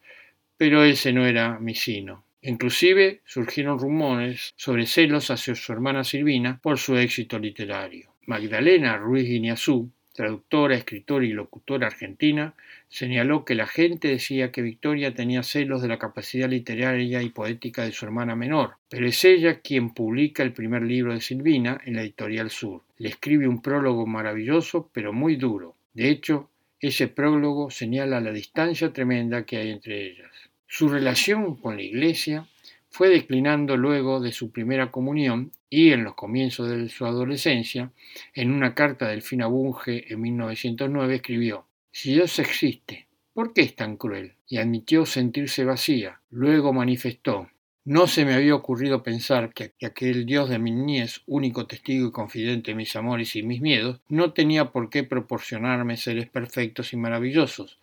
pero 0.56 0.84
ese 0.84 1.12
no 1.12 1.26
era 1.26 1.60
mi 1.60 1.76
sino. 1.76 2.24
Inclusive 2.42 3.22
surgieron 3.26 3.80
rumores 3.80 4.54
sobre 4.56 4.86
celos 4.86 5.32
hacia 5.32 5.56
su 5.56 5.74
hermana 5.74 6.04
Silvina 6.04 6.60
por 6.62 6.78
su 6.78 6.96
éxito 6.96 7.40
literario. 7.40 8.14
Magdalena 8.26 8.96
Ruiz 8.98 9.28
Guiñazú, 9.28 9.92
traductora, 10.14 10.76
escritora 10.76 11.26
y 11.26 11.34
locutora 11.34 11.88
argentina, 11.88 12.54
señaló 12.90 13.46
que 13.46 13.56
la 13.56 13.68
gente 13.68 14.08
decía 14.08 14.52
que 14.52 14.62
Victoria 14.62 15.14
tenía 15.14 15.44
celos 15.44 15.82
de 15.82 15.88
la 15.88 16.00
capacidad 16.00 16.50
literaria 16.50 17.22
y 17.22 17.30
poética 17.30 17.84
de 17.84 17.92
su 17.92 18.06
hermana 18.06 18.36
menor, 18.36 18.78
pero 18.90 19.08
es 19.08 19.24
ella 19.26 19.60
quien 19.62 19.94
publica 19.94 20.44
el 20.44 20.54
primer 20.54 20.84
libro 20.84 21.14
de 21.14 21.22
Silvina 21.22 21.82
en 21.86 21.96
la 21.96 22.02
editorial 22.02 22.50
Sur. 22.50 22.84
Le 22.98 23.10
escribe 23.10 23.48
un 23.48 23.62
prólogo 23.62 24.06
maravilloso, 24.06 24.90
pero 24.94 25.14
muy 25.14 25.36
duro. 25.36 25.76
De 25.94 26.10
hecho, 26.10 26.50
ese 26.80 27.08
prólogo 27.08 27.70
señala 27.70 28.22
la 28.22 28.32
distancia 28.32 28.94
tremenda 28.94 29.46
que 29.46 29.58
hay 29.58 29.72
entre 29.72 30.06
ellas. 30.06 30.32
Su 30.68 30.90
relación 30.90 31.56
con 31.56 31.78
la 31.78 31.84
Iglesia 31.84 32.48
fue 32.90 33.10
declinando 33.10 33.78
luego 33.78 34.20
de 34.20 34.32
su 34.32 34.52
primera 34.52 34.92
comunión 34.92 35.52
y 35.70 35.92
en 35.92 36.04
los 36.04 36.16
comienzos 36.16 36.70
de 36.70 36.90
su 36.90 37.06
adolescencia, 37.06 37.92
en 38.34 38.52
una 38.52 38.74
carta 38.74 39.08
del 39.08 39.22
fin 39.22 39.42
Bunge 39.48 40.12
en 40.12 40.22
1909 40.22 41.16
escribió 41.16 41.67
Si 42.00 42.14
Dios 42.14 42.38
existe, 42.38 43.08
¿por 43.34 43.54
qué 43.54 43.62
es 43.62 43.76
tan 43.76 43.98
cruel? 43.98 44.36
y 44.48 44.58
admitió 44.58 45.04
sentirse 45.08 45.66
vacía. 45.66 46.22
Luego 46.30 46.72
manifestó 46.72 47.50
no 47.86 48.06
se 48.06 48.24
me 48.24 48.36
había 48.36 48.54
ocurrido 48.54 49.02
pensar 49.02 49.52
que 49.52 49.74
aquel 49.84 50.28
Dios 50.28 50.48
de 50.48 50.60
mi 50.60 50.70
niñez, 50.70 51.24
único 51.26 51.66
testigo 51.66 52.10
y 52.10 52.12
confidente 52.12 52.70
de 52.70 52.76
mis 52.76 52.96
amores 52.96 53.36
y 53.36 53.42
mis 53.42 53.62
miedos, 53.62 54.00
no 54.10 54.32
tenía 54.32 54.66
por 54.66 54.92
qué 54.92 55.06
proporcionarme 55.06 55.98
seres 55.98 56.30
perfectos 56.30 56.94
y 56.94 56.98
maravillosos, 56.98 57.80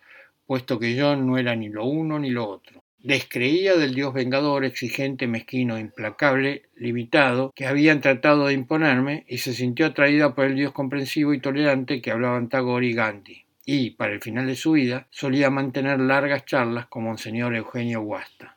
puesto 0.47 0.79
que 0.79 0.95
yo 0.95 1.17
no 1.17 1.37
era 1.37 1.57
ni 1.57 1.67
lo 1.67 1.83
uno 1.83 2.17
ni 2.17 2.29
lo 2.29 2.47
otro. 2.47 2.85
Descreía 2.99 3.75
del 3.75 3.95
Dios 3.95 4.13
vengador, 4.13 4.63
exigente, 4.63 5.27
mezquino, 5.27 5.77
implacable, 5.77 6.69
limitado, 6.77 7.51
que 7.53 7.65
habían 7.65 7.99
tratado 7.99 8.47
de 8.47 8.53
imponerme, 8.53 9.25
y 9.27 9.39
se 9.39 9.53
sintió 9.53 9.87
atraída 9.87 10.33
por 10.33 10.45
el 10.45 10.55
Dios 10.55 10.71
comprensivo 10.71 11.33
y 11.33 11.41
tolerante 11.41 12.01
que 12.01 12.11
hablaban 12.11 12.47
Tagore 12.47 12.87
y 12.87 12.93
Gandhi. 12.93 13.44
Y, 13.65 13.91
para 13.91 14.13
el 14.13 14.21
final 14.21 14.45
de 14.45 14.55
su 14.55 14.73
vida, 14.73 15.07
solía 15.09 15.49
mantener 15.49 15.99
largas 15.99 16.45
charlas 16.45 16.85
con 16.85 17.05
Monseñor 17.05 17.55
Eugenio 17.55 18.01
Guasta. 18.01 18.55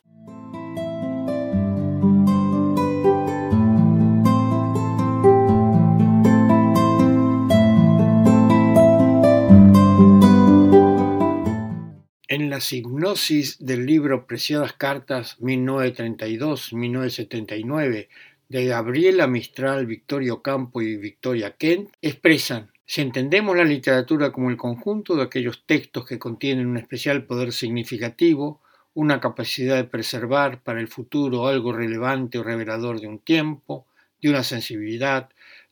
En 12.31 12.51
la 12.51 12.59
hipnosis 12.71 13.65
del 13.65 13.87
libro 13.87 14.27
Preciadas 14.27 14.75
Cartas 14.75 15.39
1932-1979 15.41 18.09
de 18.49 18.67
Gabriela 18.67 19.27
Mistral, 19.27 19.87
Victorio 19.87 20.43
Campo 20.43 20.83
y 20.83 20.97
Victoria 20.97 21.57
Kent, 21.57 21.89
expresan 22.03 22.71
si 22.91 23.03
entendemos 23.03 23.55
la 23.55 23.65
literatura 23.65 24.33
como 24.33 24.49
el 24.49 24.57
conjunto 24.57 25.15
de 25.15 25.23
aquellos 25.23 25.63
textos 25.67 26.07
que 26.07 26.19
contienen 26.19 26.69
un 26.69 26.79
especial 26.79 27.25
poder 27.27 27.53
significativo, 27.53 28.63
una 28.95 29.21
capacidad 29.21 29.77
de 29.77 29.85
preservar 29.85 30.63
para 30.63 30.81
el 30.81 30.89
futuro 30.89 31.47
algo 31.49 31.75
relevante 31.75 32.39
o 32.39 32.43
revelador 32.43 32.99
de 32.99 33.07
un 33.07 33.19
tiempo, 33.19 33.87
de 34.23 34.31
una 34.31 34.43
sensibilidad, 34.43 35.29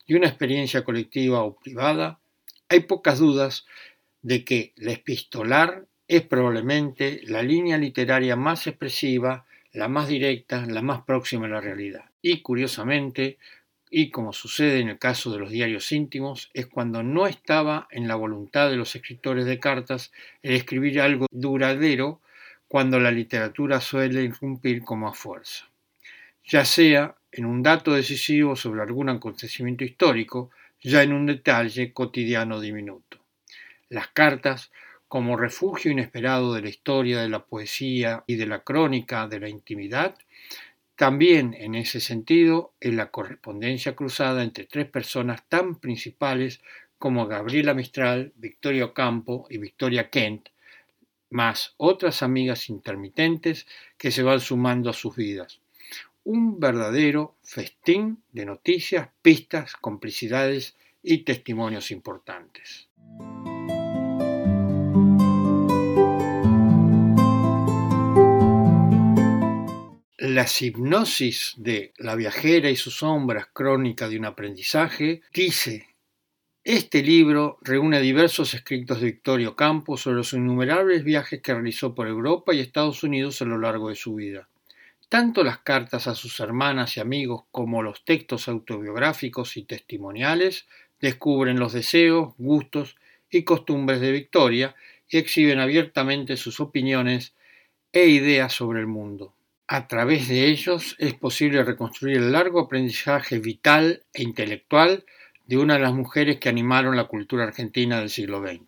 de 0.07 0.15
una 0.15 0.27
experiencia 0.27 0.83
colectiva 0.83 1.41
o 1.41 1.55
privada, 1.55 2.19
hay 2.69 2.81
pocas 2.81 3.17
dudas 3.17 3.65
de 4.21 4.45
que 4.45 4.73
la 4.75 4.91
epistolar 4.91 5.87
es 6.07 6.21
probablemente 6.21 7.21
la 7.23 7.41
línea 7.41 7.79
literaria 7.79 8.35
más 8.35 8.67
expresiva, 8.67 9.47
la 9.73 9.87
más 9.87 10.07
directa, 10.07 10.67
la 10.67 10.83
más 10.83 11.01
próxima 11.01 11.47
a 11.47 11.49
la 11.49 11.61
realidad. 11.61 12.11
Y 12.21 12.41
curiosamente, 12.43 13.39
y 13.89 14.09
como 14.09 14.33
sucede 14.33 14.79
en 14.79 14.89
el 14.89 14.99
caso 14.99 15.31
de 15.31 15.39
los 15.39 15.49
diarios 15.49 15.91
íntimos, 15.91 16.49
es 16.53 16.67
cuando 16.67 17.03
no 17.03 17.27
estaba 17.27 17.87
en 17.91 18.07
la 18.07 18.15
voluntad 18.15 18.69
de 18.69 18.75
los 18.75 18.95
escritores 18.95 19.45
de 19.45 19.59
cartas 19.59 20.11
el 20.43 20.55
escribir 20.55 20.99
algo 20.99 21.27
duradero 21.31 22.21
cuando 22.67 22.99
la 22.99 23.11
literatura 23.11 23.79
suele 23.79 24.23
irrumpir 24.23 24.83
como 24.83 25.07
a 25.07 25.13
fuerza, 25.13 25.69
ya 26.43 26.65
sea 26.65 27.15
en 27.31 27.45
un 27.45 27.63
dato 27.63 27.93
decisivo 27.93 28.55
sobre 28.55 28.81
algún 28.81 29.09
acontecimiento 29.09 29.83
histórico, 29.83 30.51
ya 30.81 31.03
en 31.03 31.13
un 31.13 31.25
detalle 31.25 31.93
cotidiano 31.93 32.59
diminuto. 32.59 33.19
Las 33.89 34.07
cartas, 34.09 34.71
como 35.07 35.37
refugio 35.37 35.91
inesperado 35.91 36.53
de 36.53 36.61
la 36.61 36.69
historia, 36.69 37.21
de 37.21 37.29
la 37.29 37.45
poesía 37.45 38.23
y 38.27 38.35
de 38.35 38.47
la 38.47 38.59
crónica 38.59 39.27
de 39.27 39.39
la 39.39 39.49
intimidad, 39.49 40.17
también 40.97 41.53
en 41.53 41.75
ese 41.75 41.99
sentido 41.99 42.73
es 42.79 42.91
la 42.91 43.11
correspondencia 43.11 43.95
cruzada 43.95 44.43
entre 44.43 44.65
tres 44.65 44.89
personas 44.89 45.47
tan 45.47 45.75
principales 45.75 46.59
como 46.97 47.27
Gabriela 47.27 47.75
Mistral, 47.75 48.33
Victoria 48.35 48.85
Ocampo 48.85 49.45
y 49.47 49.59
Victoria 49.59 50.09
Kent, 50.09 50.49
más 51.29 51.75
otras 51.77 52.23
amigas 52.23 52.67
intermitentes 52.69 53.67
que 53.95 54.09
se 54.09 54.23
van 54.23 54.39
sumando 54.39 54.89
a 54.89 54.93
sus 54.93 55.15
vidas. 55.15 55.61
Un 56.23 56.59
verdadero 56.59 57.35
festín 57.43 58.23
de 58.31 58.45
noticias, 58.47 59.09
pistas, 59.21 59.75
complicidades 59.75 60.75
y 61.03 61.19
testimonios 61.19 61.91
importantes. 61.91 62.87
La 70.37 70.45
hipnosis 70.45 71.55
de 71.57 71.93
La 71.97 72.13
viajera 72.13 72.69
y 72.69 72.75
sus 72.75 72.99
sombras, 72.99 73.47
crónica 73.51 74.07
de 74.07 74.19
un 74.19 74.25
aprendizaje, 74.25 75.21
dice 75.33 75.87
este 76.63 77.01
libro 77.01 77.57
reúne 77.63 77.99
diversos 78.01 78.53
escritos 78.53 79.01
de 79.01 79.07
Victorio 79.07 79.55
Campos 79.55 80.01
sobre 80.01 80.17
los 80.17 80.33
innumerables 80.33 81.03
viajes 81.03 81.41
que 81.41 81.55
realizó 81.55 81.95
por 81.95 82.07
Europa 82.07 82.53
y 82.53 82.59
Estados 82.59 83.01
Unidos 83.01 83.41
a 83.41 83.45
lo 83.45 83.57
largo 83.57 83.89
de 83.89 83.95
su 83.95 84.13
vida. 84.13 84.47
Tanto 85.09 85.43
las 85.43 85.57
cartas 85.57 86.05
a 86.05 86.13
sus 86.13 86.39
hermanas 86.39 86.97
y 86.97 86.99
amigos 86.99 87.45
como 87.49 87.81
los 87.81 88.05
textos 88.05 88.47
autobiográficos 88.47 89.57
y 89.57 89.63
testimoniales 89.63 90.67
descubren 91.01 91.57
los 91.57 91.73
deseos, 91.73 92.35
gustos 92.37 92.95
y 93.31 93.41
costumbres 93.41 94.01
de 94.01 94.11
Victoria 94.11 94.75
y 95.09 95.17
exhiben 95.17 95.59
abiertamente 95.59 96.37
sus 96.37 96.59
opiniones 96.59 97.33
e 97.91 98.05
ideas 98.05 98.53
sobre 98.53 98.81
el 98.81 98.87
mundo. 98.87 99.33
A 99.69 99.89
través 99.89 100.29
de 100.29 100.47
ellos 100.47 100.95
es 100.97 101.13
posible 101.13 101.61
reconstruir 101.61 102.15
el 102.15 102.31
largo 102.31 102.61
aprendizaje 102.61 103.39
vital 103.39 104.05
e 104.13 104.23
intelectual 104.23 105.03
de 105.45 105.57
una 105.57 105.73
de 105.73 105.81
las 105.81 105.93
mujeres 105.93 106.39
que 106.39 106.47
animaron 106.47 106.95
la 106.95 107.09
cultura 107.09 107.43
argentina 107.43 107.99
del 107.99 108.09
siglo 108.09 108.41
XX. 108.41 108.61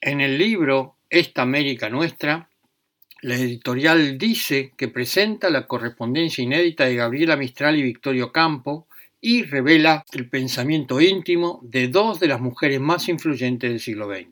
En 0.00 0.20
el 0.20 0.36
libro 0.36 0.96
Esta 1.08 1.42
América 1.42 1.88
Nuestra, 1.90 2.50
la 3.22 3.36
editorial 3.36 4.18
dice 4.18 4.72
que 4.76 4.88
presenta 4.88 5.48
la 5.48 5.68
correspondencia 5.68 6.42
inédita 6.42 6.86
de 6.86 6.96
Gabriela 6.96 7.36
Mistral 7.36 7.78
y 7.78 7.82
Victorio 7.82 8.32
Campo 8.32 8.88
y 9.20 9.42
revela 9.42 10.04
el 10.12 10.28
pensamiento 10.28 11.00
íntimo 11.00 11.60
de 11.62 11.88
dos 11.88 12.20
de 12.20 12.28
las 12.28 12.40
mujeres 12.40 12.80
más 12.80 13.08
influyentes 13.08 13.70
del 13.70 13.80
siglo 13.80 14.08
XX. 14.08 14.28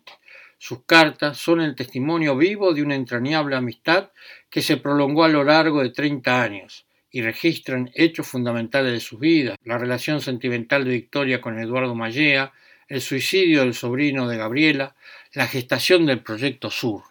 Sus 0.57 0.84
cartas 0.84 1.39
son 1.39 1.61
el 1.61 1.76
testimonio 1.76 2.36
vivo 2.36 2.72
de 2.72 2.82
una 2.82 2.95
entrañable 2.95 3.55
amistad 3.55 4.11
que 4.51 4.62
se 4.62 4.76
prolongó 4.76 5.24
a 5.24 5.28
lo 5.28 5.45
largo 5.45 5.82
de 5.82 5.91
30 5.91 6.43
años 6.43 6.86
y 7.11 7.22
registran 7.22 7.91
hechos 7.95 8.26
fundamentales 8.26 8.93
de 8.93 9.01
sus 9.01 9.20
vidas, 9.20 9.57
la 9.64 9.78
relación 9.78 10.20
sentimental 10.20 10.84
de 10.84 10.91
Victoria 10.91 11.41
con 11.41 11.59
Eduardo 11.59 11.95
Mallea, 11.95 12.53
el 12.89 13.01
suicidio 13.01 13.61
del 13.61 13.74
sobrino 13.74 14.28
de 14.28 14.36
Gabriela, 14.36 14.97
la 15.32 15.47
gestación 15.47 16.07
del 16.07 16.22
Proyecto 16.22 16.70
Sur. 16.70 17.05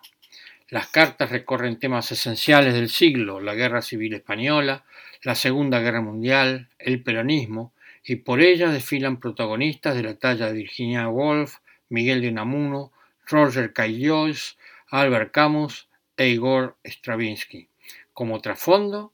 Las 0.70 0.88
cartas 0.88 1.30
recorren 1.30 1.80
temas 1.80 2.12
esenciales 2.12 2.74
del 2.74 2.90
siglo, 2.90 3.40
la 3.40 3.56
Guerra 3.56 3.82
Civil 3.82 4.14
Española, 4.16 4.84
la 5.28 5.36
Segunda 5.36 5.82
Guerra 5.82 6.00
Mundial, 6.00 6.70
el 6.80 7.04
peronismo, 7.04 7.74
y 8.02 8.16
por 8.16 8.40
ellas 8.40 8.72
desfilan 8.72 9.20
protagonistas 9.20 9.94
de 9.94 10.04
la 10.04 10.18
talla 10.18 10.48
de 10.48 10.54
Virginia 10.54 11.10
Woolf, 11.10 11.56
Miguel 11.90 12.22
de 12.22 12.30
Unamuno, 12.30 12.94
Roger 13.26 13.74
Caillois, 13.74 14.58
Albert 14.90 15.34
Camus 15.34 15.90
e 16.16 16.30
Igor 16.30 16.78
Stravinsky. 16.86 17.68
Como 18.14 18.40
trasfondo 18.40 19.12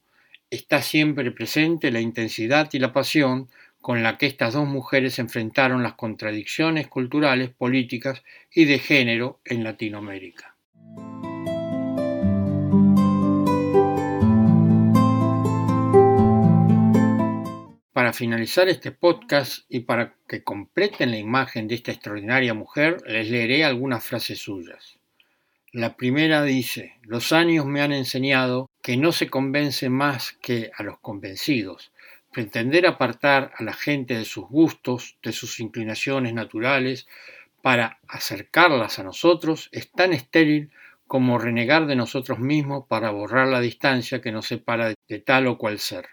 está 0.52 0.84
siempre 0.84 1.32
presente 1.32 1.90
la 1.90 2.00
intensidad 2.00 2.70
y 2.74 2.78
la 2.78 2.94
pasión 2.94 3.50
con 3.82 4.04
la 4.04 4.20
que 4.20 4.28
estas 4.28 4.54
dos 4.54 4.68
mujeres 4.68 5.18
enfrentaron 5.18 5.82
las 5.82 5.94
contradicciones 5.94 6.88
culturales, 6.90 7.50
políticas 7.50 8.22
y 8.54 8.66
de 8.66 8.78
género 8.78 9.40
en 9.46 9.64
Latinoamérica. 9.64 10.54
Para 17.94 18.12
finalizar 18.12 18.70
este 18.70 18.92
podcast 18.92 19.66
y 19.70 19.82
para 19.82 20.16
que 20.28 20.44
completen 20.44 21.12
la 21.12 21.20
imagen 21.20 21.68
de 21.68 21.76
esta 21.76 21.92
extraordinaria 21.92 22.56
mujer, 22.56 22.98
les 23.06 23.30
leeré 23.30 23.64
algunas 23.64 24.04
frases 24.04 24.40
suyas. 24.40 24.98
La 25.72 25.96
primera 25.96 26.42
dice, 26.42 26.98
los 27.04 27.32
años 27.32 27.68
me 27.68 27.82
han 27.82 27.92
enseñado 27.92 28.68
que 28.82 28.98
no 28.98 29.12
se 29.12 29.30
convence 29.30 29.90
más 29.90 30.32
que 30.42 30.72
a 30.76 30.82
los 30.82 30.98
convencidos. 31.02 31.92
Pretender 32.32 32.88
apartar 32.88 33.52
a 33.60 33.64
la 33.64 33.74
gente 33.74 34.18
de 34.18 34.26
sus 34.26 34.48
gustos, 34.48 35.20
de 35.22 35.32
sus 35.32 35.60
inclinaciones 35.60 36.34
naturales, 36.34 37.08
para 37.62 38.00
acercarlas 38.08 38.98
a 38.98 39.04
nosotros 39.04 39.70
es 39.72 39.92
tan 39.92 40.14
estéril 40.14 40.72
como 41.06 41.38
renegar 41.38 41.86
de 41.86 41.96
nosotros 41.96 42.40
mismos 42.40 42.86
para 42.88 43.12
borrar 43.12 43.50
la 43.50 43.62
distancia 43.62 44.20
que 44.20 44.32
nos 44.32 44.48
separa 44.48 44.96
de 45.08 45.20
tal 45.20 45.46
o 45.46 45.60
cual 45.60 45.78
ser. 45.78 46.08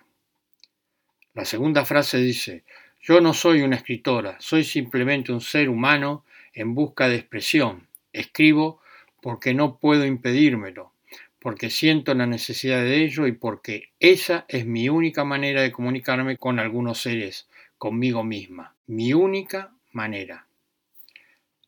La 1.35 1.45
segunda 1.45 1.85
frase 1.85 2.19
dice, 2.19 2.65
yo 3.01 3.21
no 3.21 3.33
soy 3.35 3.63
una 3.63 3.77
escritora, 3.77 4.37
soy 4.41 4.65
simplemente 4.65 5.33
un 5.33 5.41
ser 5.41 5.69
humano 5.69 6.25
en 6.53 6.75
busca 6.75 7.09
de 7.09 7.17
expresión. 7.17 7.87
Escribo 8.13 8.81
porque 9.23 9.55
no 9.55 9.79
puedo 9.79 10.05
impedírmelo, 10.05 10.93
porque 11.39 11.71
siento 11.71 12.15
la 12.15 12.27
necesidad 12.27 12.83
de 12.83 13.05
ello 13.05 13.27
y 13.27 13.33
porque 13.33 13.91
esa 14.01 14.45
es 14.49 14.67
mi 14.67 14.89
única 14.89 15.25
manera 15.25 15.63
de 15.63 15.73
comunicarme 15.73 16.37
con 16.37 16.59
algunos 16.59 17.01
seres, 17.01 17.49
conmigo 17.79 18.25
misma, 18.25 18.75
mi 18.87 19.15
única 19.15 19.73
manera. 19.93 20.47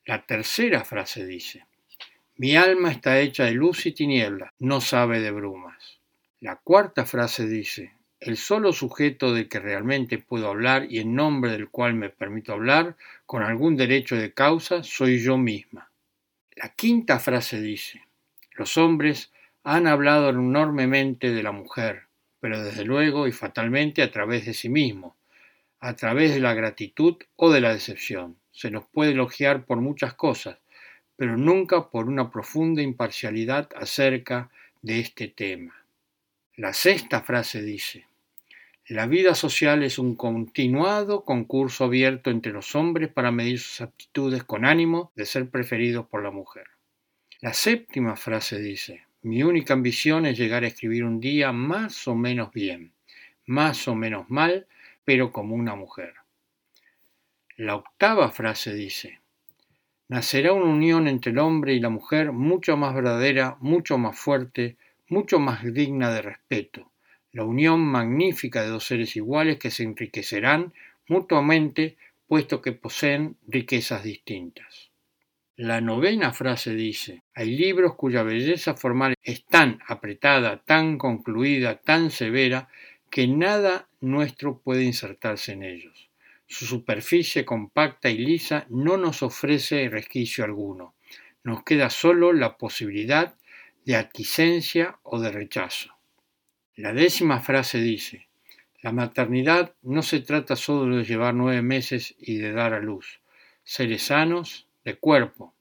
La 0.04 0.26
tercera 0.26 0.84
frase 0.84 1.24
dice, 1.24 1.64
mi 2.36 2.56
alma 2.56 2.90
está 2.90 3.20
hecha 3.20 3.44
de 3.44 3.52
luz 3.52 3.86
y 3.86 3.92
tiniebla, 3.92 4.52
no 4.58 4.80
sabe 4.80 5.20
de 5.20 5.30
brumas. 5.30 5.98
La 6.40 6.56
cuarta 6.56 7.06
frase 7.06 7.46
dice, 7.46 7.92
el 8.24 8.36
solo 8.36 8.72
sujeto 8.72 9.34
de 9.34 9.48
que 9.48 9.58
realmente 9.58 10.16
puedo 10.16 10.48
hablar 10.48 10.86
y 10.88 11.00
en 11.00 11.16
nombre 11.16 11.50
del 11.50 11.68
cual 11.68 11.94
me 11.94 12.08
permito 12.08 12.52
hablar 12.52 12.96
con 13.26 13.42
algún 13.42 13.76
derecho 13.76 14.14
de 14.14 14.32
causa 14.32 14.84
soy 14.84 15.18
yo 15.18 15.36
misma. 15.36 15.90
La 16.54 16.68
quinta 16.68 17.18
frase 17.18 17.60
dice, 17.60 18.02
los 18.52 18.78
hombres 18.78 19.32
han 19.64 19.88
hablado 19.88 20.30
enormemente 20.30 21.32
de 21.32 21.42
la 21.42 21.50
mujer, 21.50 22.04
pero 22.38 22.62
desde 22.62 22.84
luego 22.84 23.26
y 23.26 23.32
fatalmente 23.32 24.02
a 24.02 24.12
través 24.12 24.46
de 24.46 24.54
sí 24.54 24.68
mismo, 24.68 25.16
a 25.80 25.96
través 25.96 26.32
de 26.32 26.40
la 26.40 26.54
gratitud 26.54 27.16
o 27.34 27.50
de 27.50 27.60
la 27.60 27.72
decepción. 27.72 28.36
Se 28.52 28.70
nos 28.70 28.84
puede 28.86 29.12
elogiar 29.12 29.64
por 29.64 29.80
muchas 29.80 30.14
cosas, 30.14 30.58
pero 31.16 31.36
nunca 31.36 31.90
por 31.90 32.06
una 32.06 32.30
profunda 32.30 32.82
imparcialidad 32.82 33.68
acerca 33.74 34.48
de 34.80 35.00
este 35.00 35.26
tema. 35.26 35.74
La 36.56 36.72
sexta 36.72 37.22
frase 37.22 37.62
dice, 37.62 38.06
la 38.92 39.06
vida 39.06 39.34
social 39.34 39.82
es 39.82 39.98
un 39.98 40.16
continuado 40.16 41.24
concurso 41.24 41.84
abierto 41.84 42.28
entre 42.28 42.52
los 42.52 42.74
hombres 42.74 43.08
para 43.10 43.32
medir 43.32 43.58
sus 43.58 43.80
aptitudes 43.80 44.44
con 44.44 44.66
ánimo 44.66 45.12
de 45.16 45.24
ser 45.24 45.48
preferidos 45.48 46.06
por 46.08 46.22
la 46.22 46.30
mujer. 46.30 46.66
La 47.40 47.54
séptima 47.54 48.16
frase 48.16 48.60
dice, 48.60 49.06
mi 49.22 49.42
única 49.44 49.72
ambición 49.72 50.26
es 50.26 50.36
llegar 50.36 50.62
a 50.62 50.66
escribir 50.66 51.04
un 51.04 51.20
día 51.20 51.52
más 51.52 52.06
o 52.06 52.14
menos 52.14 52.52
bien, 52.52 52.92
más 53.46 53.88
o 53.88 53.94
menos 53.94 54.28
mal, 54.28 54.66
pero 55.06 55.32
como 55.32 55.54
una 55.54 55.74
mujer. 55.74 56.12
La 57.56 57.76
octava 57.76 58.30
frase 58.30 58.74
dice, 58.74 59.20
nacerá 60.08 60.52
una 60.52 60.66
unión 60.66 61.08
entre 61.08 61.32
el 61.32 61.38
hombre 61.38 61.72
y 61.72 61.80
la 61.80 61.88
mujer 61.88 62.32
mucho 62.32 62.76
más 62.76 62.94
verdadera, 62.94 63.56
mucho 63.60 63.96
más 63.96 64.18
fuerte, 64.18 64.76
mucho 65.08 65.38
más 65.38 65.64
digna 65.64 66.12
de 66.12 66.20
respeto. 66.20 66.91
La 67.32 67.44
unión 67.44 67.80
magnífica 67.80 68.62
de 68.62 68.68
dos 68.68 68.84
seres 68.84 69.16
iguales 69.16 69.58
que 69.58 69.70
se 69.70 69.82
enriquecerán 69.82 70.72
mutuamente 71.08 71.96
puesto 72.26 72.62
que 72.62 72.72
poseen 72.72 73.36
riquezas 73.46 74.04
distintas. 74.04 74.90
La 75.56 75.80
novena 75.80 76.32
frase 76.32 76.74
dice, 76.74 77.22
hay 77.34 77.56
libros 77.56 77.94
cuya 77.94 78.22
belleza 78.22 78.74
formal 78.74 79.14
es 79.22 79.44
tan 79.44 79.80
apretada, 79.86 80.62
tan 80.64 80.98
concluida, 80.98 81.76
tan 81.76 82.10
severa, 82.10 82.68
que 83.10 83.28
nada 83.28 83.88
nuestro 84.00 84.58
puede 84.58 84.84
insertarse 84.84 85.52
en 85.52 85.62
ellos. 85.62 86.10
Su 86.46 86.66
superficie 86.66 87.44
compacta 87.44 88.10
y 88.10 88.18
lisa 88.18 88.66
no 88.70 88.96
nos 88.96 89.22
ofrece 89.22 89.88
resquicio 89.88 90.44
alguno. 90.44 90.94
Nos 91.44 91.62
queda 91.64 91.90
solo 91.90 92.32
la 92.32 92.56
posibilidad 92.56 93.34
de 93.84 93.96
adquiescencia 93.96 94.98
o 95.02 95.20
de 95.20 95.32
rechazo. 95.32 95.91
La 96.76 96.94
décima 96.94 97.40
frase 97.40 97.82
dice, 97.82 98.28
la 98.80 98.92
maternidad 98.92 99.74
no 99.82 100.02
se 100.02 100.20
trata 100.20 100.56
solo 100.56 100.96
de 100.96 101.04
llevar 101.04 101.34
nueve 101.34 101.60
meses 101.60 102.14
y 102.18 102.38
de 102.38 102.52
dar 102.52 102.72
a 102.72 102.80
luz, 102.80 103.20
seres 103.62 104.04
sanos 104.04 104.66
de 104.82 104.96
cuerpo, 104.96 105.54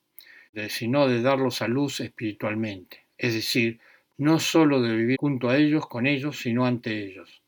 sino 0.70 1.10
de 1.10 1.22
darlos 1.22 1.62
a 1.62 1.68
luz 1.68 2.00
espiritualmente, 2.00 3.06
es 3.18 3.34
decir, 3.34 3.82
no 4.18 4.40
solo 4.40 4.82
de 4.82 4.96
vivir 4.96 5.18
junto 5.20 5.50
a 5.50 5.58
ellos, 5.58 5.86
con 5.86 6.08
ellos, 6.08 6.40
sino 6.40 6.66
ante 6.66 7.06
ellos. 7.06 7.42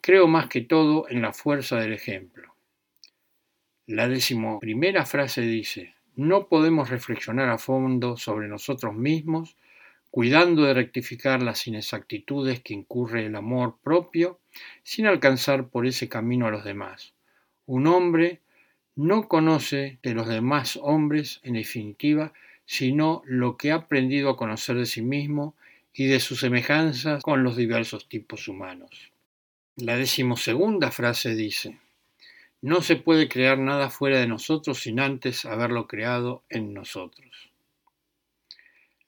Creo 0.00 0.26
más 0.26 0.48
que 0.48 0.62
todo 0.62 1.08
en 1.08 1.22
la 1.22 1.32
fuerza 1.32 1.78
del 1.78 1.92
ejemplo. 1.92 2.54
La 3.86 4.08
decimoprimera 4.08 5.06
frase 5.06 5.42
dice, 5.42 5.94
no 6.16 6.48
podemos 6.48 6.90
reflexionar 6.90 7.48
a 7.48 7.58
fondo 7.58 8.16
sobre 8.16 8.48
nosotros 8.48 8.94
mismos 8.94 9.56
cuidando 10.14 10.62
de 10.62 10.74
rectificar 10.74 11.42
las 11.42 11.66
inexactitudes 11.66 12.60
que 12.60 12.72
incurre 12.72 13.26
el 13.26 13.34
amor 13.34 13.78
propio, 13.82 14.38
sin 14.84 15.08
alcanzar 15.08 15.70
por 15.70 15.88
ese 15.88 16.08
camino 16.08 16.46
a 16.46 16.52
los 16.52 16.62
demás. 16.62 17.14
Un 17.66 17.88
hombre 17.88 18.38
no 18.94 19.26
conoce 19.26 19.98
de 20.04 20.14
los 20.14 20.28
demás 20.28 20.78
hombres, 20.80 21.40
en 21.42 21.54
definitiva, 21.54 22.32
sino 22.64 23.22
lo 23.26 23.56
que 23.56 23.72
ha 23.72 23.74
aprendido 23.74 24.30
a 24.30 24.36
conocer 24.36 24.76
de 24.76 24.86
sí 24.86 25.02
mismo 25.02 25.56
y 25.92 26.06
de 26.06 26.20
sus 26.20 26.38
semejanzas 26.38 27.20
con 27.24 27.42
los 27.42 27.56
diversos 27.56 28.08
tipos 28.08 28.46
humanos. 28.46 29.10
La 29.74 29.96
decimosegunda 29.96 30.92
frase 30.92 31.34
dice, 31.34 31.80
no 32.62 32.82
se 32.82 32.94
puede 32.94 33.28
crear 33.28 33.58
nada 33.58 33.90
fuera 33.90 34.20
de 34.20 34.28
nosotros 34.28 34.78
sin 34.78 35.00
antes 35.00 35.44
haberlo 35.44 35.88
creado 35.88 36.44
en 36.50 36.72
nosotros. 36.72 37.50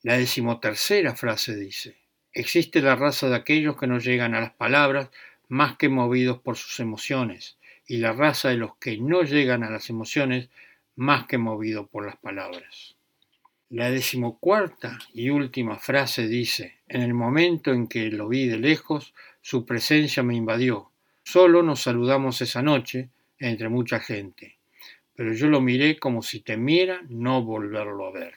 La 0.03 0.17
decimotercera 0.17 1.15
frase 1.15 1.55
dice, 1.55 1.97
existe 2.31 2.81
la 2.81 2.95
raza 2.95 3.29
de 3.29 3.35
aquellos 3.35 3.77
que 3.77 3.87
no 3.87 3.97
llegan 3.97 4.35
a 4.35 4.41
las 4.41 4.53
palabras 4.53 5.09
más 5.47 5.77
que 5.77 5.89
movidos 5.89 6.39
por 6.39 6.55
sus 6.55 6.79
emociones, 6.79 7.57
y 7.87 7.97
la 7.97 8.13
raza 8.13 8.49
de 8.49 8.57
los 8.57 8.75
que 8.77 8.97
no 8.97 9.23
llegan 9.23 9.63
a 9.63 9.69
las 9.69 9.89
emociones 9.89 10.49
más 10.95 11.25
que 11.25 11.37
movidos 11.37 11.87
por 11.89 12.05
las 12.05 12.17
palabras. 12.17 12.95
La 13.69 13.89
decimocuarta 13.89 14.97
y 15.13 15.29
última 15.29 15.77
frase 15.77 16.27
dice, 16.27 16.77
en 16.87 17.01
el 17.01 17.13
momento 17.13 17.73
en 17.73 17.87
que 17.87 18.09
lo 18.11 18.27
vi 18.27 18.47
de 18.47 18.57
lejos, 18.57 19.13
su 19.41 19.65
presencia 19.65 20.23
me 20.23 20.35
invadió. 20.35 20.91
Solo 21.23 21.63
nos 21.63 21.81
saludamos 21.81 22.41
esa 22.41 22.61
noche, 22.61 23.09
entre 23.39 23.69
mucha 23.69 23.99
gente, 23.99 24.57
pero 25.15 25.33
yo 25.33 25.47
lo 25.47 25.59
miré 25.59 25.99
como 25.99 26.21
si 26.21 26.39
temiera 26.41 27.01
no 27.09 27.43
volverlo 27.43 28.07
a 28.07 28.11
ver. 28.11 28.33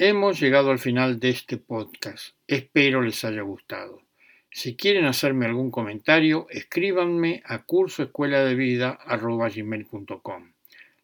Hemos 0.00 0.38
llegado 0.38 0.70
al 0.70 0.78
final 0.78 1.18
de 1.18 1.30
este 1.30 1.56
podcast. 1.56 2.36
Espero 2.46 3.02
les 3.02 3.24
haya 3.24 3.42
gustado. 3.42 4.00
Si 4.48 4.76
quieren 4.76 5.06
hacerme 5.06 5.46
algún 5.46 5.72
comentario, 5.72 6.46
escríbanme 6.50 7.42
a 7.44 7.64
cursoescueladevida.com. 7.64 10.52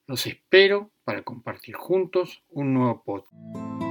Los 0.07 0.27
espero 0.29 0.93
para 1.03 1.23
compartir 1.23 1.75
juntos 1.75 2.45
un 2.51 2.75
nuevo 2.75 3.03
podcast. 3.03 3.84